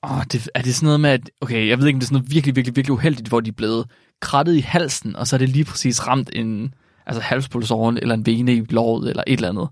[0.03, 1.30] Åh, det, er det sådan noget med, at...
[1.41, 3.49] Okay, jeg ved ikke, om det er sådan noget virkelig, virkelig, virkelig uheldigt, hvor de
[3.49, 3.88] er blevet
[4.21, 6.73] krattet i halsen, og så er det lige præcis ramt en
[7.05, 9.69] altså halspulsåren, eller en vene i låret, eller et eller andet.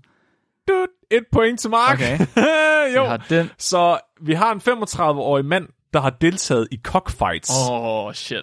[0.68, 1.94] Dude, et point til Mark.
[1.94, 2.18] Okay.
[2.96, 3.02] jo.
[3.02, 3.50] Jeg har den.
[3.58, 7.50] Så vi har en 35-årig mand, der har deltaget i cockfights.
[7.70, 8.42] Åh, oh, shit.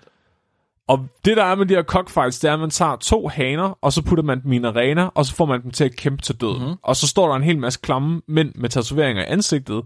[0.88, 3.78] Og det, der er med de her cockfights, det er, at man tager to haner,
[3.82, 5.96] og så putter man dem i en arena, og så får man dem til at
[5.96, 6.60] kæmpe til død.
[6.60, 6.76] Mm-hmm.
[6.84, 9.84] Og så står der en hel masse klamme mænd med tatoveringer i ansigtet.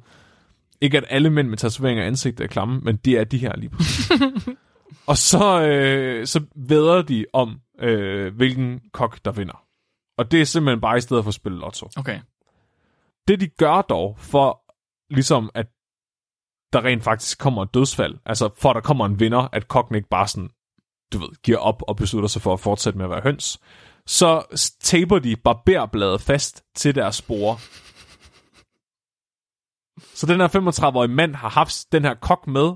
[0.81, 3.55] Ikke at alle mænd med tatoveringer i ansigtet er klamme, men det er de her
[3.57, 3.71] lige
[5.07, 9.63] og så, øh, så væder de om, øh, hvilken kok, der vinder.
[10.17, 11.89] Og det er simpelthen bare i stedet for at spille lotto.
[11.97, 12.19] Okay.
[13.27, 14.61] Det de gør dog, for
[15.13, 15.67] ligesom at
[16.73, 19.95] der rent faktisk kommer et dødsfald, altså for at der kommer en vinder, at kokken
[19.95, 20.49] ikke bare sådan,
[21.13, 23.59] du ved, giver op og beslutter sig for at fortsætte med at være høns,
[24.05, 27.57] så taper de barberbladet fast til deres spore.
[30.13, 32.73] Så den her 35-årige mand har haft den her kok med,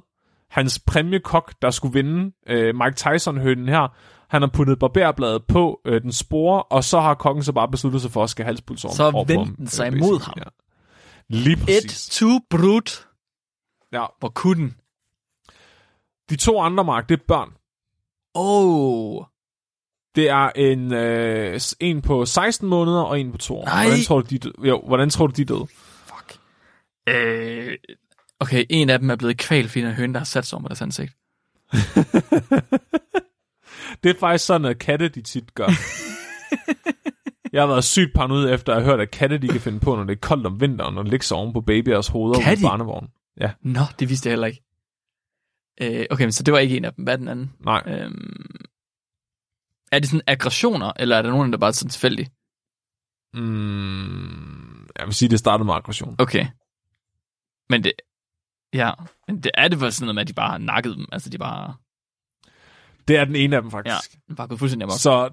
[0.50, 3.96] hans præmiekok, der skulle vinde øh, Mike Tyson-hønen her,
[4.32, 8.02] han har puttet barberbladet på øh, den spore, og så har kokken så bare besluttet
[8.02, 10.00] sig for at skal halspulsåren Så vendte den øh, sig basically.
[10.12, 10.34] mod ham.
[10.38, 10.44] Ja.
[11.28, 12.10] Lige Et præcis.
[12.10, 13.08] to brut.
[13.94, 14.06] Ja.
[14.20, 14.76] Hvor kunne den?
[16.30, 17.50] De to andre, Mark, det er børn.
[18.34, 19.24] Oh.
[20.16, 23.66] Det er en, øh, en på 16 måneder og en på 2 år.
[23.66, 23.84] Nej.
[23.86, 24.54] Hvordan tror du, de døde?
[24.70, 25.68] Jo, hvordan tror du, de døde?
[26.06, 26.38] Fuck.
[27.10, 27.78] Øh,
[28.40, 30.68] okay, en af dem er blevet kvalt, fordi en høne, der har sat sig over
[30.68, 31.14] deres ansigt.
[34.04, 35.68] Det er faktisk sådan, at katte de tit gør.
[37.54, 39.96] Jeg har været sygt paranoid efter at have hørt, at katte de kan finde på,
[39.96, 43.10] når det er koldt om vinteren, og ligge sig oven på babyers hoveder i barnevognen.
[43.40, 44.64] Ja, Nå, det vidste jeg heller ikke.
[45.82, 47.04] Øh, okay, men så det var ikke en af dem.
[47.04, 47.54] Hvad er den anden?
[47.60, 47.84] nej.
[47.88, 48.46] Øhm,
[49.92, 52.28] er det sådan aggressioner, eller er der nogen, der bare er sådan tilfældig?
[53.34, 56.16] Mm, jeg vil sige, det startede med aggression.
[56.20, 56.46] Okay.
[57.70, 57.94] Men det...
[58.74, 58.92] Ja,
[59.28, 61.06] men det er det vel sådan noget med, at de bare har nakket dem.
[61.12, 61.76] Altså, de bare...
[63.08, 64.20] Det er den ene af dem, Ja, faktisk.
[64.38, 65.00] bare gået fuldstændig amok.
[65.00, 65.30] Så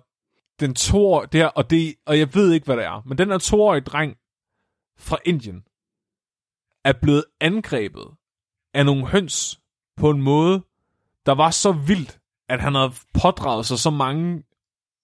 [0.60, 3.28] den to det her, og, det, og jeg ved ikke, hvad det er, men den
[3.30, 4.16] her toårige dreng
[4.98, 5.62] fra Indien
[6.84, 8.04] er blevet angrebet
[8.74, 9.60] af nogle høns
[9.96, 10.64] på en måde,
[11.26, 12.92] der var så vildt, at han havde
[13.22, 14.42] pådraget sig så mange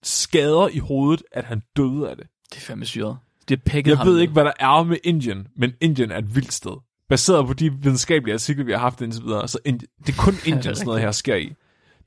[0.02, 2.26] skader i hovedet, at han døde af det.
[2.50, 3.18] Det er fandme syret.
[3.48, 6.34] Det er Jeg ham ved ikke, hvad der er med Indien, men Indien er et
[6.34, 6.76] vildt sted.
[7.08, 10.34] Baseret på de videnskabelige artikler, vi har haft indtil videre, så Indi- det er kun
[10.52, 11.54] Indien, sådan noget her sker i.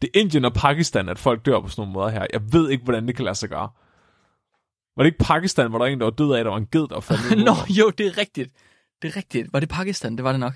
[0.02, 2.26] Det er Indien og Pakistan, at folk dør på sådan nogle måder her.
[2.34, 3.70] Jeg ved ikke, hvordan det kan lade sig gøre.
[4.98, 6.58] Var det ikke Pakistan, hvor der var en, der var død af, at der var
[6.58, 8.52] en ged, der faldt Nå, jo, det er rigtigt.
[9.02, 9.54] Det er rigtigt.
[9.54, 10.16] Var det Pakistan?
[10.16, 10.54] Det var det nok.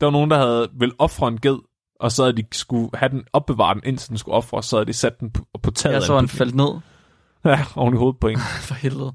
[0.00, 1.58] Der var nogen, der havde vel ofre en ged,
[2.00, 4.86] og så havde de skulle have den opbevare den, indtil den skulle ofre, så havde
[4.86, 6.38] de sat den på, på taget af så en han bygning.
[6.38, 6.80] faldt ned.
[7.44, 8.38] Ja, oven i hovedet på en.
[8.68, 9.12] For helvede.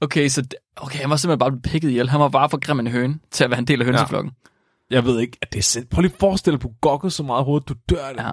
[0.00, 2.08] Okay, så okay, han var simpelthen bare blevet pikket ihjel.
[2.08, 4.32] Han var bare for grim en høne til at være en del af hønseflokken.
[4.90, 7.22] Jeg ved ikke, at det er sind- Prøv lige at forestille dig, du gokket så
[7.22, 8.22] meget hovedet, du dør det.
[8.22, 8.30] Ja.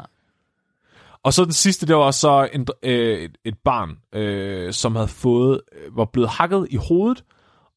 [1.23, 5.07] Og så den sidste, det var så en, øh, et, et barn, øh, som havde
[5.07, 7.23] fået, øh, var blevet hakket i hovedet,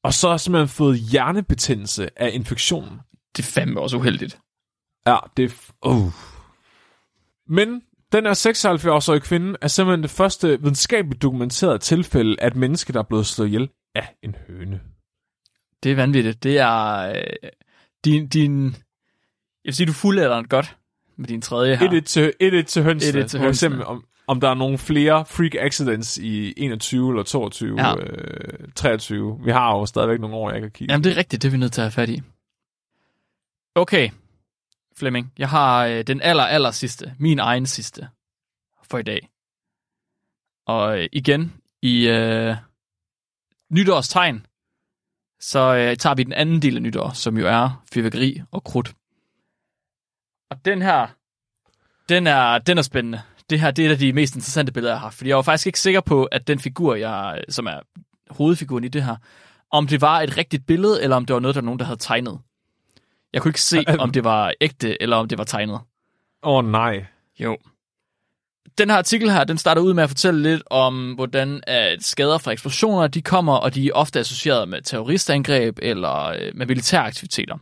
[0.03, 3.01] og så har simpelthen fået hjernebetændelse af infektionen.
[3.36, 4.38] Det er fandme også uheldigt.
[5.07, 5.88] Ja, det er...
[5.88, 6.12] Uh.
[7.49, 7.82] Men
[8.12, 12.99] den her 76-årige kvinde er simpelthen det første videnskabeligt dokumenterede tilfælde af et menneske, der
[12.99, 14.80] er blevet slået ihjel af en høne.
[15.82, 16.42] Det er vanvittigt.
[16.42, 17.51] Det er øh,
[18.05, 18.64] din, din...
[18.64, 20.76] Jeg vil sige, du fuldælder den godt
[21.17, 21.89] med din tredje her.
[21.91, 23.23] 1-1 til, 1-1 til hønsene.
[23.25, 23.87] 1-1 til eksempel, hønsene.
[23.87, 27.89] om, om der er nogle flere freak accidents i 21 eller 22, Ja.
[27.89, 27.97] ja.
[27.97, 29.39] øh, 23.
[29.45, 30.93] Vi har jo stadigvæk nogle år, jeg kan kigge.
[30.93, 31.43] Jamen, det er rigtigt.
[31.43, 32.23] Det er vi nødt til at have fat i.
[33.75, 34.11] Okay,
[34.97, 35.33] Flemming.
[35.39, 37.15] Jeg har øh, den aller, aller sidste.
[37.19, 38.09] Min egen sidste
[38.91, 39.29] for i dag.
[40.67, 41.53] Og øh, igen,
[41.83, 42.57] i øh,
[43.73, 44.47] nytårstegn,
[45.41, 48.95] så øh, tager vi den anden del af nytår, som jo er fyrværkeri og krudt.
[50.55, 51.07] Og den her,
[52.09, 53.22] den er, den er spændende.
[53.50, 55.16] Det her det er et af de mest interessante billeder, jeg har haft.
[55.16, 57.80] Fordi jeg var faktisk ikke sikker på, at den figur, jeg, som er
[58.30, 59.16] hovedfiguren i det her,
[59.70, 61.84] om det var et rigtigt billede, eller om det var noget, der var nogen, der
[61.84, 62.38] havde tegnet.
[63.32, 65.80] Jeg kunne ikke se, om det var ægte, eller om det var tegnet.
[66.42, 67.07] Åh oh, nej.
[67.40, 67.59] Jo.
[68.78, 72.39] Den her artikel her, den starter ud med at fortælle lidt om, hvordan at skader
[72.39, 77.06] fra eksplosioner, de kommer, og de er ofte associeret med terroristangreb eller øh, med militære
[77.06, 77.59] aktiviteter.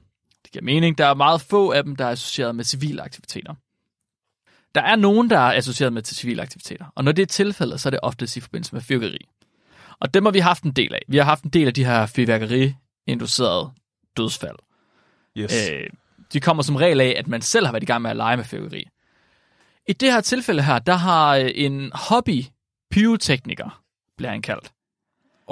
[0.52, 0.98] Giver mening.
[0.98, 3.54] Der er meget få af dem, der er associeret med civile aktiviteter.
[4.74, 7.80] Der er nogen, der er associeret med til civile aktiviteter, og når det er tilfældet,
[7.80, 9.28] så er det oftest i forbindelse med fyrværkeri.
[10.00, 11.02] Og dem har vi haft en del af.
[11.08, 13.70] Vi har haft en del af de her fyrværkeri-inducerede
[14.16, 14.56] dødsfald.
[15.38, 15.70] Yes.
[15.70, 15.90] Øh,
[16.32, 18.36] de kommer som regel af, at man selv har været i gang med at lege
[18.36, 18.88] med fyrværkeri.
[19.88, 22.44] I det her tilfælde her, der har en hobby
[22.90, 23.82] pyrotekniker,
[24.16, 24.72] bliver han kaldt.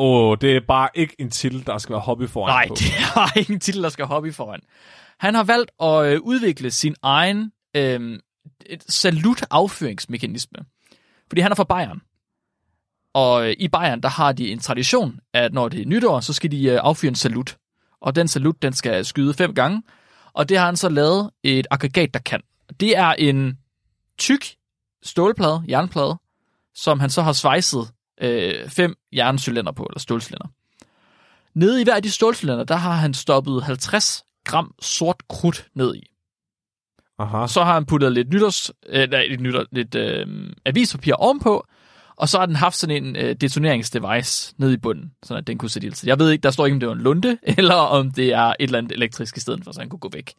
[0.01, 2.74] Åh, oh, det er bare ikke en til, der skal være hobby foran Nej, på.
[2.78, 4.60] det har ingen titel, der skal hobby foran.
[5.18, 8.18] Han har valgt at øh, udvikle sin egen øh,
[8.89, 10.59] salut-affyringsmekanisme.
[11.28, 12.01] Fordi han er fra Bayern.
[13.14, 16.32] Og øh, i Bayern, der har de en tradition, at når det er nytår, så
[16.32, 17.56] skal de øh, affyre en salut.
[18.01, 19.82] Og den salut, den skal skyde fem gange.
[20.32, 22.40] Og det har han så lavet et aggregat, der kan.
[22.81, 23.59] Det er en
[24.18, 24.44] tyk
[25.02, 26.18] stålplade, jernplade,
[26.74, 30.47] som han så har svejset øh, fem jerncylinder på, eller stålcylinder.
[31.55, 35.94] Nede i hver af de stålcylinder, der har han stoppet 50 gram sort krudt ned
[35.94, 36.10] i.
[37.18, 37.47] Aha.
[37.47, 40.26] Så har han puttet lidt, nytårs, øh, nej, lidt, nytår, lidt øh,
[40.64, 41.66] avispapir ovenpå,
[42.16, 45.59] Og så har den haft sådan en øh, detoneringsdevice nede i bunden, så at den
[45.59, 46.06] kunne sætte ild til.
[46.06, 48.44] Jeg ved ikke, der står ikke, om det var en lunde, eller om det er
[48.47, 50.32] et eller andet elektrisk i stedet for, så han kunne gå væk.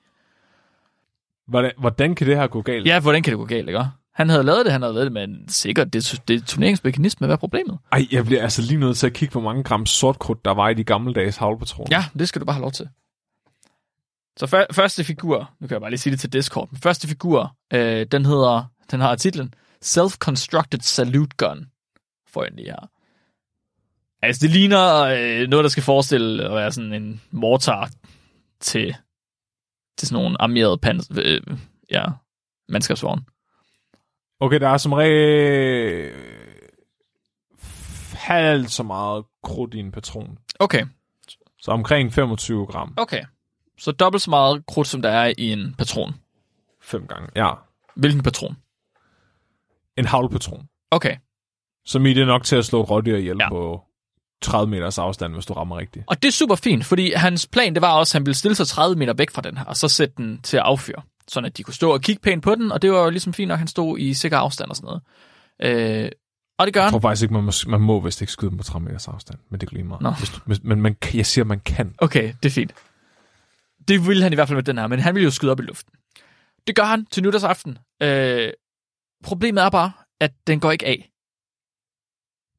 [1.48, 2.88] Hvordan, hvordan kan det her gå galt?
[2.88, 3.86] Ja, hvordan kan det gå galt, ikke?
[4.14, 7.28] Han havde lavet det, han havde lavet det med en sikker det, detoneringsmekanisme.
[7.28, 7.80] Hvad er problemet?
[7.92, 10.70] Ej, jeg bliver altså lige nødt til at kigge, hvor mange gram sortkrudt, der var
[10.70, 11.88] i de gammeldages havlpatroner.
[11.92, 12.90] Ja, det skal du bare have lov til.
[14.38, 17.08] Så før, første figur, nu kan jeg bare lige sige det til Discord, men første
[17.08, 19.54] figur, øh, den hedder, den har titlen
[19.86, 21.66] Self-Constructed Salute Gun,
[22.36, 22.90] jeg lige her.
[24.22, 27.92] Altså, det ligner øh, noget, der skal forestille at være sådan en mortar
[28.60, 28.96] til,
[29.98, 31.42] til sådan nogle armerede pans, øh,
[31.92, 32.06] ja,
[32.70, 33.26] mandskabsvogn.
[34.42, 36.12] Okay, der er som regel
[38.14, 40.38] halvt så meget krudt i en patron.
[40.60, 40.86] Okay,
[41.60, 42.94] Så omkring 25 gram.
[42.98, 43.24] okay.
[43.78, 46.14] Så dobbelt så meget krudt, som der er i en patron.
[46.82, 47.30] Fem gange.
[47.36, 47.52] Ja.
[47.96, 48.56] Hvilken patron?
[49.98, 50.66] En havlpatron.
[50.92, 51.16] Okay.
[51.86, 53.44] Som i det er nok til at slå et rådyr ihjel Ja.
[53.44, 53.50] ja.
[53.50, 53.82] på
[54.42, 56.06] 30 meters afstand, hvis du rammer rigtigt.
[56.08, 58.56] Og det er super fint, fordi hans plan, det var også, at han ville stille
[58.56, 61.02] sig 30 meter væk fra den her, og så sætte den til at affyre.
[61.28, 63.34] Sådan at de kunne stå og kigge pænt på den, og det var jo ligesom
[63.34, 65.02] fint nok, at han stod i sikker afstand og sådan noget.
[66.04, 66.12] Øh,
[66.60, 66.92] og det gør Jeg han.
[66.92, 69.40] tror faktisk ikke, man må, man må vist ikke skyde dem på 30 meters afstand,
[69.50, 70.02] men det går lige meget.
[70.02, 70.12] Nå.
[70.12, 71.96] Hvis du, men men man, jeg siger, man kan.
[71.98, 72.74] Okay, det er fint.
[73.88, 75.60] Det ville han i hvert fald med den her, men han ville jo skyde op
[75.60, 75.94] i luften.
[76.68, 77.78] Det gør han til nytårsaften.
[78.04, 78.52] Øh,
[79.24, 81.12] problemet er bare, at den går ikke af.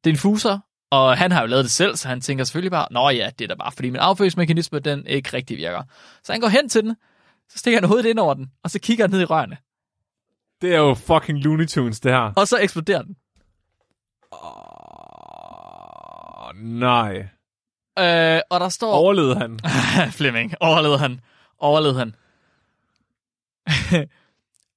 [0.05, 0.59] Det er en fuser,
[0.90, 3.44] og han har jo lavet det selv, så han tænker selvfølgelig bare, nå ja, det
[3.44, 5.82] er da bare, fordi min affyringsmekanisme, den ikke rigtig virker.
[6.24, 6.97] Så han går hen til den,
[7.48, 9.56] så stikker han hovedet ind over den, og så kigger han ned i rørene,
[10.62, 12.32] Det er jo fucking Looney Tunes, det her.
[12.36, 13.16] og så eksploderer den.
[14.82, 17.28] Oh, nej.
[17.98, 18.93] Øh, og der står...
[18.93, 19.59] Overlevede han?
[20.19, 21.20] Flemming, overlevede han.
[21.59, 22.14] Overlevede han.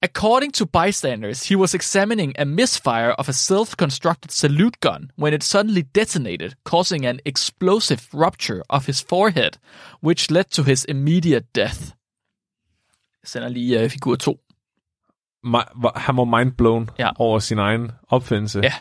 [0.02, 5.44] According to bystanders, he was examining a misfire of a self-constructed salute gun when it
[5.44, 9.58] suddenly detonated, causing an explosive rupture of his forehead,
[10.04, 11.96] which led to his immediate death.
[13.26, 14.40] Jeg sender lige uh, figur 2.
[15.48, 17.10] Ma- han var mindblown Ja.
[17.16, 18.60] over sin egen opfindelse.
[18.64, 18.74] Ja.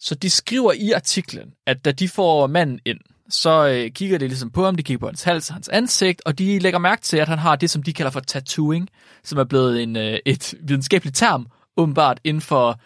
[0.00, 2.98] Så de skriver i artiklen, at da de får manden ind,
[3.30, 6.22] så øh, kigger de ligesom på ham, de kigger på hans hals og hans ansigt,
[6.26, 8.88] og de lægger mærke til, at han har det, som de kalder for tattooing,
[9.24, 11.46] som er blevet en, øh, et videnskabeligt term,
[11.76, 12.80] åbenbart inden for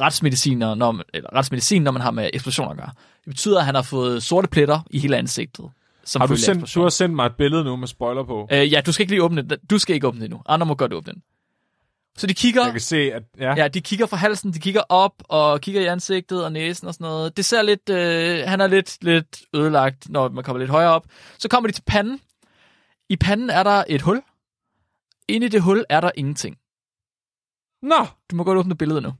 [0.00, 2.90] retsmediciner, når man, eller retsmedicin, når man har med eksplosioner at gøre.
[3.24, 5.64] Det betyder, at han har fået sorte pletter i hele ansigtet.
[6.06, 8.48] Som Har du, sendt, du har sendt mig et billede nu med spoiler på.
[8.52, 9.58] Øh, ja, du skal ikke lige åbne den.
[9.70, 10.42] Du skal ikke åbne den endnu.
[10.46, 11.22] Andre må godt åbne den.
[12.18, 12.62] Så de kigger...
[12.64, 13.22] Jeg kan se, at...
[13.38, 13.54] Ja.
[13.56, 16.94] Ja, de kigger fra halsen, de kigger op og kigger i ansigtet og næsen og
[16.94, 17.36] sådan noget.
[17.36, 21.06] Det ser lidt, øh, han er lidt, lidt ødelagt, når man kommer lidt højere op.
[21.38, 22.20] Så kommer de til panden.
[23.08, 24.22] I panden er der et hul.
[25.28, 26.56] Inde i det hul er der ingenting.
[27.82, 28.06] Nå!
[28.30, 29.12] Du må godt åbne billedet nu.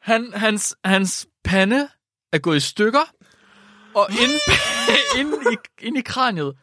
[0.00, 1.88] Han, hans, hans pande
[2.32, 3.14] er gået i stykker,
[3.94, 4.38] og inde,
[5.18, 5.56] inde, i,
[5.86, 6.56] inde i kraniet,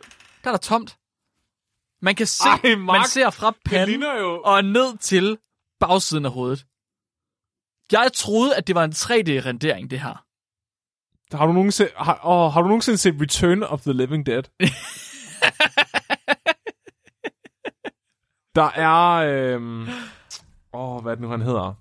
[0.44, 0.98] der er der tomt.
[2.02, 4.42] Man kan se, Ej, Mark, man ser fra panden jo...
[4.46, 5.38] og ned til
[5.80, 6.66] bagsiden af hovedet.
[7.92, 10.24] Jeg troede, at det var en 3D-rendering, det her.
[11.36, 14.44] Har du nogensinde, har, åh, har du nogensinde set Return of the Living Dead?
[18.58, 19.14] der er...
[19.14, 19.88] Øhm,
[20.74, 21.74] åh, hvad er det nu, han hedder?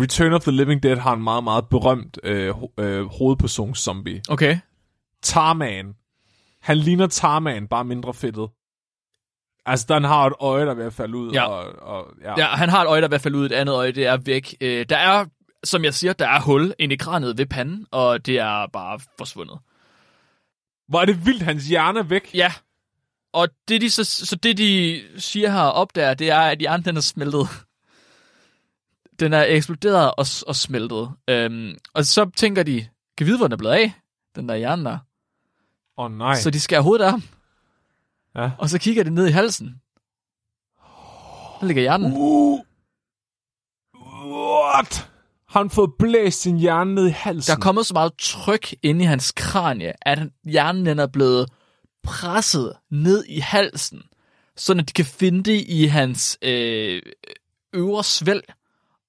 [0.00, 4.20] Return of the Living Dead har en meget, meget berømt øh, ho- øh, hovedpersons-zombie.
[4.28, 4.58] Okay.
[5.22, 5.94] Tarman.
[6.60, 8.48] Han ligner Tarman, bare mindre fedtet.
[9.66, 11.32] Altså, den har et øje, der er ved at falde ud.
[11.32, 11.48] Ja.
[11.48, 12.34] Og, og, ja.
[12.38, 14.06] Ja, han har et øje, der er ved at falde ud, et andet øje, det
[14.06, 14.54] er væk.
[14.60, 15.24] Øh, der er,
[15.64, 19.00] som jeg siger, der er hul ind i kraniet ved panden, og det er bare
[19.18, 19.58] forsvundet.
[20.88, 22.30] Hvor er det vildt, hans hjerne er væk.
[22.34, 22.52] Ja,
[23.32, 26.84] og det de, så, så det de siger her op der, det er, at hjernen
[26.84, 27.48] den er smeltet.
[29.20, 31.10] Den er eksploderet og, og smeltet.
[31.28, 32.86] Øhm, og så tænker de,
[33.18, 33.92] kan vide, hvor den er blevet af,
[34.36, 34.98] den der hjerne der.
[35.98, 36.34] Åh oh, nej.
[36.34, 37.22] Så de skærer hovedet af ham,
[38.36, 38.50] Ja.
[38.58, 39.80] og så kigger de ned i halsen.
[41.60, 42.12] Der ligger hjernen.
[42.16, 42.60] Uh.
[44.32, 45.08] What?
[45.48, 47.50] Har han fået blæst sin hjerne ned i halsen?
[47.50, 51.50] Der er kommet så meget tryk inde i hans kranie, at hjernen den er blevet
[52.02, 54.02] presset ned i halsen,
[54.56, 57.02] så at de kan finde det i hans øh,
[57.72, 58.44] øvre svælg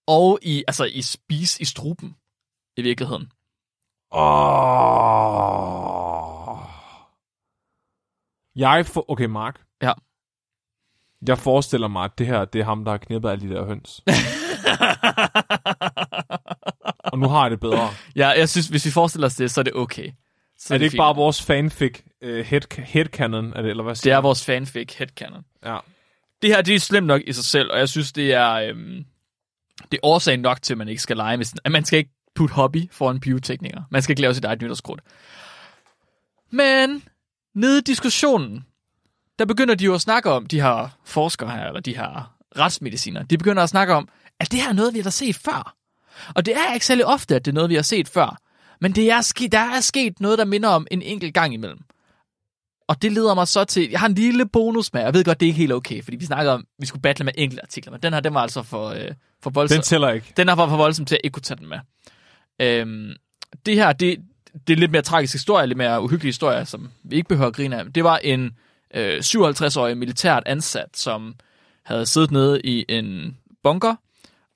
[0.08, 2.16] og i, altså i spis i struben
[2.78, 3.32] i virkeligheden.
[4.12, 4.24] Åh.
[8.56, 9.12] Jeg får...
[9.12, 9.62] Okay, Mark.
[9.82, 9.92] Ja.
[11.28, 13.66] Jeg forestiller mig, at det her, det er ham, der har knippet alle de der
[13.66, 14.02] høns.
[17.12, 17.90] Og nu har jeg det bedre.
[18.16, 20.12] Ja, jeg synes, hvis vi forestiller os det, så er det okay.
[20.68, 21.00] Så er det ikke fint.
[21.00, 24.28] bare vores fanfic uh, head, headcanon, er det, eller hvad Det siger er du?
[24.28, 25.46] vores fanfic headcanon.
[25.66, 25.78] Ja.
[26.42, 29.06] Det her, det er slemt nok i sig selv, og jeg synes, det er, øhm,
[29.92, 32.12] det er årsagen nok til, at man ikke skal lege med sådan, man skal ikke
[32.36, 33.82] putte hobby for en biotekniker.
[33.92, 35.02] Man skal ikke lave sit eget nytårskrudt.
[36.52, 37.04] Men,
[37.56, 38.66] nede i diskussionen,
[39.40, 43.24] der begynder de jo at snakke om, de her forskere her, eller de her retsmediciner,
[43.24, 44.08] de begynder at snakke om,
[44.40, 45.76] at det her er noget, vi har set før.
[46.36, 48.38] Og det er ikke særlig ofte, at det er noget, vi har set før.
[48.84, 51.80] Men det er ske, der er sket noget, der minder om en enkelt gang imellem.
[52.88, 55.40] Og det leder mig så til, jeg har en lille bonus med, jeg ved godt,
[55.40, 57.92] det er ikke helt okay, fordi vi snakker om, vi skulle battle med enkelte artikler,
[57.92, 59.12] men den her, den var altså for, øh,
[59.44, 59.76] for voldsom.
[59.76, 60.34] Den tæller ikke.
[60.38, 61.80] Den er for, for voldsom til at ikke kunne tage den med.
[62.60, 63.14] Øhm,
[63.66, 64.20] det her, det,
[64.68, 67.56] det er lidt mere tragisk historie, lidt mere uhyggelig historie, som vi ikke behøver at
[67.56, 67.86] grine af.
[67.86, 68.52] Det var en
[68.96, 71.36] øh, 57-årig militært ansat, som
[71.86, 73.96] havde siddet nede i en bunker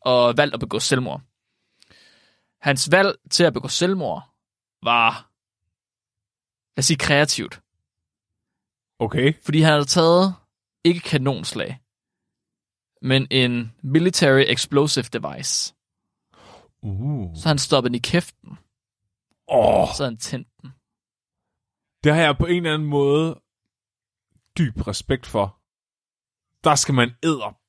[0.02, 1.22] og valgt at begå selvmord.
[2.62, 4.24] Hans valg til at begå selvmord
[4.84, 5.12] var,
[6.76, 7.62] lad os sige, kreativt.
[9.00, 9.34] Okay.
[9.46, 10.36] Fordi han havde taget,
[10.84, 11.80] ikke kanonslag,
[13.02, 15.76] men en military explosive device.
[16.82, 17.36] Uh.
[17.36, 18.58] Så han stoppede den i kæften,
[19.48, 20.72] Åh, så han tændte den.
[22.04, 23.42] det har jeg på en eller anden måde
[24.58, 25.60] dyb respekt for.
[26.64, 27.60] Der skal man æder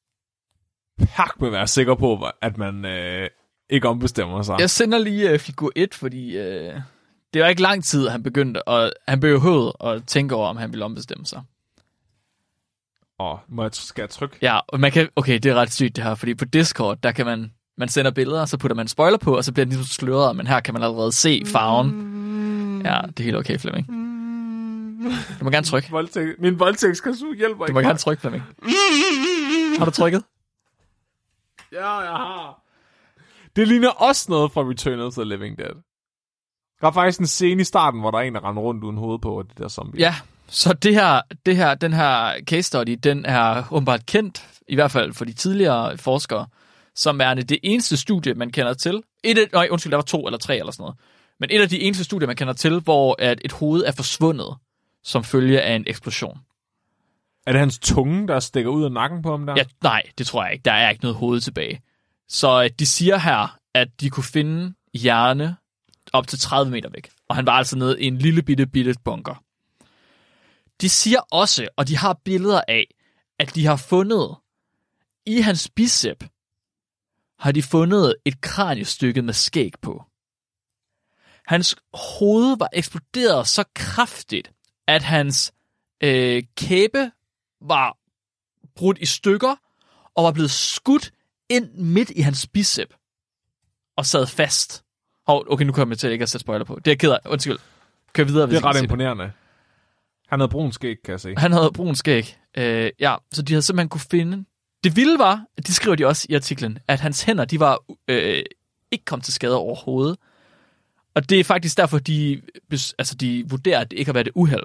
[1.17, 3.31] pak med være sikker på, at man øh,
[3.71, 4.57] ikke ombestemmer sig.
[4.61, 6.75] Jeg sender lige uh, figur 1, fordi uh,
[7.35, 10.73] det var ikke lang tid, han begyndte, og han behøvede at tænke over, om han
[10.73, 11.43] ville ombestemme sig.
[13.21, 14.37] Åh, må jeg, skal jeg trykke?
[14.43, 17.13] Ja, og man kan, okay, det er ret sygt det her, fordi på Discord, der
[17.13, 19.87] kan man, man sender billeder, så putter man spoiler på, og så bliver den ligesom
[19.87, 22.83] sløret, men her kan man allerede se farven.
[22.85, 23.87] Ja, det er helt okay, Flemming.
[25.41, 25.91] Du må gerne trykke.
[25.91, 26.41] Voldtægt.
[26.41, 27.73] Min voldtægtskasu hjælper Du ikke.
[27.75, 28.43] må gerne trykke, Flemming.
[29.79, 30.23] Har du trykket?
[31.73, 32.63] Ja, jeg har.
[33.59, 35.75] Det ligner også noget fra Return of the Living Dead.
[36.81, 38.97] Der er faktisk en scene i starten, hvor der er en, der render rundt uden
[38.97, 40.01] hoved på, og de der zombier.
[40.01, 40.15] Ja,
[40.47, 44.91] så det her, det her, den her case study, den er åbenbart kendt, i hvert
[44.91, 46.47] fald for de tidligere forskere,
[46.95, 49.03] som er det eneste studie, man kender til.
[49.25, 50.97] Et af, nej, undskyld, der var to eller tre eller sådan noget.
[51.41, 54.57] Men et af de eneste studier, man kender til, hvor at et hoved er forsvundet
[55.03, 56.39] som følge af en eksplosion.
[57.47, 59.55] Er det hans tunge, der stikker ud af nakken på ham der?
[59.57, 60.63] Ja, nej, det tror jeg ikke.
[60.63, 61.81] Der er ikke noget hoved tilbage.
[62.29, 65.57] Så øh, de siger her, at de kunne finde hjerne
[66.13, 67.11] op til 30 meter væk.
[67.29, 69.45] Og han var altså nede i en lille bitte, bitte bunker.
[70.81, 72.87] De siger også, og de har billeder af,
[73.39, 74.37] at de har fundet
[75.27, 76.25] i hans bicep,
[77.39, 80.05] har de fundet et kraniestykke med skæg på.
[81.47, 84.53] Hans hoved var eksploderet så kraftigt,
[84.87, 85.53] at hans
[86.03, 87.11] øh, kæbe
[87.61, 87.97] var
[88.75, 89.57] brudt i stykker,
[90.15, 91.13] og var blevet skudt
[91.49, 92.95] ind midt i hans bicep,
[93.97, 94.85] og sad fast.
[95.27, 96.75] Hov, okay, nu kommer jeg til ikke at sætte spoiler på.
[96.75, 97.19] Det er jeg ked af.
[97.27, 97.59] Undskyld.
[98.13, 99.33] Kør videre, hvis det er I ret imponerende.
[100.29, 101.35] Han havde brun skæg, kan jeg se.
[101.37, 102.39] Han havde brun skæg.
[102.57, 104.45] Øh, ja, så de havde simpelthen kunne finde...
[104.85, 108.43] Det vilde var, det skriver de også i artiklen, at hans hænder, de var øh,
[108.91, 110.17] ikke kom til skade overhovedet.
[111.15, 112.43] Og det er faktisk derfor, de,
[112.99, 114.63] altså, de vurderer, at det ikke har været et uheld.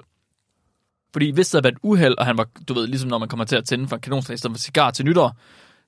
[1.12, 3.28] Fordi hvis det havde været et uheld, og han var, du ved, ligesom når man
[3.28, 5.36] kommer til at tænde for en kanonslag, for cigar til nytår,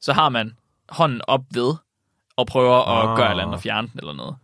[0.00, 0.52] så har man
[0.88, 1.74] hånden op ved,
[2.36, 3.16] og prøver at Ah.
[3.16, 4.36] gøre et eller andet og fjerne den eller noget.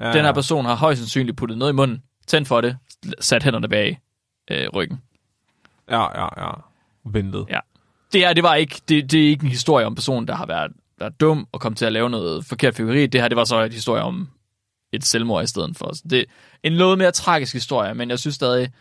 [0.00, 2.76] Ja, Den her person har højst sandsynligt puttet noget i munden, tændt for det,
[3.20, 4.00] sat hænderne bag
[4.50, 5.02] øh, ryggen.
[5.90, 6.50] Ja, ja, ja.
[7.04, 7.46] Ventet.
[7.50, 7.58] Ja.
[8.12, 10.46] Det er, det var ikke, det, det er ikke en historie om personen, der har
[10.46, 13.06] været, været dum og kom til at lave noget forkert figuri.
[13.06, 14.28] Det her, det var så en historie om
[14.92, 15.94] et selvmord i stedet for.
[15.94, 16.24] Så det er
[16.62, 18.72] en noget mere tragisk historie, men jeg synes stadig,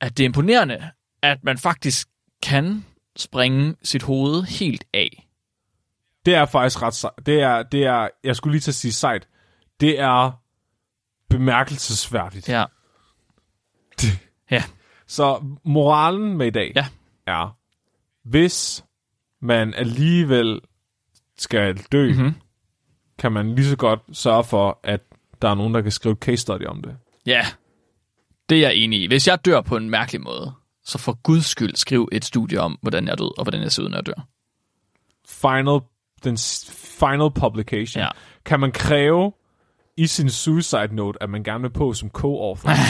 [0.00, 0.90] at det er imponerende,
[1.22, 2.08] at man faktisk
[2.42, 2.84] kan
[3.16, 5.23] springe sit hoved helt af.
[6.26, 7.26] Det er faktisk ret sejt.
[7.26, 9.28] Det er, det er, jeg skulle lige til at sige sejt.
[9.80, 10.30] Det er
[11.30, 12.48] bemærkelsesværdigt.
[12.48, 12.64] Ja.
[14.50, 14.62] Ja.
[15.06, 16.86] Så moralen med i dag Ja.
[17.26, 17.56] er,
[18.24, 18.84] hvis
[19.40, 20.60] man alligevel
[21.38, 22.16] skal dø, Mhm.
[22.20, 22.34] mm-hmm.
[23.18, 25.00] kan man lige så godt sørge for, at
[25.42, 26.96] der er nogen, der kan skrive case study om det.
[27.26, 27.46] Ja,
[28.48, 29.06] det er jeg enig i.
[29.06, 30.52] Hvis jeg dør på en mærkelig måde,
[30.84, 33.82] så for guds skyld skriv et studie om, hvordan jeg død, og hvordan jeg ser
[33.82, 34.26] ud, når jeg dør.
[35.28, 35.80] Final,
[36.24, 36.38] den
[36.98, 38.02] final publication.
[38.02, 38.08] Ja.
[38.44, 39.32] Kan man kræve
[39.96, 42.70] i sin suicide note, at man gerne vil på som co-author?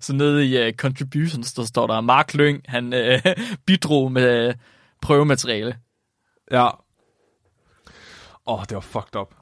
[0.00, 3.32] Så nede i uh, contributions, der står der, Mark Lyng, han uh,
[3.66, 4.54] bidrog med uh,
[5.02, 5.76] prøvemateriale.
[6.50, 6.68] ja.
[8.46, 9.34] Åh, oh, det var fucked up.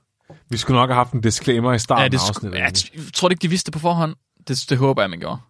[0.49, 2.59] Vi skulle nok have haft en disclaimer i starten Ja, det af afsnittet.
[2.59, 4.15] ja, jeg tror du ikke, de vidste det på forhånd?
[4.49, 5.41] Det, det håber jeg, man gjorde.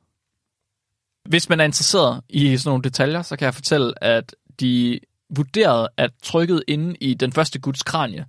[1.29, 5.01] Hvis man er interesseret i sådan nogle detaljer, så kan jeg fortælle, at de
[5.37, 8.27] vurderede, at trykket inde i den første guds kranie,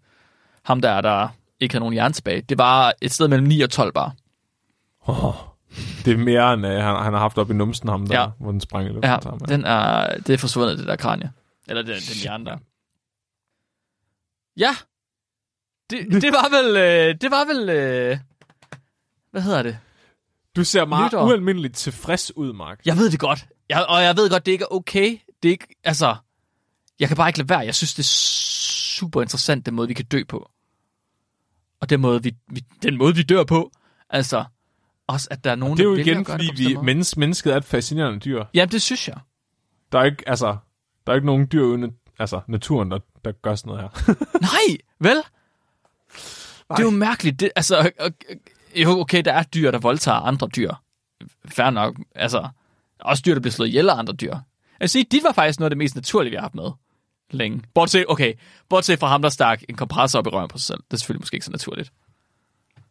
[0.63, 1.27] ham der, der
[1.59, 2.41] ikke havde nogen hjerne tilbage.
[2.41, 4.11] Det var et sted mellem 9 og 12 bare.
[5.01, 5.33] Oh,
[6.05, 8.27] det er mere, end uh, han, han har haft op i numsen, ham der, Ja.
[8.39, 9.11] hvor den sprang i luften.
[9.11, 11.31] Ja, til ham, den er, det er forsvundet, det der kranie.
[11.67, 12.57] Eller den, den hjerne der.
[14.57, 14.75] Ja.
[15.89, 16.77] Det, det var vel...
[16.77, 17.69] Øh, det var vel...
[17.69, 18.17] Øh,
[19.31, 19.77] hvad hedder det?
[20.55, 21.25] Du ser meget Nytår.
[21.25, 22.79] ualmindeligt tilfreds ud, Mark.
[22.85, 23.45] Jeg ved det godt.
[23.69, 25.17] Jeg, og jeg ved godt, det ikke er okay.
[25.43, 25.67] Det er ikke...
[25.83, 26.15] Altså...
[26.99, 27.59] Jeg kan bare ikke lade være.
[27.59, 28.07] Jeg synes, det er
[28.97, 30.49] super interessant, den måde, vi kan dø på.
[31.79, 33.71] Og den måde, vi, vi, den måde, vi dør på.
[34.09, 34.43] Altså...
[35.07, 37.53] Også, at der er nogen, Det er jo der igen, det fordi vi, menneske, mennesket
[37.53, 38.43] er et fascinerende dyr.
[38.53, 39.17] Jamen, det synes jeg.
[39.91, 40.57] Der er ikke, altså,
[41.07, 44.13] der er ikke nogen dyr uden altså, naturen, der, der gør sådan noget her.
[44.51, 45.17] Nej, vel?
[46.69, 47.39] Det er jo mærkeligt.
[47.39, 48.11] Det, altså, og- og-
[48.75, 50.73] jo, okay, der er dyr, der voldtager andre dyr.
[51.45, 51.95] Fair nok.
[52.15, 52.47] Altså,
[52.99, 54.31] også dyr, der bliver slået ihjel af andre dyr.
[54.31, 54.41] Jeg
[54.79, 56.71] vil sige, dit var faktisk noget af det mest naturlige, vi har haft med
[57.31, 57.61] længe.
[57.73, 58.33] Bortset, okay,
[58.69, 60.79] bortset fra ham, der stak en kompressor op i røven på sig selv.
[60.87, 61.93] Det er selvfølgelig måske ikke så naturligt.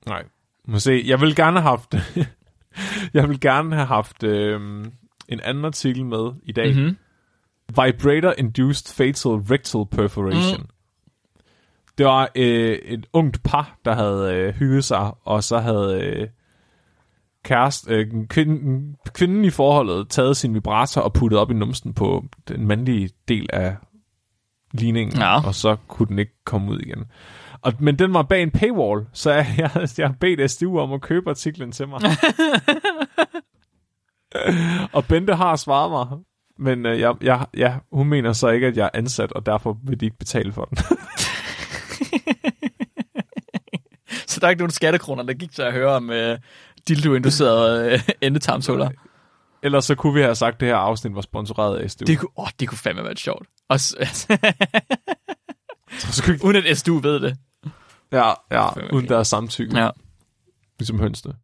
[0.06, 0.22] Nej.
[0.68, 1.94] Må se, jeg vil gerne have haft,
[3.14, 4.92] jeg vil gerne have haft øhm,
[5.28, 6.74] en anden artikel med i dag.
[6.74, 6.96] Mm-hmm.
[7.68, 10.60] Vibrator-induced fatal rectal perforation.
[10.60, 10.68] Mm.
[11.98, 16.28] Det var øh, et ungt par, der havde øh, hygget sig, og så havde øh,
[17.44, 22.24] kæreste, øh, kvinden, kvinden i forholdet taget sin vibrator og puttet op i numsen på
[22.48, 23.76] den mandlige del af
[24.72, 25.46] ligningen, Ja.
[25.46, 27.04] og så kunne den ikke komme ud igen.
[27.62, 30.92] Og, men den var bag en paywall, så jeg, jeg, jeg har bedt SDU om
[30.92, 32.00] at købe artiklen til mig.
[34.92, 36.18] og Bente har svaret mig,
[36.58, 39.78] men øh, jeg, jeg, ja, hun mener så ikke, at jeg er ansat, og derfor
[39.84, 40.78] vil de ikke betale for den.
[44.26, 46.16] Så der er ikke nogen skattekroner, der gik til at høre om uh,
[46.88, 48.90] dildo-inducerede uh, endetarmshuller.
[49.62, 52.04] Ellers så kunne vi have sagt, at det her afsnit var sponsoreret af SDU.
[52.04, 53.48] Det kunne, åh, det kunne fandme være sjovt.
[53.68, 53.94] Og, s-
[56.28, 57.36] ikke- uden at SDU ved det.
[58.12, 59.90] ja, ja, Fandme uden deres samtykke, Ja.
[60.78, 61.34] ligesom hønsene.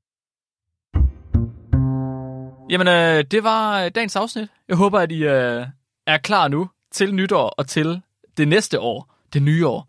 [2.71, 4.49] Jamen, øh, det var øh, dagens afsnit.
[4.69, 5.67] Jeg håber, at I øh,
[6.07, 8.03] er klar nu til nytår og til
[8.37, 9.89] det næste år, det nye år.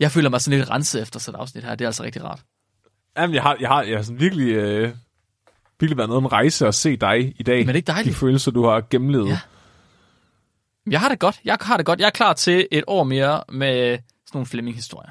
[0.00, 1.74] Jeg føler mig sådan lidt renset efter sådan et afsnit her.
[1.74, 2.42] Det er altså rigtig rart.
[3.18, 4.94] Jamen, jeg har, jeg har, jeg har sådan virkelig, øh,
[5.80, 7.58] virkelig været noget om rejse og se dig i dag.
[7.58, 8.16] Men er det ikke De dejligt?
[8.16, 9.28] følelser, du har gennemlevet.
[9.28, 9.38] Ja.
[10.90, 11.40] Jeg har det godt.
[11.44, 12.00] Jeg har det godt.
[12.00, 14.02] Jeg er klar til et år mere med sådan
[14.34, 15.10] nogle Flemming-historier.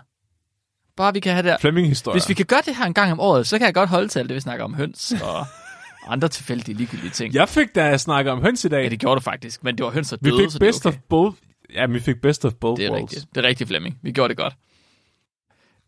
[0.98, 1.58] Bare vi kan have det.
[1.62, 2.16] Flemming-historier.
[2.16, 4.08] Hvis vi kan gøre det her en gang om året, så kan jeg godt holde
[4.08, 5.46] til alt det, vi snakker om høns og
[6.14, 7.34] andre tilfældige ligegyldige ting.
[7.34, 8.84] Jeg fik da snakket om høns i dag.
[8.84, 10.66] Ja, det gjorde du faktisk, men det var høns, der vi døde, fik så det
[10.66, 10.98] er best okay.
[10.98, 11.38] of both.
[11.74, 13.02] Ja, vi fik best of both Det er worlds.
[13.14, 13.36] rigtigt.
[13.36, 14.00] Det er rigtigt, Flemming.
[14.04, 14.54] Vi gjorde det godt.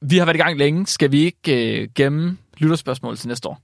[0.01, 0.87] Vi har været i gang længe.
[0.87, 3.61] Skal vi ikke øh, gemme lytterspørgsmål til næste år?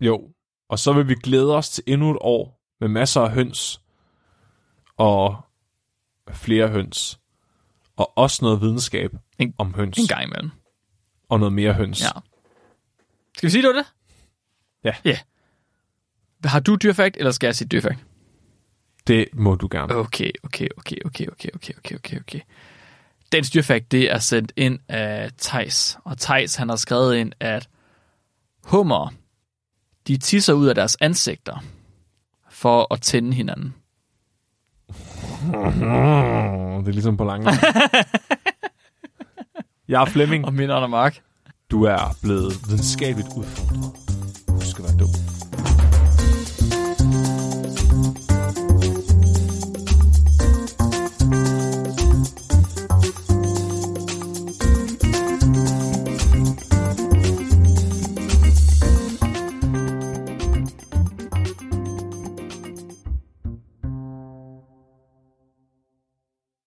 [0.00, 0.30] Jo.
[0.68, 3.80] Og så vil vi glæde os til endnu et år med masser af høns.
[4.96, 5.36] Og
[6.32, 7.20] flere høns.
[7.96, 9.98] Og også noget videnskab En- om høns.
[9.98, 10.50] En gang imellem.
[11.28, 12.02] Og noget mere høns.
[12.02, 12.08] Ja.
[13.36, 13.86] Skal vi sige, det var det?
[14.84, 14.94] Ja.
[15.04, 15.18] Ja.
[16.44, 18.04] Har du dyrfakt, eller skal jeg sige dyrfakt?
[19.06, 19.94] Det må du gerne.
[19.94, 22.40] Okay, okay, okay, okay, okay, okay, okay, okay, okay.
[23.32, 25.98] Den dyrfakt, det er sendt ind af Tejs.
[26.04, 27.68] Og Tejs, han har skrevet ind, at
[28.64, 29.10] hummer,
[30.08, 31.64] de tisser ud af deres ansigter
[32.50, 33.74] for at tænde hinanden.
[36.78, 37.50] Det er ligesom på lange.
[39.88, 40.44] jeg er Flemming.
[40.44, 41.20] Og min Anna Mark.
[41.70, 45.17] Du er blevet videnskabeligt udfordret.